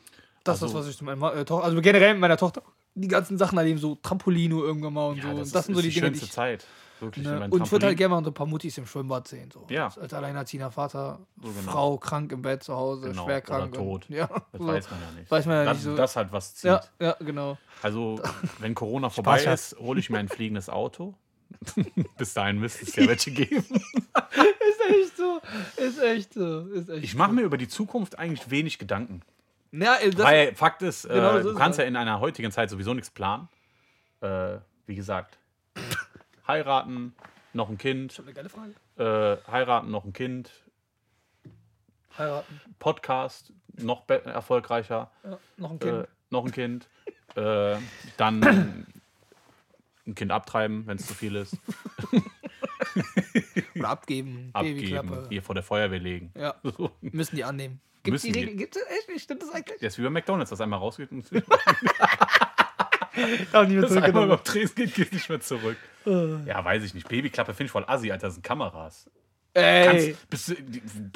Das 0.45 0.57
ist 0.57 0.63
Also- 0.63 0.75
das, 0.79 0.85
was 0.85 0.91
ich 0.91 0.97
zu 0.99 1.05
meiner 1.05 1.35
äh, 1.35 1.45
Tochter. 1.45 1.65
Also 1.65 1.81
generell 1.81 2.13
mit 2.15 2.21
meiner 2.21 2.37
Tochter 2.37 2.63
die 2.95 3.09
ganzen 3.09 3.39
Sachen 3.39 3.57
erleben, 3.57 3.79
so 3.79 3.97
Trampolino 4.03 4.63
irgendwann 4.65 4.93
mal 4.93 5.07
und 5.11 5.19
Ja, 5.19 5.31
so. 5.31 5.39
das, 5.39 5.53
das 5.53 5.61
ist, 5.63 5.67
sind 5.67 5.75
so 5.75 5.81
ist 5.81 5.85
die, 5.85 5.89
die 5.91 5.95
Dinge, 6.01 6.11
die 6.13 6.19
schönste 6.19 6.27
ich. 6.27 6.33
Zeit. 6.33 6.67
Wirklich. 7.01 7.25
Ne? 7.27 7.49
Und 7.51 7.65
ich 7.65 7.73
würde 7.73 7.87
halt 7.87 7.97
gerne 7.97 8.15
mal 8.15 8.25
so 8.25 8.31
ein 8.31 8.35
paar 8.35 8.47
Muttis 8.47 8.77
im 8.79 8.87
Schwimmbad 8.87 9.27
sehen. 9.29 9.51
So. 9.53 9.67
Ja. 9.71 9.87
Als 10.01 10.13
alleinerziehender 10.13 10.71
Vater, 10.71 11.21
So 11.43 11.51
genau. 11.53 11.71
Frau 11.73 11.99
krank 11.99 12.33
im 12.33 12.43
Bett 12.43 12.63
zu 12.63 12.75
Hause, 12.75 13.09
Genau, 13.11 13.25
schwer 13.25 13.37
oder 13.39 13.59
krank. 13.59 13.75
tot. 13.75 14.07
Und, 14.09 14.17
ja, 14.17 14.27
Das 14.27 14.61
so. 14.61 14.67
weiß 14.67 14.91
man 14.91 15.01
ja 15.01 15.11
nicht. 15.21 15.31
Weiß 15.31 15.47
man 15.47 15.57
ja 15.57 15.65
das, 15.65 15.77
nicht 15.79 15.85
so. 15.85 15.97
Das 15.97 16.17
halt 16.17 16.33
was 16.33 16.55
zieht. 16.55 16.65
ja, 16.71 16.81
ja, 17.01 17.17
genau. 17.21 17.57
Also, 17.83 18.21
wenn 18.59 18.75
Corona 18.75 19.09
vorbei 19.11 19.39
Schatz. 19.39 19.73
ist, 19.73 19.79
hole 19.81 19.99
ich 20.01 20.11
mir 20.11 20.19
ein 20.19 20.29
fliegendes 20.29 20.69
Auto. 20.69 21.15
Bis 22.19 22.35
dahin 22.35 22.59
müsste 22.59 22.85
es 22.85 22.95
ja 22.95 23.09
welche 23.09 23.33
geben. 23.33 23.65
Ist 23.65 24.81
echt 24.89 25.17
so. 25.17 25.41
Ist 25.77 25.99
echt 26.01 26.35
so. 26.35 26.61
Ist 26.69 26.89
echt 26.89 27.03
Ich 27.05 27.15
mache 27.17 27.33
mir 27.33 27.43
über 27.43 27.59
die 27.59 27.67
Zukunft 27.69 28.19
eigentlich 28.19 28.51
wenig 28.51 28.79
Gedanken. 28.79 29.23
so. 29.73 29.79
Ja, 29.79 29.97
äh, 29.99 30.17
Weil 30.17 30.55
Fakt 30.55 30.83
ist, 30.83 31.05
äh, 31.07 31.09
Genau 31.09 31.41
so 31.43 31.53
du 31.53 31.59
kannst 31.59 31.79
ja 31.79 31.85
in 31.87 31.97
einer 31.97 32.21
heutigen 32.21 32.51
Zeit 32.53 32.71
sowieso 32.71 32.95
nichts 32.95 33.11
planen. 33.11 33.49
Äh, 34.21 34.59
wie 34.87 34.95
gesagt, 34.95 35.39
heiraten, 36.51 37.15
noch 37.53 37.69
ein 37.69 37.79
Kind, 37.79 38.19
eine 38.21 38.33
geile 38.33 38.49
Frage. 38.49 38.75
äh, 38.97 39.37
heiraten, 39.51 39.91
noch 39.91 40.05
ein 40.05 40.13
Kind, 40.13 40.51
Heiraten. 42.19 42.61
Podcast, 42.81 43.53
noch 43.77 44.09
erfolgreicher, 44.09 45.11
Ja, 45.25 45.39
noch 45.57 45.71
ein 45.71 45.79
Kind. 45.79 46.05
äh, 46.05 46.07
noch 46.31 46.45
ein 46.45 46.51
Kind, 46.53 46.89
äh, 47.37 47.77
dann 48.17 48.87
ein 50.07 50.15
Kind 50.17 50.33
abtreiben, 50.33 50.87
wenn 50.89 50.97
es 50.97 51.07
zu 51.07 51.15
viel 51.15 51.37
ist, 51.37 51.57
Oder 53.77 53.89
abgeben. 53.89 54.51
abgeben, 54.55 54.77
Babyklappe. 54.81 55.27
hier 55.29 55.43
vor 55.43 55.55
der 55.55 55.63
Feuerwehr 55.65 56.01
legen. 56.01 56.33
Ja, 56.37 56.57
So. 56.65 56.91
müssen 57.01 57.37
die 57.37 57.45
annehmen. 57.45 57.81
Die 58.07 58.11
Müssen 58.13 58.33
die. 58.33 58.41
Regel? 58.41 58.57
Gibt's 58.57 58.79
das 58.79 58.87
echt 58.99 59.09
nicht? 59.09 59.23
Stimmt 59.23 59.43
das 59.43 59.51
eigentlich? 59.51 59.79
Das 59.81 59.93
ist 59.93 59.99
wie 59.99 60.03
bei 60.05 60.11
McDonalds, 60.11 60.49
das 60.51 60.61
einmal 60.61 60.79
rausgeht 60.79 61.11
Darf 63.53 63.67
nicht 63.69 63.79
mehr 63.79 63.89
das 63.89 63.97
einmal 63.97 64.25
über 64.27 64.43
Tresen 64.43 64.75
geht, 64.77 64.95
geht 64.95 65.13
nicht 65.13 65.29
mehr 65.29 65.41
zurück. 65.41 65.77
Ja, 66.05 66.65
weiß 66.65 66.83
ich 66.85 66.95
nicht. 66.95 67.09
Babyklappe 67.09 67.53
finde 67.53 67.67
ich 67.67 67.71
voll 67.73 67.85
assi, 67.87 68.11
Alter, 68.11 68.29
das 68.29 68.35
sind 68.35 68.43
Kameras. 68.43 69.11
Ey, 69.53 69.85
Kannst, 70.15 70.31
bist 70.31 70.49
du, 70.49 70.55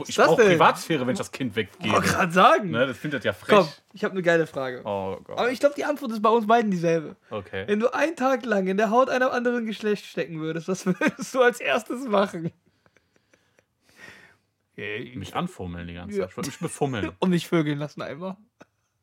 ich 0.08 0.16
brauche? 0.16 0.42
Privatsphäre, 0.44 1.06
wenn 1.06 1.12
ich 1.12 1.18
das 1.18 1.30
Kind 1.30 1.52
ich 1.52 1.56
weggebe. 1.56 1.94
wollte 1.94 2.08
gerade 2.08 2.32
sagen. 2.32 2.70
Ne, 2.72 2.84
das 2.88 2.98
findet 2.98 3.24
ja 3.24 3.32
frech. 3.32 3.56
Komm, 3.56 3.68
ich 3.92 4.02
habe 4.02 4.10
eine 4.12 4.22
geile 4.22 4.48
Frage. 4.48 4.82
Oh 4.84 5.20
Gott. 5.22 5.38
Aber 5.38 5.52
ich 5.52 5.60
glaube, 5.60 5.76
die 5.76 5.84
Antwort 5.84 6.10
ist 6.10 6.20
bei 6.20 6.30
uns 6.30 6.44
beiden 6.48 6.68
dieselbe. 6.72 7.14
okay. 7.30 7.62
Wenn 7.68 7.78
du 7.78 7.94
einen 7.94 8.16
Tag 8.16 8.44
lang 8.44 8.66
in 8.66 8.76
der 8.76 8.90
Haut 8.90 9.08
einer 9.08 9.32
anderen 9.32 9.66
Geschlecht 9.66 10.04
stecken 10.04 10.40
würdest, 10.40 10.66
was 10.66 10.84
würdest 10.86 11.32
du 11.32 11.42
als 11.42 11.60
erstes 11.60 12.08
machen? 12.08 12.50
Mich 14.76 15.36
anfummeln 15.36 15.86
die 15.86 15.94
ganze 15.94 16.16
Ja. 16.18 16.22
Zeit. 16.24 16.30
Ich 16.30 16.36
würde 16.36 16.48
mich 16.48 16.58
befummeln. 16.58 17.12
Und 17.20 17.30
mich 17.30 17.46
vögeln 17.46 17.78
lassen 17.78 18.02
einmal. 18.02 18.36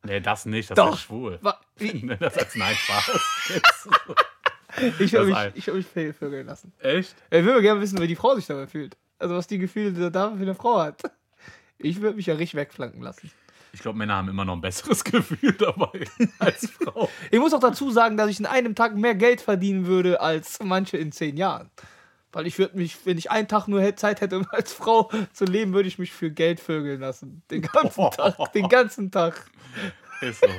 Nee, 0.03 0.19
das 0.19 0.45
nicht, 0.45 0.69
das 0.71 0.75
Doch. 0.75 0.93
ist 0.95 1.01
schwul. 1.01 1.37
Wa- 1.41 1.59
wie? 1.77 2.07
Das 2.19 2.35
ist 2.37 2.55
nein, 2.55 2.75
Spaß. 2.75 3.19
Ich 4.99 5.11
würde 5.11 5.25
mich, 5.53 5.67
ich 5.67 5.73
mich 5.73 5.85
vö- 5.85 6.13
vögeln 6.13 6.47
lassen. 6.47 6.71
Echt? 6.79 7.13
Ich 7.29 7.43
würde 7.43 7.61
gerne 7.61 7.81
wissen, 7.81 7.99
wie 7.99 8.07
die 8.07 8.15
Frau 8.15 8.35
sich 8.35 8.47
dabei 8.47 8.67
fühlt. 8.67 8.95
Also 9.19 9.35
was 9.35 9.45
die 9.45 9.57
Gefühle 9.57 9.91
der 9.91 10.09
Dame 10.11 10.37
für 10.37 10.43
eine 10.43 10.55
Frau 10.55 10.79
hat. 10.79 11.01
Ich 11.77 11.99
würde 12.01 12.15
mich 12.15 12.27
ja 12.27 12.35
richtig 12.35 12.55
wegflanken 12.55 13.01
lassen. 13.01 13.29
Ich 13.73 13.81
glaube, 13.81 13.97
Männer 13.97 14.15
haben 14.15 14.29
immer 14.29 14.45
noch 14.45 14.53
ein 14.55 14.61
besseres 14.61 15.03
Gefühl 15.03 15.51
dabei 15.53 16.05
als 16.39 16.69
Frau. 16.69 17.09
Ich 17.31 17.39
muss 17.39 17.53
auch 17.53 17.59
dazu 17.59 17.91
sagen, 17.91 18.15
dass 18.15 18.29
ich 18.29 18.39
in 18.39 18.45
einem 18.45 18.73
Tag 18.73 18.95
mehr 18.95 19.13
Geld 19.15 19.41
verdienen 19.41 19.87
würde 19.87 20.21
als 20.21 20.59
manche 20.63 20.97
in 20.97 21.11
zehn 21.11 21.35
Jahren. 21.35 21.69
Weil 22.31 22.47
ich 22.47 22.57
würde 22.57 22.77
mich, 22.77 23.05
wenn 23.05 23.17
ich 23.17 23.29
einen 23.29 23.47
Tag 23.47 23.67
nur 23.67 23.95
Zeit 23.95 24.21
hätte, 24.21 24.37
um 24.37 24.47
als 24.51 24.73
Frau 24.73 25.09
zu 25.33 25.45
leben, 25.45 25.73
würde 25.73 25.87
ich 25.87 25.99
mich 25.99 26.11
für 26.11 26.31
Geld 26.31 26.59
vögeln 26.59 26.99
lassen. 26.99 27.43
Den 27.51 27.61
ganzen 27.61 28.11
Tag. 28.11 28.53
Den 28.53 28.69
ganzen 28.69 29.11
Tag. 29.11 29.49
Ist 30.21 30.41
so. 30.41 30.47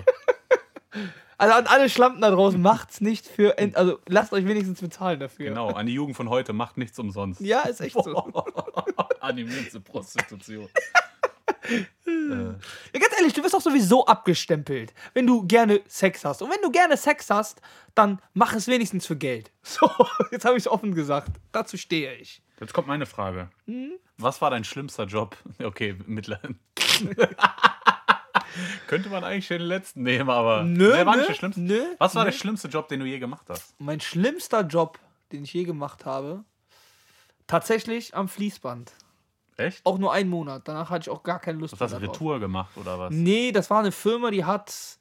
Also 1.39 1.55
an 1.57 1.67
alle 1.67 1.91
Schlampen 1.91 2.21
da 2.21 2.31
draußen, 2.31 2.63
macht's 2.63 3.01
nicht 3.01 3.27
für. 3.27 3.57
Also 3.75 3.99
lasst 4.07 4.33
euch 4.33 4.47
wenigstens 4.47 4.81
bezahlen 4.81 5.19
dafür. 5.19 5.49
Genau, 5.49 5.71
an 5.71 5.87
die 5.87 5.95
Jugend 5.95 6.17
von 6.17 6.29
heute 6.29 6.53
macht 6.53 6.77
nichts 6.77 7.01
umsonst. 7.01 7.41
Ja, 7.41 7.63
ist 7.63 7.81
echt 7.81 7.95
so. 7.95 8.15
Animierte 9.21 9.81
Prostitution. 9.81 10.69
Ja, 11.69 13.01
ganz 13.01 13.15
ehrlich, 13.19 13.33
du 13.33 13.43
wirst 13.43 13.55
doch 13.55 13.61
sowieso 13.61 14.05
abgestempelt, 14.07 14.93
wenn 15.15 15.27
du 15.27 15.47
gerne 15.47 15.81
Sex 15.87 16.25
hast. 16.25 16.43
Und 16.43 16.51
wenn 16.51 16.61
du 16.63 16.71
gerne 16.71 16.97
Sex 16.97 17.31
hast, 17.31 17.61
dann 17.95 18.21
mach 18.35 18.53
es 18.55 18.67
wenigstens 18.67 19.07
für 19.07 19.17
Geld. 19.17 19.51
So, 19.63 19.89
jetzt 20.33 20.45
habe 20.45 20.57
ich 20.57 20.65
es 20.65 20.69
offen 20.69 20.95
gesagt. 20.95 21.29
Dazu 21.53 21.77
stehe 21.77 22.15
ich. 22.17 22.43
Jetzt 22.61 22.73
kommt 22.75 22.89
meine 22.89 23.07
Frage. 23.07 23.49
Hm? 23.67 23.93
Was 24.19 24.41
war 24.41 24.51
dein 24.51 24.65
schlimmster 24.65 25.05
Job? 25.05 25.37
Okay, 25.63 25.97
mittlerweile. 26.07 26.57
Könnte 28.87 29.09
man 29.09 29.25
eigentlich 29.25 29.49
den 29.49 29.63
letzten 29.63 30.03
nehmen, 30.03 30.29
aber. 30.29 30.63
Nö, 30.65 30.93
Nee, 30.97 31.07
war 31.07 31.13
nö, 31.15 31.19
nicht 31.21 31.31
der 31.31 31.35
schlimmste. 31.35 31.61
nö, 31.61 31.83
Was 31.99 32.15
war 32.15 32.25
nö. 32.25 32.31
der 32.31 32.37
schlimmste 32.37 32.69
Job, 32.69 32.89
den 32.89 33.01
du 33.01 33.07
je 33.07 33.19
gemacht 33.19 33.47
hast? 33.49 33.75
Mein 33.79 34.01
schlimmster 34.01 34.61
Job, 34.63 34.99
den 35.33 35.45
ich 35.45 35.53
je 35.55 35.65
gemacht 35.65 36.05
habe, 36.05 36.45
tatsächlich 37.47 38.15
am 38.15 38.29
Fließband. 38.29 38.93
Echt? 39.63 39.85
Auch 39.87 39.99
nur 39.99 40.13
einen 40.13 40.29
Monat. 40.31 40.63
Danach 40.67 40.91
hatte 40.91 41.03
ich 41.03 41.11
auch 41.11 41.23
gar 41.23 41.39
keine 41.41 41.59
Lust 41.59 41.73
Was 41.75 41.81
hast 41.81 41.93
du, 41.95 42.01
mehr. 42.01 42.09
Retour 42.09 42.41
gemacht 42.41 42.77
oder 42.77 42.99
was? 42.99 43.13
Nee, 43.13 43.53
das 43.53 43.71
war 43.71 43.81
eine 43.81 43.93
Firma, 43.93 44.31
die 44.31 44.45
hat. 44.45 44.99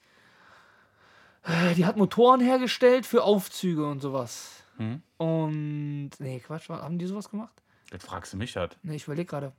äh, 1.44 1.74
Die 1.76 1.86
hat 1.86 1.98
Motoren 1.98 2.40
hergestellt 2.42 3.06
für 3.06 3.24
Aufzüge 3.24 3.86
und 3.86 4.00
sowas. 4.02 4.64
Hm? 4.78 5.02
Und. 5.18 6.12
Nee, 6.20 6.40
Quatsch, 6.40 6.70
haben 6.70 6.98
die 6.98 7.06
sowas 7.06 7.30
gemacht? 7.30 7.54
Jetzt 7.92 8.06
fragst 8.06 8.34
du 8.34 8.38
mich 8.38 8.56
halt. 8.56 8.78
Ne, 8.84 8.96
ich 8.96 9.04
überlege 9.04 9.26
gerade. 9.30 9.52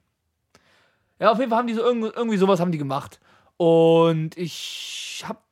Ja, 1.18 1.30
auf 1.32 1.38
jeden 1.38 1.50
Fall 1.50 1.58
haben 1.58 1.68
die 1.68 1.74
so 1.74 1.82
irgendwie, 1.82 2.08
irgendwie 2.08 2.36
sowas 2.38 2.60
haben 2.60 2.72
die 2.72 2.78
gemacht. 2.78 3.20
Und 3.56 4.36
ich 4.36 5.22
hab 5.28 5.42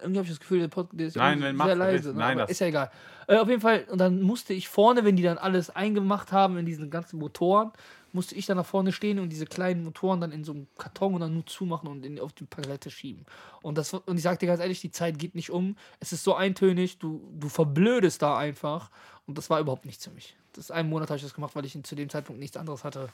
irgendwie 0.00 0.18
habe 0.18 0.24
ich 0.26 0.32
das 0.32 0.40
Gefühl, 0.40 0.58
der 0.60 0.68
Podcast 0.68 1.00
ist 1.00 1.16
Nein, 1.16 1.56
mach- 1.56 1.64
sehr 1.66 1.76
leise. 1.76 2.10
Ne? 2.12 2.18
nein, 2.18 2.38
das- 2.38 2.50
ist 2.50 2.58
ja 2.60 2.66
egal. 2.66 2.90
Äh, 3.28 3.38
auf 3.38 3.48
jeden 3.48 3.62
Fall, 3.62 3.86
und 3.90 3.98
dann 3.98 4.20
musste 4.20 4.52
ich 4.52 4.68
vorne, 4.68 5.04
wenn 5.04 5.16
die 5.16 5.22
dann 5.22 5.38
alles 5.38 5.70
eingemacht 5.70 6.32
haben 6.32 6.58
in 6.58 6.66
diesen 6.66 6.90
ganzen 6.90 7.18
Motoren, 7.18 7.72
musste 8.16 8.34
ich 8.34 8.46
dann 8.46 8.56
nach 8.56 8.66
vorne 8.66 8.90
stehen 8.90 9.20
und 9.20 9.28
diese 9.28 9.46
kleinen 9.46 9.84
Motoren 9.84 10.20
dann 10.20 10.32
in 10.32 10.42
so 10.42 10.52
einem 10.52 10.66
Karton 10.78 11.14
und 11.14 11.20
dann 11.20 11.34
nur 11.34 11.46
zumachen 11.46 11.88
und 11.88 12.04
in, 12.04 12.18
auf 12.18 12.32
die 12.32 12.44
Palette 12.44 12.90
schieben. 12.90 13.26
Und, 13.62 13.78
das, 13.78 13.92
und 13.92 14.16
ich 14.16 14.22
sag 14.22 14.40
dir 14.40 14.46
ganz 14.46 14.60
ehrlich, 14.60 14.80
die 14.80 14.90
Zeit 14.90 15.18
geht 15.18 15.34
nicht 15.34 15.50
um. 15.50 15.76
Es 16.00 16.12
ist 16.12 16.24
so 16.24 16.34
eintönig, 16.34 16.98
du, 16.98 17.30
du 17.38 17.48
verblödest 17.48 18.22
da 18.22 18.36
einfach. 18.36 18.90
Und 19.26 19.38
das 19.38 19.50
war 19.50 19.60
überhaupt 19.60 19.84
nichts 19.84 20.04
für 20.04 20.10
mich. 20.10 20.36
Das 20.54 20.70
einen 20.70 20.88
Monat 20.88 21.10
habe 21.10 21.18
ich 21.18 21.22
das 21.22 21.34
gemacht, 21.34 21.54
weil 21.54 21.64
ich 21.64 21.80
zu 21.84 21.94
dem 21.94 22.08
Zeitpunkt 22.08 22.40
nichts 22.40 22.56
anderes 22.56 22.82
hatte. 22.82 23.10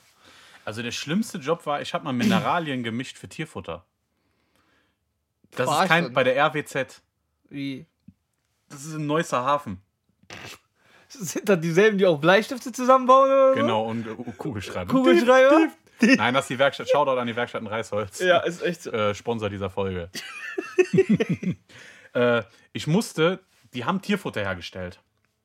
Also 0.65 0.83
der 0.83 0.93
schlimmste 0.93 1.39
Job 1.39 1.67
war, 1.67 1.83
ich 1.83 1.93
habe 1.93 2.05
mal 2.05 2.13
Mineralien 2.13 2.83
gemischt 2.85 3.19
für 3.19 3.29
Tierfutter. 3.29 3.85
Das 5.51 5.67
ist 5.67 5.73
Verarsch 5.73 5.89
kein 5.89 6.13
bei 6.13 6.25
der 6.25 6.37
RWZ. 6.37 7.03
Wie? 7.51 7.87
Das 8.69 8.85
ist 8.85 8.95
in 8.95 9.07
Neusser 9.07 9.45
Hafen. 9.45 9.83
Sind 11.13 11.49
das 11.49 11.61
dieselben, 11.61 11.99
die 11.99 12.07
auch 12.07 12.19
Bleistifte 12.19 12.73
zusammenbauen? 12.73 13.31
Oder 13.31 13.55
so? 13.55 13.61
Genau, 13.61 13.85
und 13.85 14.07
äh, 14.07 14.33
Kugelschreiber. 14.37 14.91
Kugelschreiber? 14.91 15.69
Nein, 16.01 16.35
das 16.35 16.45
ist 16.45 16.51
die 16.51 16.59
Werkstatt. 16.59 16.89
Shoutout 16.89 17.19
an 17.19 17.27
die 17.27 17.37
Werkstatt 17.37 17.61
in 17.61 17.67
Reisholz. 17.69 18.21
ist 18.47 18.63
echt 18.63 18.83
so. 18.83 18.91
Äh, 18.91 19.15
Sponsor 19.15 19.49
dieser 19.49 19.71
Folge. 19.71 20.11
äh, 22.15 22.43
ich 22.73 22.87
musste, 22.87 23.41
die 23.75 23.85
haben 23.85 24.03
Tierfutter 24.03 24.41
hergestellt. 24.41 25.01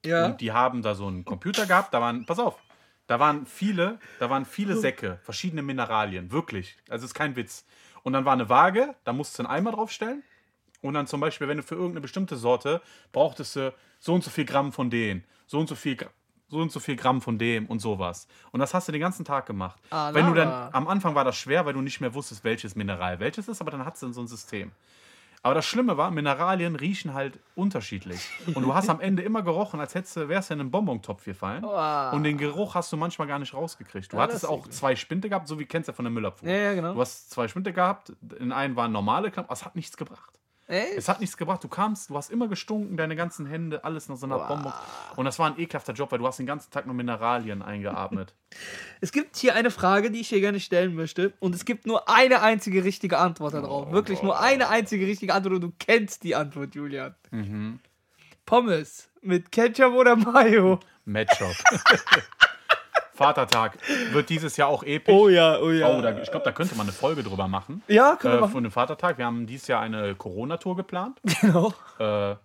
Ja. 0.05 0.25
Und 0.25 0.41
die 0.41 0.51
haben 0.51 0.81
da 0.81 0.95
so 0.95 1.07
einen 1.07 1.25
Computer 1.25 1.65
gehabt, 1.65 1.93
da 1.93 2.01
waren, 2.01 2.25
pass 2.25 2.39
auf, 2.39 2.57
da 3.07 3.19
waren 3.19 3.45
viele, 3.45 3.99
da 4.19 4.29
waren 4.29 4.45
viele 4.45 4.77
Säcke, 4.77 5.19
verschiedene 5.23 5.61
Mineralien, 5.63 6.31
wirklich. 6.31 6.77
Also 6.89 7.05
ist 7.05 7.13
kein 7.13 7.35
Witz. 7.35 7.65
Und 8.03 8.13
dann 8.13 8.25
war 8.25 8.33
eine 8.33 8.47
Waage, 8.47 8.95
da 9.03 9.13
musst 9.13 9.37
du 9.37 9.43
einen 9.43 9.51
Eimer 9.51 9.71
draufstellen. 9.71 10.23
Und 10.81 10.93
dann 10.93 11.07
zum 11.07 11.19
Beispiel, 11.19 11.47
wenn 11.47 11.57
du 11.57 11.63
für 11.63 11.75
irgendeine 11.75 12.01
bestimmte 12.01 12.35
Sorte 12.35 12.81
brauchtest 13.11 13.55
du 13.55 13.73
so 13.99 14.13
und 14.13 14.23
so 14.23 14.29
viel 14.29 14.45
Gramm 14.45 14.71
von 14.71 14.89
denen, 14.89 15.23
so 15.47 15.59
und 15.59 15.67
so 15.67 15.73
viel, 15.75 15.97
so 16.49 16.59
und 16.59 16.71
so 16.71 16.79
viel 16.79 16.95
Gramm 16.95 17.21
von 17.21 17.39
dem 17.39 17.65
und 17.65 17.79
sowas. 17.79 18.27
Und 18.51 18.59
das 18.59 18.73
hast 18.73 18.87
du 18.87 18.91
den 18.91 19.01
ganzen 19.01 19.25
Tag 19.25 19.47
gemacht. 19.47 19.81
Ah, 19.89 20.13
wenn 20.13 20.27
du 20.27 20.33
dann, 20.33 20.73
am 20.73 20.87
Anfang 20.87 21.15
war 21.15 21.23
das 21.23 21.35
schwer, 21.37 21.65
weil 21.65 21.73
du 21.73 21.81
nicht 21.81 21.99
mehr 21.99 22.13
wusstest, 22.13 22.43
welches 22.43 22.75
Mineral 22.75 23.19
welches 23.19 23.47
ist, 23.47 23.59
aber 23.61 23.71
dann 23.71 23.83
hattest 23.85 24.03
du 24.03 24.13
so 24.13 24.21
ein 24.21 24.27
System. 24.27 24.71
Aber 25.43 25.53
das 25.53 25.65
Schlimme 25.65 25.95
war, 25.97 26.11
Mineralien 26.11 26.75
riechen 26.75 27.13
halt 27.13 27.39
unterschiedlich. 27.55 28.19
Und 28.53 28.63
du 28.63 28.73
hast 28.73 28.89
am 28.89 28.99
Ende 28.99 29.21
immer 29.23 29.43
gerochen, 29.43 29.79
als 29.79 29.95
hättest 29.95 30.17
wärst 30.27 30.49
du 30.49 30.55
in 30.55 30.59
einen 30.59 30.71
Bonbontopf 30.71 31.23
gefallen. 31.23 31.63
Wow. 31.63 32.13
Und 32.13 32.23
den 32.23 32.37
Geruch 32.37 32.75
hast 32.75 32.91
du 32.91 32.97
manchmal 32.97 33.27
gar 33.27 33.39
nicht 33.39 33.53
rausgekriegt. 33.53 34.11
Du 34.11 34.17
Ja, 34.17 34.23
hattest 34.23 34.45
auch 34.45 34.67
zwei 34.67 34.95
Spinte 34.95 35.29
gehabt, 35.29 35.47
so 35.47 35.59
wie 35.59 35.65
kennst 35.65 35.87
du 35.87 35.91
ja 35.91 35.95
von 35.95 36.05
der 36.05 36.11
Müllabfuhr. 36.11 36.49
Ja, 36.49 36.55
ja, 36.55 36.73
genau. 36.73 36.93
Du 36.95 36.99
hast 37.01 37.29
zwei 37.29 37.47
Spinte 37.47 37.71
gehabt, 37.71 38.11
in 38.39 38.51
einen 38.51 38.75
waren 38.75 38.91
normale 38.91 39.31
Klamotten, 39.31 39.49
aber 39.49 39.53
es 39.53 39.63
hat 39.63 39.75
nichts 39.75 39.95
gebracht. 39.95 40.37
Echt? 40.67 40.97
Es 40.97 41.07
hat 41.07 41.21
nichts 41.21 41.37
gebracht. 41.37 41.63
Du 41.63 41.69
kamst, 41.69 42.09
du 42.09 42.17
hast 42.17 42.29
immer 42.29 42.49
gestunken, 42.49 42.97
deine 42.97 43.15
ganzen 43.15 43.45
Hände, 43.45 43.85
alles 43.85 44.09
nach 44.09 44.17
so 44.17 44.25
einer 44.25 44.37
Bonbon. 44.37 44.73
Und 45.15 45.23
das 45.23 45.39
war 45.39 45.47
ein 45.47 45.57
ekelhafter 45.57 45.93
Job, 45.93 46.11
weil 46.11 46.19
du 46.19 46.27
hast 46.27 46.39
den 46.39 46.45
ganzen 46.45 46.69
Tag 46.71 46.85
nur 46.85 46.95
Mineralien 46.95 47.61
eingeatmet. 47.61 48.33
Es 49.01 49.11
gibt 49.11 49.35
hier 49.35 49.53
eine 49.53 49.69
Frage, 49.69 50.09
die 50.09 50.21
ich 50.21 50.29
hier 50.29 50.39
gerne 50.39 50.59
stellen 50.59 50.95
möchte. 50.95 51.33
Und 51.39 51.53
es 51.53 51.65
gibt 51.65 51.85
nur 51.85 52.09
eine 52.09 52.41
einzige 52.41 52.83
richtige 52.83 53.19
Antwort 53.19 53.53
darauf. 53.53 53.91
Wirklich 53.91 54.23
nur 54.23 54.39
eine 54.39 54.69
einzige 54.69 55.05
richtige 55.05 55.33
Antwort. 55.33 55.55
Und 55.55 55.61
du 55.61 55.73
kennst 55.77 56.23
die 56.23 56.33
Antwort, 56.33 56.73
Julian. 56.73 57.13
Mhm. 57.29 57.79
Pommes 58.45 59.09
mit 59.21 59.51
Ketchup 59.51 59.93
oder 59.93 60.15
Mayo? 60.15 60.79
Matchup. 61.05 61.55
Vatertag 63.17 63.77
wird 64.11 64.29
dieses 64.29 64.55
Jahr 64.57 64.69
auch 64.69 64.83
episch. 64.83 65.13
ja, 65.31 65.59
oh 65.59 65.69
ja. 65.71 65.87
Oh, 65.89 66.01
da, 66.01 66.17
ich 66.19 66.29
glaube, 66.31 66.45
da 66.45 66.51
könnte 66.51 66.75
man 66.75 66.85
eine 66.85 66.93
Folge 66.93 67.23
drüber 67.23 67.47
machen. 67.47 67.81
ja, 67.87 68.15
können 68.15 68.33
wir 68.35 68.37
Äh, 68.37 68.41
machen. 68.41 68.51
von 68.53 68.63
dem 68.63 68.71
Vatertag. 68.71 69.17
Wir 69.17 69.25
haben 69.25 69.45
dieses 69.47 69.67
Jahr 69.67 69.81
eine 69.81 70.15
Corona-Tour 70.15 70.75
geplant. 70.75 71.19
Genau. 71.41 71.73
Äh, 71.99 72.35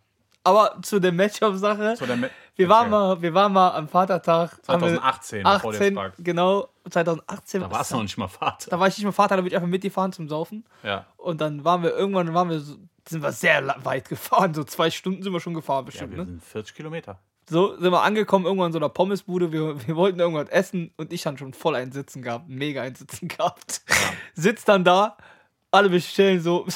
Aber 0.45 0.77
zu 0.83 0.99
der 0.99 1.13
Matchup-Sache. 1.13 1.95
zu 1.97 2.07
der 2.07 2.17
Me- 2.17 2.31
Wir 2.57 2.69
waren, 2.69 2.87
Erzähl. 2.93 3.09
mal, 3.09 3.23
wir 3.23 3.35
waren 3.35 3.53
mal 3.53 3.71
am 3.71 3.89
Vatertag. 3.89 4.59
haben 4.67 4.81
wir 4.83 4.89
2018, 5.01 5.43
bevor 5.45 5.61
du 5.61 5.69
jetzt 5.69 5.83
18, 5.83 5.95
fragst. 5.95 6.25
genau, 6.25 6.69
2018. 6.91 7.61
Da 7.61 7.71
warst 7.71 7.91
du 7.93 7.97
noch 7.97 8.03
nicht 8.03 8.19
mal 8.19 8.29
Vater. 8.29 8.71
Da 8.71 8.81
war 8.81 8.89
ich 8.89 8.97
nicht 8.97 9.05
mehr 9.05 9.13
Vater, 9.13 9.37
da 9.37 9.43
bin 9.43 9.49
ich 9.49 9.55
einfach 9.57 9.69
mitgefahren 9.69 10.13
zum 10.13 10.29
Saufen. 10.29 10.65
Ja. 10.83 11.07
Und 11.17 11.41
dann 11.41 11.65
waren 11.65 11.83
wir 11.83 11.91
irgendwann, 11.97 12.35
waren 12.35 12.51
wir 12.51 12.59
so, 12.61 12.77
sind 13.09 13.23
wir 13.23 13.33
sehr 13.33 13.63
weit 13.85 14.09
gefahren. 14.09 14.53
So 14.55 14.65
zwei 14.65 14.91
Stunden 14.91 15.23
sind 15.23 15.33
wir 15.33 15.41
schon 15.41 15.55
gefahren 15.55 15.85
ja, 15.85 15.87
bestimmt. 15.87 16.11
wir 16.13 16.19
ne? 16.19 16.25
sind 16.27 16.45
40 16.45 16.75
Kilometer. 16.75 17.19
So 17.49 17.77
sind 17.79 17.91
wir 17.91 18.03
angekommen, 18.03 18.47
irgendwann 18.47 18.69
in 18.69 18.73
so 18.73 18.79
einer 18.79 18.89
Pommesbude. 18.89 19.53
Wir, 19.53 19.87
wir 19.87 19.97
wollten 19.97 20.21
irgendwas 20.21 20.49
essen 20.49 20.93
und 20.97 21.13
ich 21.13 21.23
dann 21.23 21.37
schon 21.39 21.53
voll 21.55 21.75
ein 21.75 21.93
Sitzen 21.93 22.23
gehabt, 22.23 22.49
mega 22.49 22.83
ein 22.83 22.95
Sitzen 22.95 23.29
gehabt. 23.29 23.83
Sitzt 24.35 24.69
dann 24.69 24.85
da, 24.85 25.17
alle 25.71 25.89
bestellen 25.91 26.41
so 26.41 26.67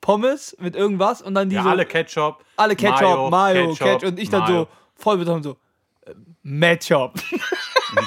Pommes 0.00 0.56
mit 0.60 0.76
irgendwas 0.76 1.22
und 1.22 1.34
dann 1.34 1.48
die 1.48 1.56
Ja, 1.56 1.62
so, 1.62 1.68
alle 1.70 1.86
Ketchup. 1.86 2.44
alle 2.56 2.76
Ketchup, 2.76 3.30
Mayo, 3.30 3.74
Ketchup, 3.74 4.02
und 4.08 4.18
ich 4.18 4.28
dann 4.28 4.42
Mayo. 4.42 4.62
so 4.64 4.68
voll 4.96 5.16
besoffen 5.18 5.42
so 5.42 5.56
Matchup. 6.42 7.14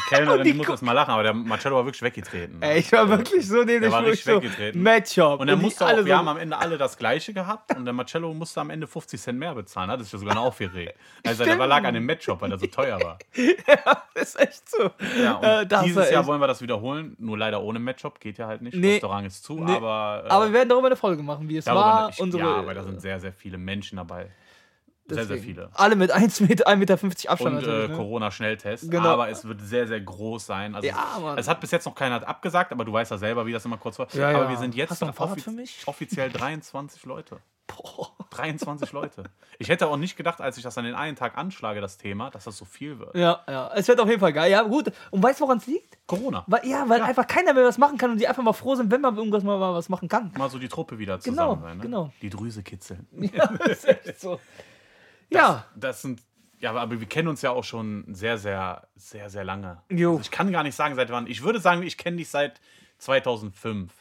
Kellnerin, 0.07 0.43
die, 0.43 0.53
muss 0.53 0.69
erst 0.69 0.83
mal 0.83 0.93
lachen, 0.93 1.11
aber 1.11 1.23
der 1.23 1.33
Marcello 1.33 1.75
war 1.75 1.85
wirklich 1.85 2.01
weggetreten. 2.01 2.61
Ey, 2.61 2.79
ich 2.79 2.91
war 2.91 3.07
wirklich 3.09 3.47
so 3.47 3.63
neben 3.63 3.81
Der 3.81 3.91
war 3.91 4.01
ich 4.03 4.07
richtig 4.13 4.25
so, 4.25 4.41
weggetreten. 4.41 4.81
Matchup. 4.81 5.39
Und 5.39 5.49
er 5.49 5.55
musste 5.57 5.83
auch, 5.85 5.89
alle 5.89 6.05
wir 6.05 6.13
so, 6.13 6.17
haben 6.19 6.27
am 6.29 6.37
Ende 6.37 6.57
alle 6.57 6.77
das 6.77 6.97
gleiche 6.97 7.33
gehabt 7.33 7.75
und 7.75 7.85
der 7.85 7.93
Marcello 7.93 8.33
musste 8.33 8.61
am 8.61 8.69
Ende 8.69 8.87
50 8.87 9.19
Cent 9.19 9.37
mehr 9.39 9.53
bezahlen. 9.53 9.89
Hat 9.91 9.99
sich 10.01 10.11
ja 10.11 10.17
sogar 10.19 10.35
noch 10.35 10.43
aufgeregt. 10.45 10.95
Also 11.25 11.43
der 11.43 11.53
Stimmt. 11.55 11.67
lag 11.67 11.83
an 11.83 11.93
dem 11.93 12.05
Matchup, 12.05 12.39
weil 12.41 12.51
er 12.51 12.57
so 12.57 12.67
teuer 12.67 12.99
war. 13.01 13.17
das 14.13 14.29
ist 14.35 14.39
echt 14.39 14.69
so. 14.69 14.89
Ja, 15.21 15.61
Äh, 15.61 15.67
dieses 15.83 16.09
Jahr 16.09 16.25
wollen 16.25 16.39
wir 16.39 16.47
das 16.47 16.61
wiederholen, 16.61 17.15
nur 17.19 17.37
leider 17.37 17.61
ohne 17.61 17.79
Matchup, 17.79 18.19
geht 18.21 18.37
ja 18.37 18.47
halt 18.47 18.61
nicht. 18.61 18.75
Nee. 18.77 18.93
Restaurant 18.93 19.27
ist 19.27 19.43
zu, 19.43 19.55
Nee. 19.61 19.73
aber. 19.75 20.23
Äh, 20.25 20.29
Aber 20.29 20.45
wir 20.45 20.53
werden 20.53 20.69
darüber 20.69 20.87
eine 20.87 20.95
Folge 20.95 21.21
machen, 21.21 21.49
wie 21.49 21.57
es 21.57 21.65
war. 21.65 22.07
nicht- 22.07 22.19
unsere, 22.21 22.43
ja, 22.43 22.65
weil 22.65 22.75
da 22.75 22.83
sind 22.83 23.01
sehr, 23.01 23.19
sehr 23.19 23.33
viele 23.33 23.57
Menschen 23.57 23.97
dabei. 23.97 24.27
Sehr, 25.09 25.25
sehr 25.25 25.35
deswegen. 25.37 25.55
viele. 25.55 25.69
Alle 25.73 25.95
mit 25.95 26.11
1 26.11 26.39
Meter, 26.41 26.67
1,50 26.67 26.75
Meter 26.77 27.29
Abstand 27.31 27.57
Und 27.57 27.67
äh, 27.67 27.87
ne? 27.87 27.95
Corona-Schnelltest. 27.95 28.91
Genau. 28.91 29.09
Aber 29.09 29.29
es 29.29 29.45
wird 29.47 29.61
sehr, 29.61 29.87
sehr 29.87 30.01
groß 30.01 30.45
sein. 30.45 30.75
Also 30.75 30.87
Ja, 30.87 31.13
es, 31.15 31.21
Mann. 31.21 31.37
es 31.37 31.47
hat 31.47 31.61
bis 31.61 31.71
jetzt 31.71 31.85
noch 31.85 31.95
keiner 31.95 32.27
abgesagt, 32.27 32.71
aber 32.71 32.83
du 32.85 32.93
weißt 32.93 33.11
ja 33.11 33.17
selber, 33.17 33.45
wie 33.45 33.51
das 33.53 33.63
immer 33.65 33.77
kurz 33.77 33.97
war. 33.99 34.07
Ja, 34.13 34.29
aber 34.29 34.43
ja. 34.43 34.49
wir 34.49 34.57
sind 34.57 34.75
jetzt 34.75 35.01
offiz 35.01 35.47
offiziell 35.85 36.29
23 36.31 37.05
Leute. 37.05 37.37
Boah. 37.67 38.11
23 38.29 38.91
Leute. 38.93 39.23
Ich 39.59 39.67
hätte 39.67 39.87
auch 39.87 39.97
nicht 39.97 40.15
gedacht, 40.15 40.39
als 40.39 40.55
ich 40.57 40.63
das 40.63 40.77
an 40.77 40.85
den 40.85 40.95
einen 40.95 41.17
Tag 41.17 41.37
anschlage, 41.37 41.81
das 41.81 41.97
Thema, 41.97 42.29
dass 42.29 42.45
das 42.45 42.55
so 42.57 42.63
viel 42.63 42.97
wird. 42.99 43.13
Ja, 43.15 43.41
ja. 43.47 43.69
Es 43.75 43.87
wird 43.89 43.99
auf 43.99 44.07
jeden 44.07 44.21
Fall 44.21 44.31
geil. 44.31 44.49
Ja, 44.51 44.61
gut. 44.63 44.91
Und 45.11 45.21
weißt 45.21 45.39
du, 45.41 45.43
woran 45.45 45.57
es 45.57 45.67
liegt? 45.67 45.97
Corona. 46.07 46.45
Weil, 46.47 46.65
ja, 46.65 46.87
weil 46.87 46.99
Ja. 46.99 47.05
einfach 47.05 47.27
keiner 47.27 47.53
mehr 47.53 47.65
was 47.65 47.77
machen 47.77 47.97
kann 47.97 48.11
und 48.11 48.19
die 48.21 48.27
einfach 48.27 48.43
mal 48.43 48.53
froh 48.53 48.75
sind, 48.75 48.89
wenn 48.89 49.01
man 49.01 49.17
irgendwas 49.17 49.43
mal 49.43 49.59
was 49.59 49.89
machen 49.89 50.07
kann. 50.07 50.31
Mal 50.37 50.49
so 50.49 50.59
die 50.59 50.69
Truppe 50.69 50.97
wieder 50.97 51.17
Genau, 51.17 51.55
zusammen 51.55 51.61
sein. 51.61 51.77
Ne? 51.77 51.83
genau. 51.83 52.13
Die 52.21 52.29
Drüse 52.29 52.63
kitzeln. 52.63 53.05
Ja, 53.11 53.47
das 53.47 53.69
ist 53.83 53.85
echt 53.87 54.19
so. 54.21 54.39
Ja, 55.29 55.65
Das 55.75 56.01
sind. 56.01 56.21
Ja, 56.59 56.73
aber 56.73 56.99
wir 56.99 57.07
kennen 57.07 57.27
uns 57.27 57.43
ja 57.43 57.51
auch 57.51 57.63
schon 57.63 58.03
sehr, 58.15 58.39
sehr, 58.39 58.87
sehr, 58.95 59.29
sehr 59.29 59.43
lange. 59.43 59.79
Jo. 59.89 60.11
Also 60.11 60.21
ich 60.21 60.31
kann 60.31 60.51
gar 60.51 60.63
nicht 60.63 60.73
sagen, 60.73 60.95
seit 60.95 61.11
wann. 61.11 61.27
Ich 61.27 61.43
würde 61.43 61.59
sagen, 61.59 61.83
ich 61.83 61.97
kenne 61.99 62.17
dich 62.17 62.29
seit 62.29 62.59
2005 62.97 63.91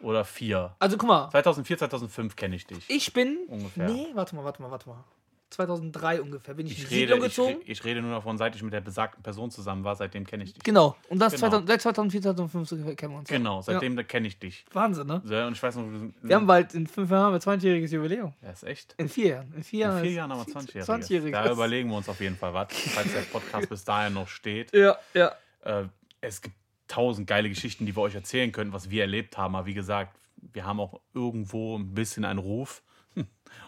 oder 0.00 0.24
4. 0.24 0.74
also 0.78 0.98
guck 0.98 1.08
mal. 1.08 1.30
2004, 1.30 1.78
2005 1.78 2.36
kenne 2.36 2.56
ich 2.56 2.66
dich. 2.66 2.84
Ich 2.88 3.12
bin. 3.14 3.38
Ungefähr. 3.48 3.88
Nee, 3.88 4.08
warte 4.14 4.34
mal, 4.36 4.44
warte 4.44 4.60
mal, 4.60 4.70
warte 4.70 4.88
mal. 4.88 5.04
2003 5.50 6.22
ungefähr 6.22 6.54
bin 6.54 6.66
ich, 6.66 6.72
Ich 6.72 6.82
in 6.84 6.88
die 6.88 6.94
rede, 6.94 7.06
Siedlung 7.14 7.18
ich, 7.18 7.24
gezogen. 7.36 7.54
re- 7.56 7.62
ich 7.66 7.84
rede 7.84 8.02
nur 8.02 8.12
davon, 8.12 8.38
seit 8.38 8.54
ich 8.56 8.62
mit 8.62 8.72
der 8.72 8.80
besagten 8.80 9.22
Person 9.22 9.50
zusammen 9.50 9.82
war, 9.84 9.96
seitdem 9.96 10.24
kenne 10.26 10.44
ich 10.44 10.54
dich. 10.54 10.62
Genau. 10.62 10.96
Und 11.08 11.18
das 11.18 11.32
Genau. 11.34 11.48
2000, 11.48 11.68
seit 11.68 11.82
2004, 11.82 12.22
2005 12.22 12.96
kennen 12.96 13.12
wir 13.14 13.18
uns. 13.18 13.28
Genau, 13.28 13.60
seitdem 13.60 13.96
da 13.96 14.02
kenne 14.04 14.28
ich 14.28 14.38
dich. 14.38 14.64
Ja. 14.68 14.74
Wahnsinn, 14.76 15.06
ne? 15.08 15.22
Ja, 15.26 15.46
Und 15.46 15.54
ich 15.54 15.62
weiß 15.62 15.76
noch, 15.76 15.84
wir 15.90 16.12
Wir 16.22 16.36
haben 16.36 16.46
bald 16.46 16.74
in 16.74 16.86
fünf 16.86 17.10
Jahren 17.10 17.34
ein 17.34 17.40
20-jähriges 17.40 17.92
Jubiläum. 17.92 18.32
ja, 18.42 18.50
ist 18.50 18.64
echt. 18.64 18.94
In 18.96 19.08
vier 19.08 19.26
Jahren. 19.28 19.52
In 19.56 19.62
vier 19.64 19.84
In 19.86 19.90
Jahren. 19.90 20.00
vier 20.02 20.10
ist- 20.10 20.16
Jahren 20.16 20.32
haben 20.32 20.46
wir 20.46 20.54
20-Jähriges. 20.54 20.86
20-Jähriges. 20.86 21.30
Da 21.32 21.50
überlegen 21.52 21.88
wir 21.90 21.96
uns 21.96 22.08
auf 22.08 22.20
jeden 22.20 22.36
Fall 22.36 22.54
was, 22.54 22.68
falls 22.72 23.12
der 23.12 23.20
Podcast 23.22 23.68
bis 23.68 23.84
dahin 23.84 24.14
noch 24.14 24.28
steht. 24.28 24.70
Ja, 24.74 24.96
ja. 25.14 25.32
Äh, 25.64 25.84
es 26.20 26.40
gibt 26.40 26.54
tausend 26.88 27.26
geile 27.26 27.48
Geschichten, 27.48 27.86
die 27.86 27.94
wir 27.96 28.02
euch 28.02 28.14
erzählen 28.14 28.50
können, 28.52 28.72
was 28.72 28.88
wir 28.90 29.02
erlebt 29.02 29.36
haben. 29.36 29.54
Aber 29.56 29.66
wie 29.66 29.74
gesagt, 29.74 30.16
wir 30.52 30.64
haben 30.64 30.80
auch 30.80 31.00
irgendwo 31.14 31.76
ein 31.78 31.92
bisschen 31.94 32.24
einen 32.24 32.38
Ruf. 32.38 32.82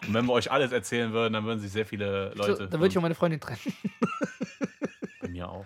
Und 0.07 0.13
wenn 0.13 0.25
wir 0.25 0.33
euch 0.33 0.51
alles 0.51 0.71
erzählen 0.71 1.11
würden, 1.13 1.33
dann 1.33 1.45
würden 1.45 1.59
sich 1.59 1.71
sehr 1.71 1.85
viele 1.85 2.31
So, 2.35 2.37
Leute. 2.39 2.67
da 2.67 2.79
würde 2.79 2.87
ich 2.87 2.97
auch 2.97 3.01
meine 3.01 3.15
Freundin 3.15 3.39
trennen. 3.39 3.59
bei 5.21 5.27
mir 5.29 5.49
auch. 5.49 5.65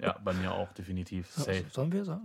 Ja, 0.00 0.16
bei 0.22 0.32
mir 0.34 0.52
auch, 0.52 0.72
definitiv. 0.74 1.30
Safe. 1.30 1.64
Sollen 1.70 1.92
wir 1.92 2.04
sagen? 2.04 2.24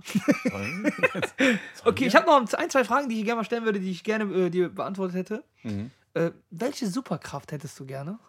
Sollen- 0.52 0.92
Okay, 1.86 2.08
ich 2.08 2.16
habe 2.16 2.26
noch 2.26 2.54
ein, 2.54 2.70
zwei 2.70 2.84
Fragen, 2.84 3.08
die 3.10 3.20
ich 3.20 3.26
gerne 3.26 3.38
mal 3.42 3.46
stellen 3.46 3.64
würde, 3.64 3.80
die 3.80 3.92
ich 3.92 4.04
gerne 4.04 4.26
äh, 4.34 4.50
dir 4.50 4.70
beantwortet 4.70 5.16
hätte. 5.16 5.44
Mhm. 5.64 5.92
Äh, 6.16 6.32
welche 6.50 6.88
Superkraft 6.88 7.52
hättest 7.52 7.80
du 7.80 7.86
gerne? 7.86 8.20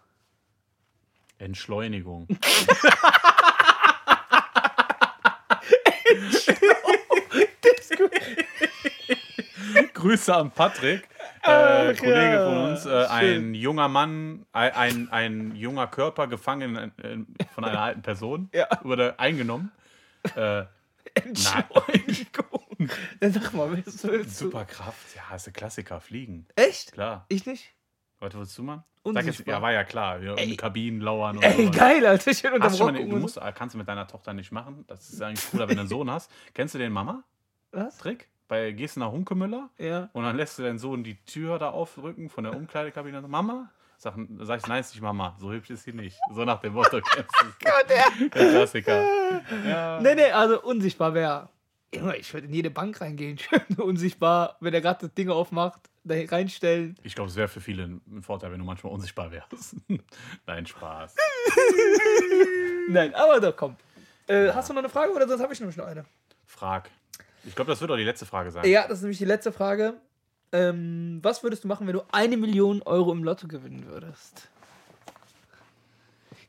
Entschleunigung. 1.39 2.27
Grüße 9.93 10.35
an 10.35 10.51
Patrick, 10.51 11.07
äh, 11.43 11.93
Kollege 11.95 12.33
ja, 12.35 12.45
von 12.45 12.57
uns, 12.71 12.85
äh, 12.85 13.05
ein 13.07 13.53
junger 13.53 13.87
Mann, 13.87 14.45
ein, 14.51 14.73
ein, 14.73 15.09
ein 15.11 15.55
junger 15.55 15.87
Körper 15.87 16.27
gefangen 16.27 16.93
in, 17.03 17.27
von 17.53 17.63
einer 17.65 17.81
alten 17.81 18.01
Person, 18.01 18.49
Ja. 18.53 18.67
wurde 18.83 19.19
eingenommen. 19.19 19.71
Äh, 20.35 20.65
Entschuldigung. 21.15 22.89
Dann 23.19 23.33
sag 23.33 23.53
mal, 23.53 23.67
du, 23.69 23.75
willst 23.77 24.03
du? 24.03 24.23
Superkraft, 24.23 25.15
ja, 25.15 25.35
ist 25.35 25.45
der 25.45 25.53
Klassiker, 25.53 25.99
fliegen, 25.99 26.47
Echt? 26.55 26.93
klar. 26.93 27.25
Ich 27.29 27.45
nicht? 27.45 27.73
Was 28.19 28.33
willst 28.33 28.57
du 28.57 28.63
machen? 28.63 28.83
Sag 29.03 29.25
jetzt, 29.25 29.47
ja, 29.47 29.61
war 29.63 29.71
ja 29.71 29.83
klar, 29.83 30.21
wir 30.21 30.37
in 30.37 30.55
Kabinen 30.57 31.01
lauern 31.01 31.37
und 31.37 31.43
Ey, 31.43 31.65
sowas. 31.65 31.75
geil, 31.77 32.05
Alter. 32.05 32.33
Schön 32.35 32.51
schon 32.51 32.61
Rock 32.61 32.79
mal, 32.93 32.93
du 33.09 33.17
musst, 33.17 33.39
kannst 33.55 33.73
du 33.73 33.79
mit 33.79 33.87
deiner 33.87 34.07
Tochter 34.07 34.33
nicht 34.33 34.51
machen. 34.51 34.85
Das 34.87 35.09
ist 35.09 35.19
eigentlich 35.21 35.49
cooler, 35.49 35.67
wenn 35.67 35.75
du 35.77 35.81
einen 35.81 35.89
Sohn 35.89 36.09
hast. 36.11 36.29
Kennst 36.53 36.75
du 36.75 36.77
den 36.77 36.91
Mama-Trick? 36.91 38.27
Was? 38.29 38.30
Bei 38.51 38.73
gehst 38.73 38.97
du 38.97 38.99
nach 38.99 39.13
Hunkemüller 39.13 39.69
Ja. 39.77 40.09
und 40.11 40.25
dann 40.25 40.35
lässt 40.35 40.59
du 40.59 40.63
deinen 40.63 40.77
Sohn 40.77 41.05
die 41.05 41.15
Tür 41.23 41.57
da 41.57 41.69
aufrücken 41.69 42.27
von 42.27 42.43
der 42.43 42.53
Umkleidekabine. 42.53 43.21
Mama? 43.21 43.71
Sag, 43.97 44.15
sag 44.39 44.59
ich, 44.59 44.67
nein, 44.67 44.81
ist 44.81 44.93
nicht 44.93 45.01
Mama. 45.01 45.37
So 45.39 45.53
hübsch 45.53 45.69
ist 45.69 45.83
sie 45.85 45.93
nicht. 45.93 46.19
So 46.33 46.43
nach 46.43 46.59
dem 46.59 46.73
Motto. 46.73 46.99
kennst 47.13 47.33
du. 47.41 47.87
der 47.87 48.29
Klassiker. 48.29 49.05
Ja. 49.65 50.01
Nee, 50.01 50.15
nee, 50.15 50.31
also 50.31 50.61
unsichtbar 50.63 51.13
wäre. 51.13 51.47
Ich 51.91 52.33
würde 52.33 52.47
in 52.47 52.53
jede 52.53 52.69
Bank 52.71 52.99
reingehen. 52.99 53.37
Schön 53.39 53.61
unsichtbar, 53.77 54.57
wenn 54.59 54.73
er 54.73 54.81
gerade 54.81 55.07
das 55.07 55.13
Ding 55.13 55.29
aufmacht, 55.29 55.89
da 56.03 56.15
reinstellen. 56.15 56.97
Ich 57.03 57.15
glaube, 57.15 57.29
es 57.29 57.37
wäre 57.37 57.47
für 57.47 57.61
viele 57.61 57.83
ein 57.83 58.21
Vorteil, 58.21 58.51
wenn 58.51 58.59
du 58.59 58.65
manchmal 58.65 58.91
unsichtbar 58.91 59.31
wärst. 59.31 59.77
Nein, 60.45 60.65
Spaß. 60.65 61.15
Nein, 62.89 63.15
aber 63.15 63.39
doch, 63.39 63.55
komm. 63.55 63.77
Äh, 64.27 64.51
Hast 64.51 64.69
du 64.69 64.73
noch 64.73 64.79
eine 64.81 64.89
Frage 64.89 65.13
oder 65.13 65.25
sonst 65.25 65.41
habe 65.41 65.53
ich 65.53 65.59
nämlich 65.61 65.77
noch 65.77 65.85
eine? 65.85 66.03
Frag. 66.45 66.89
Ich 67.45 67.55
glaube, 67.55 67.71
das 67.71 67.81
wird 67.81 67.89
auch 67.91 67.95
die 67.97 68.03
letzte 68.03 68.25
Frage 68.25 68.51
sein. 68.51 68.65
Ja, 68.69 68.83
das 68.87 68.99
ist 68.99 69.01
nämlich 69.03 69.17
die 69.17 69.25
letzte 69.25 69.51
Frage. 69.51 69.95
Ähm, 70.51 71.19
was 71.21 71.41
würdest 71.43 71.63
du 71.63 71.67
machen, 71.67 71.87
wenn 71.87 71.93
du 71.93 72.01
eine 72.11 72.37
Million 72.37 72.81
Euro 72.83 73.11
im 73.13 73.23
Lotto 73.23 73.47
gewinnen 73.47 73.85
würdest? 73.87 74.49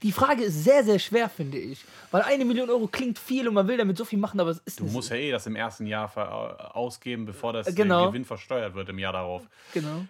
Die 0.03 0.11
Frage 0.11 0.43
ist 0.43 0.65
sehr, 0.65 0.83
sehr 0.83 0.99
schwer, 0.99 1.29
finde 1.29 1.59
ich. 1.59 1.85
Weil 2.11 2.23
eine 2.23 2.45
Million 2.45 2.69
Euro 2.69 2.89
klingt 2.89 3.21
viel 3.21 3.47
und 3.47 3.55
man 3.55 3.69
will 3.69 3.77
damit 3.77 3.97
so 3.97 4.05
viel 4.05 4.19
machen, 4.19 4.41
aber 4.41 4.51
es 4.51 4.59
ist 4.65 4.81
Du 4.81 4.85
nicht 4.85 4.93
musst 4.93 5.09
so. 5.09 5.15
ja 5.15 5.21
eh 5.21 5.31
das 5.31 5.47
im 5.47 5.55
ersten 5.55 5.87
Jahr 5.87 6.09
ver- 6.09 6.77
ausgeben, 6.77 7.25
bevor 7.25 7.53
das 7.53 7.73
Genau. 7.73 8.01
der 8.01 8.09
Gewinn 8.09 8.25
versteuert 8.25 8.75
wird 8.75 8.89
im 8.89 8.99
Jahr 8.99 9.13
darauf. 9.13 9.43
Genau. 9.73 10.05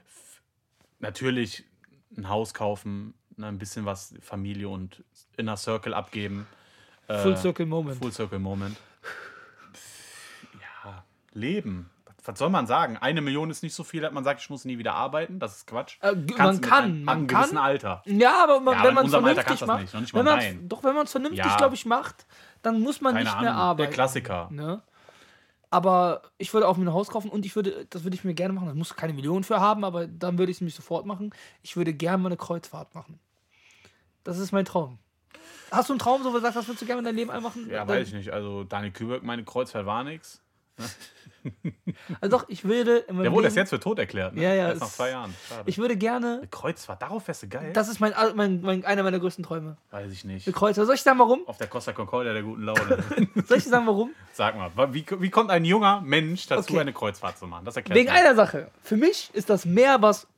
Natürlich 1.01 1.65
ein 2.17 2.29
Haus 2.31 2.55
kaufen, 2.55 3.13
ne, 3.37 3.49
ein 3.49 3.59
bisschen 3.59 3.85
was 3.85 4.15
Familie 4.23 4.69
und 4.71 5.05
Inner 5.37 5.59
Circle 5.59 5.93
abgeben. 5.93 6.47
Full 7.09 7.37
Circle 7.37 7.67
Moment. 7.67 7.99
Full 7.99 8.13
Circle 8.13 8.39
Moment. 8.39 8.77
Leben. 11.33 11.91
Was 12.25 12.39
soll 12.39 12.51
man 12.51 12.69
sagen? 12.69 12.97
Eine 12.99 13.21
Million 13.21 13.51
ist 13.51 13.65
nicht 13.65 13.75
so 13.75 13.83
viel, 13.83 14.01
dass 14.01 14.13
man 14.13 14.23
sagt, 14.23 14.41
ich 14.41 14.49
muss 14.49 14.65
nie 14.65 14.79
wieder 14.79 14.95
arbeiten. 14.95 15.41
Das 15.41 15.57
ist 15.57 15.67
Quatsch. 15.67 15.97
Äh, 16.03 16.13
man 16.15 16.61
kann, 16.61 16.85
einem- 16.85 17.05
man 17.05 17.17
einem 17.19 17.27
kann. 17.27 17.41
gewissen 17.41 17.59
Alter. 17.59 18.03
Ja, 18.07 18.45
aber 18.45 18.61
man, 18.61 18.75
Ja, 18.75 18.79
aber 18.81 18.89
wenn 18.89 18.95
man 18.95 19.07
es 19.07 19.11
vernünftig 19.11 19.67
macht, 19.67 19.81
nicht, 19.81 19.95
nicht 19.95 20.15
wenn 20.15 20.69
doch 20.69 20.85
wenn 20.85 20.95
man 20.95 21.05
es 21.05 21.11
vernünftig, 21.11 21.45
Ja. 21.45 21.57
glaube 21.57 21.75
ich, 21.75 21.85
macht, 21.85 22.27
dann 22.63 22.81
muss 22.81 23.01
man 23.01 23.15
Keine 23.15 23.25
nicht 23.25 23.41
mehr 23.41 23.51
Ahnung, 23.51 23.61
arbeiten. 23.63 23.89
der 23.89 23.95
Klassiker. 23.95 24.49
Ne? 24.53 24.83
Aber 25.71 26.23
ich 26.39 26.53
würde 26.53 26.69
auch 26.69 26.77
mir 26.77 26.85
ein 26.85 26.93
Haus 26.93 27.09
kaufen 27.09 27.31
und 27.31 27.47
ich 27.47 27.57
würde, 27.57 27.87
das 27.91 28.05
würde 28.05 28.15
ich 28.15 28.25
mir 28.25 28.35
gerne 28.35 28.53
machen. 28.53 28.69
Da 28.69 28.75
muss 28.75 28.95
keine 28.95 29.15
Millionen 29.15 29.43
für 29.43 29.59
haben, 29.59 29.85
aber 29.85 30.07
dann 30.07 30.37
würde 30.39 30.51
ich 30.53 30.59
es 30.59 30.61
nämlich 30.61 30.75
sofort 30.75 31.07
machen. 31.07 31.35
Ich 31.63 31.77
würde 31.77 31.93
gerne 31.95 32.19
mal 32.23 32.29
eine 32.29 32.37
Kreuzfahrt 32.37 32.95
machen. 32.95 33.19
Das 34.23 34.39
ist 34.39 34.53
mein 34.53 34.67
Traum. 34.67 34.99
Hast 35.71 35.89
du 35.89 35.95
einen 35.95 35.99
Traum, 35.99 36.23
so 36.23 36.29
wo 36.31 36.35
du 36.37 36.41
sagst, 36.43 36.57
was 36.57 36.69
würdest 36.69 36.83
du 36.83 36.87
gerne 36.87 36.99
in 36.99 37.05
deinem 37.07 37.17
Leben 37.17 37.31
einmachen? 37.31 37.69
Ja, 37.71 37.89
weiß 37.89 38.09
ich 38.09 38.15
nicht. 38.15 38.31
Also 38.33 38.65
Daniel 38.65 38.93
Küberg, 38.93 39.23
meine 39.23 39.43
Kreuzfahrt 39.45 39.87
war 39.87 40.05
nix. 40.05 40.42
Also 42.21 42.39
doch, 42.39 42.49
ich 42.49 42.65
würde 42.65 43.05
Der 43.09 43.33
wurde 43.33 43.47
erst 43.47 43.57
jetzt 43.57 43.71
für 43.71 43.81
tot 43.81 43.99
erklärt. 43.99 44.35
Ne? 44.35 44.43
Ja, 44.43 44.55
ja, 44.55 44.69
Erst 44.69 44.81
nach 44.81 44.89
zwei 44.89 45.11
Jahren. 45.11 45.35
Schade. 45.49 45.63
Ich 45.67 45.79
würde 45.79 45.97
gerne, 45.97 46.39
Eine 46.39 46.47
Kreuzfahrt, 46.49 47.03
darauf 47.03 47.27
wärst 47.27 47.43
du 47.43 47.49
geil? 47.49 47.73
das 47.73 47.89
ist 47.89 47.99
mein, 47.99 48.13
mein, 48.37 48.61
mein, 48.63 48.85
einer 48.85 49.03
meiner 49.03 49.19
größten 49.19 49.45
Träume. 49.45 49.77
weiß 49.91 50.13
ich 50.13 50.25
nicht. 50.25 50.47
Eine 50.47 50.55
Kreuzfahrt. 50.55 50.87
Soll 50.87 50.95
ich 50.95 51.03
sagen, 51.03 51.19
warum? 51.19 51.47
Auf 51.47 51.59
der 51.59 51.67
Costa 51.67 51.93
Concordia 51.93 52.33
der 52.33 52.43
guten 52.45 52.63
Laune. 52.63 53.03
Soll 53.47 53.59
ich 53.59 53.65
sagen, 53.65 53.87
warum? 53.89 54.13
Sag 54.33 54.57
mal, 54.57 54.95
wie, 54.95 55.05
wie 55.19 55.31
kommt 55.31 55.51
ein 55.51 55.65
junger 55.65 56.01
Mensch 56.03 56.47
dazu, 56.47 56.73
Okay. 56.75 56.81
eine 56.81 56.93
Kreuzfahrt 56.93 57.37
zu 57.39 57.47
machen? 57.49 57.65
Das 57.65 57.75
erklärt 57.77 57.99
Wegen 57.99 58.11
einer 58.11 58.37
Sache. 58.37 58.71
Für 58.83 58.97
mich 58.97 59.31
ist 59.33 59.51
das 59.51 59.65
Meer 59.65 60.01
was 60.01 60.29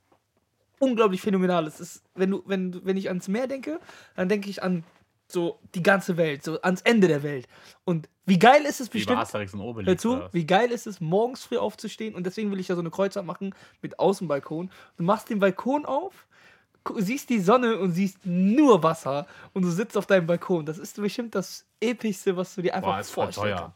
unglaublich 0.78 1.20
Phänomenales. 1.20 1.80
Es 1.80 1.96
ist, 1.96 2.02
wenn, 2.14 2.30
du, 2.30 2.42
wenn, 2.46 2.80
wenn 2.84 2.96
ich 2.96 3.08
ans 3.08 3.28
Meer 3.28 3.46
denke, 3.46 3.78
dann 4.16 4.28
denke 4.30 4.48
ich 4.48 4.62
an 4.62 4.84
so 5.28 5.60
die 5.74 5.82
ganze 5.82 6.16
Welt, 6.16 6.44
so 6.44 6.60
ans 6.62 6.80
Ende 6.82 7.08
der 7.08 7.22
Welt. 7.22 7.46
Und 7.84 8.08
wie 8.26 8.38
geil 8.38 8.64
ist 8.64 8.80
es 8.80 8.88
Wie 8.92 8.98
bestimmt, 8.98 9.18
Asterix 9.18 9.52
und 9.54 9.60
Obelix. 9.60 9.88
hör 9.88 9.98
zu, 9.98 10.32
wie 10.32 10.46
geil 10.46 10.70
ist 10.70 10.86
es, 10.86 11.00
morgens 11.00 11.44
früh 11.44 11.58
aufzustehen 11.58 12.14
und 12.14 12.24
deswegen 12.24 12.50
will 12.50 12.60
ich 12.60 12.68
ja 12.68 12.74
so 12.74 12.80
eine 12.80 12.90
Kreuzfahrt 12.90 13.26
machen 13.26 13.54
mit 13.82 13.98
Außenbalkon. 13.98 14.70
Du 14.96 15.04
machst 15.04 15.28
den 15.30 15.38
Balkon 15.40 15.84
auf, 15.84 16.26
siehst 16.96 17.30
die 17.30 17.40
Sonne 17.40 17.78
und 17.78 17.92
siehst 17.92 18.18
nur 18.24 18.82
Wasser 18.82 19.26
und 19.52 19.62
du 19.62 19.70
sitzt 19.70 19.96
auf 19.96 20.06
deinem 20.06 20.26
Balkon. 20.26 20.66
Das 20.66 20.78
ist 20.78 20.96
bestimmt 20.96 21.34
das 21.34 21.66
Epischste, 21.80 22.36
was 22.36 22.54
du 22.54 22.62
dir 22.62 22.74
einfach 22.74 22.92
Boah, 22.92 23.00
ist 23.00 23.10
voll 23.10 23.24
vorstellen 23.24 23.56
teuer. 23.56 23.74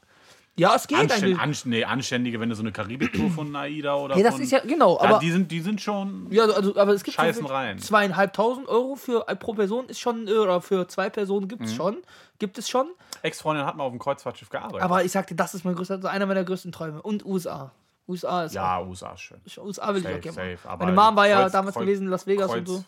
Ja, 0.59 0.75
es 0.75 0.87
geht 0.89 0.99
Anständ, 0.99 1.23
eigentlich. 1.25 1.39
anst, 1.41 1.67
nee, 1.67 1.85
anständige, 1.85 2.41
wenn 2.41 2.49
du 2.49 2.55
so 2.55 2.63
eine 2.63 2.73
Karibik-Tour 2.73 3.31
von 3.35 3.55
AIDA 3.57 3.95
oder 3.95 4.17
Ja, 4.17 4.25
das 4.25 4.35
von, 4.35 4.43
ist 4.43 4.51
ja, 4.51 4.59
genau, 4.61 4.97
ja, 5.03 5.09
aber 5.09 5.19
die 5.21 5.31
sind, 5.31 5.51
die 5.51 5.61
sind 5.61 5.81
schon. 5.81 6.27
Ja, 6.31 6.45
also, 6.45 6.77
aber 6.77 6.93
es 6.93 7.03
gibt 7.05 7.17
Scheißen 7.17 7.47
so 7.47 7.53
rein. 7.53 7.79
zweieinhalbtausend 7.79 8.69
Euro 8.69 8.97
für 8.97 9.27
äh, 9.29 9.37
pro 9.37 9.55
Person 9.55 9.87
ist 9.89 10.01
schon 10.01 10.27
äh, 10.29 10.33
oder 10.33 10.61
für 10.61 10.87
zwei 10.89 11.09
Personen 11.11 11.49
gibt 11.49 11.63
Mhm. 11.63 11.67
es 11.69 11.75
schon, 11.75 11.97
gibt 12.39 12.59
es 12.59 12.69
schon. 12.69 12.89
Ex-Freundin 13.23 13.65
hat 13.67 13.77
mal 13.77 13.85
auf 13.85 13.93
dem 13.93 13.99
Kreuzfahrtschiff 13.99 14.49
gearbeitet. 14.51 14.83
Aber 14.83 15.05
ich 15.05 15.13
sagte, 15.13 15.35
das 15.35 15.55
ist 15.55 15.65
mein 15.65 15.75
größter, 15.75 15.95
also 15.95 16.09
einer 16.09 16.27
meiner 16.27 16.45
größten 16.45 16.73
Träume 16.73 17.01
und 17.03 17.25
USA. 17.25 17.73
USA 18.09 18.45
ist 18.45 18.55
ja, 18.55 18.81
USA 18.81 19.13
ist 19.13 19.21
schön. 19.21 19.39
auch, 19.59 19.65
USA 19.65 19.89
will 19.95 19.99
ich 19.99 20.03
Safe, 20.05 20.17
auch 20.17 20.79
gerne. 20.79 20.79
Meine 20.79 20.93
Mom 20.93 21.15
war 21.17 21.29
ja 21.29 21.43
Kreuz- 21.43 21.53
damals 21.53 21.75
Kreuz- 21.75 21.85
gewesen 21.85 22.05
in 22.05 22.09
Las 22.11 22.27
Vegas 22.27 22.47
Kreuz, 22.51 22.59
und 22.61 22.67
so. 22.67 22.85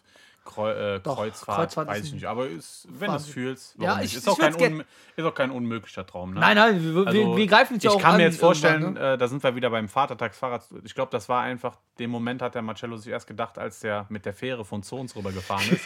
Kreu, 0.51 0.71
äh, 0.73 1.01
Doch, 1.01 1.17
Kreuzfahrt, 1.17 1.59
Kreuzfahrt 1.59 1.89
weiß 1.89 2.05
ich 2.07 2.13
nicht. 2.13 2.27
Aber 2.27 2.47
ist, 2.49 2.87
wenn 2.91 3.11
du 3.11 3.17
es 3.17 3.27
fühlst, 3.27 3.77
Ja, 3.79 4.01
ich-? 4.01 4.15
Ist, 4.17 4.25
ich 4.25 4.29
auch 4.29 4.39
kein 4.39 4.85
ist 5.17 5.25
auch 5.25 5.35
kein 5.35 5.51
unmöglicher 5.51 6.07
Traum. 6.07 6.35
Ne? 6.35 6.41
Nein, 6.41 6.57
nein, 6.57 6.83
wir, 6.83 6.95
wir, 6.95 7.07
Also, 7.07 7.37
wir 7.37 7.47
greifen 7.47 7.77
es 7.77 7.83
ja 7.83 7.91
ich 7.91 7.97
auch 7.97 8.01
kann 8.01 8.13
an 8.13 8.17
mir 8.19 8.25
jetzt 8.25 8.41
vorstellen, 8.41 8.95
ne? 8.95 9.13
äh, 9.15 9.19
da 9.19 9.29
sind 9.29 9.43
wir 9.43 9.55
wieder 9.55 9.71
beim 9.71 9.89
Vatertagsfahrrad. 9.89 10.65
Ich 10.85 10.95
glaube, 10.95 11.11
das 11.13 11.29
war 11.29 11.43
einfach, 11.43 11.77
den 11.99 12.11
Moment 12.11 12.43
hat 12.43 12.55
der 12.55 12.63
Marcello 12.63 12.97
sich 12.97 13.13
erst 13.13 13.27
gedacht, 13.27 13.59
als 13.59 13.81
der 13.81 14.07
mit 14.09 14.25
der 14.25 14.33
Fähre 14.35 14.65
von 14.65 14.83
Zons 14.83 15.15
rübergefahren 15.17 15.65
ist. 15.71 15.85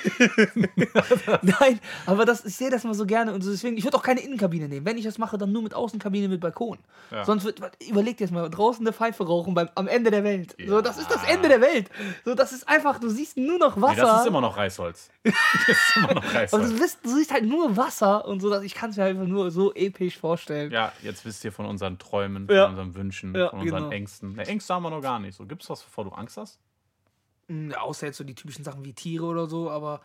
Nein, 1.42 1.80
aber 2.06 2.24
das, 2.24 2.44
ich 2.44 2.56
sehe 2.56 2.70
das 2.70 2.84
mal 2.84 2.94
so 2.94 3.06
gerne 3.06 3.32
und 3.32 3.44
deswegen, 3.44 3.76
ich 3.76 3.84
würde 3.84 3.96
auch 3.96 4.02
keine 4.02 4.20
Innenkabine 4.20 4.68
nehmen. 4.68 4.86
Wenn 4.86 4.98
ich 4.98 5.04
das 5.04 5.18
mache, 5.18 5.38
dann 5.38 5.52
nur 5.52 5.62
mit 5.62 5.74
Außenkabine 5.74 6.28
mit 6.28 6.40
Balkon. 6.40 6.78
Ja. 7.10 7.24
Sonst 7.24 7.44
wird, 7.44 7.60
überleg 7.88 8.16
dir 8.16 8.24
das 8.24 8.32
mal, 8.32 8.48
draußen 8.48 8.86
eine 8.86 8.92
Pfeife 8.92 9.26
rauchen 9.26 9.54
beim, 9.54 9.68
am 9.74 9.88
Ende 9.88 10.10
der 10.10 10.24
Welt. 10.24 10.54
So, 10.58 10.76
Ja. 10.76 10.82
das 10.82 10.98
ist 10.98 11.10
das 11.10 11.24
Ende 11.24 11.48
der 11.48 11.60
Welt. 11.60 11.90
So, 12.24 12.34
das 12.34 12.52
ist 12.52 12.68
einfach, 12.68 12.98
du 12.98 13.08
siehst 13.08 13.36
nur 13.36 13.58
noch 13.58 13.76
nee, 13.76 13.82
Wasser. 13.82 14.02
das 14.02 14.20
ist 14.22 14.26
immer 14.28 14.40
noch 14.40 14.53
Reisholz. 14.56 15.10
Das 15.24 15.68
ist 15.68 15.96
immer 15.96 16.14
noch 16.14 16.34
Reisholz. 16.34 16.70
du, 16.70 16.76
siehst, 16.76 17.04
du 17.04 17.16
siehst 17.16 17.32
halt 17.32 17.44
nur 17.44 17.76
Wasser 17.76 18.24
und 18.26 18.40
so, 18.40 18.50
dass 18.50 18.62
ich 18.62 18.74
kann 18.74 18.90
es 18.90 18.96
mir 18.96 19.04
einfach 19.04 19.26
nur 19.26 19.50
so 19.50 19.72
episch 19.74 20.18
vorstellen. 20.18 20.70
Ja, 20.70 20.92
jetzt 21.02 21.24
wisst 21.24 21.44
ihr 21.44 21.52
von 21.52 21.66
unseren 21.66 21.98
Träumen, 21.98 22.46
von 22.46 22.54
Ja. 22.56 22.66
unseren 22.66 22.94
Wünschen, 22.94 23.34
Ja, 23.34 23.50
von 23.50 23.60
unseren 23.60 23.82
genau. 23.84 23.92
Ängsten. 23.92 24.34
Ne, 24.34 24.46
Ängste 24.46 24.74
haben 24.74 24.82
wir 24.82 24.90
noch 24.90 25.00
gar 25.02 25.18
nicht. 25.18 25.36
So, 25.36 25.46
gibt's 25.46 25.68
was, 25.70 25.82
bevor 25.82 26.04
du 26.04 26.10
Angst 26.10 26.36
hast? 26.36 26.58
Ja, 27.48 27.80
außer 27.80 28.06
jetzt 28.06 28.16
so 28.16 28.24
die 28.24 28.34
typischen 28.34 28.64
Sachen 28.64 28.84
wie 28.84 28.92
Tiere 28.94 29.24
oder 29.26 29.46
so, 29.46 29.70
aber 29.70 30.00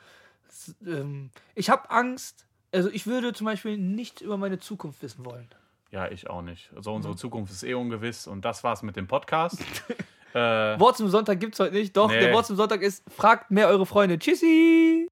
es, 0.50 0.76
ähm, 0.86 1.30
ich 1.56 1.70
habe 1.70 1.90
Angst. 1.90 2.46
Also 2.72 2.90
ich 2.92 3.08
würde 3.08 3.34
zum 3.34 3.46
Beispiel 3.46 3.78
nicht 3.78 4.22
über 4.22 4.38
meine 4.38 4.60
Zukunft 4.60 5.02
wissen 5.02 5.26
wollen. 5.26 5.48
Ja, 5.92 6.08
ich 6.12 6.30
auch 6.30 6.42
nicht. 6.44 6.70
Also 6.76 6.94
unsere 6.94 7.16
Zukunft 7.16 7.52
ist 7.52 7.64
eh 7.64 7.74
ungewiss 7.74 8.28
und 8.28 8.46
das 8.46 8.64
war's 8.64 8.84
mit 8.84 8.96
dem 8.96 9.08
Podcast. 9.08 9.58
äh, 10.34 10.80
Wort 10.80 10.98
zum 10.98 11.10
Sonntag 11.10 11.40
gibt's 11.40 11.60
heute 11.60 11.74
nicht. 11.76 11.96
Doch, 11.98 12.10
Nee. 12.10 12.20
der 12.20 12.34
Wort 12.34 12.46
zum 12.46 12.56
Sonntag 12.56 12.82
ist, 12.82 13.04
fragt 13.16 13.52
mehr 13.52 13.68
eure 13.68 13.86
Freunde. 13.86 14.18
Tschüssi! 14.20 15.09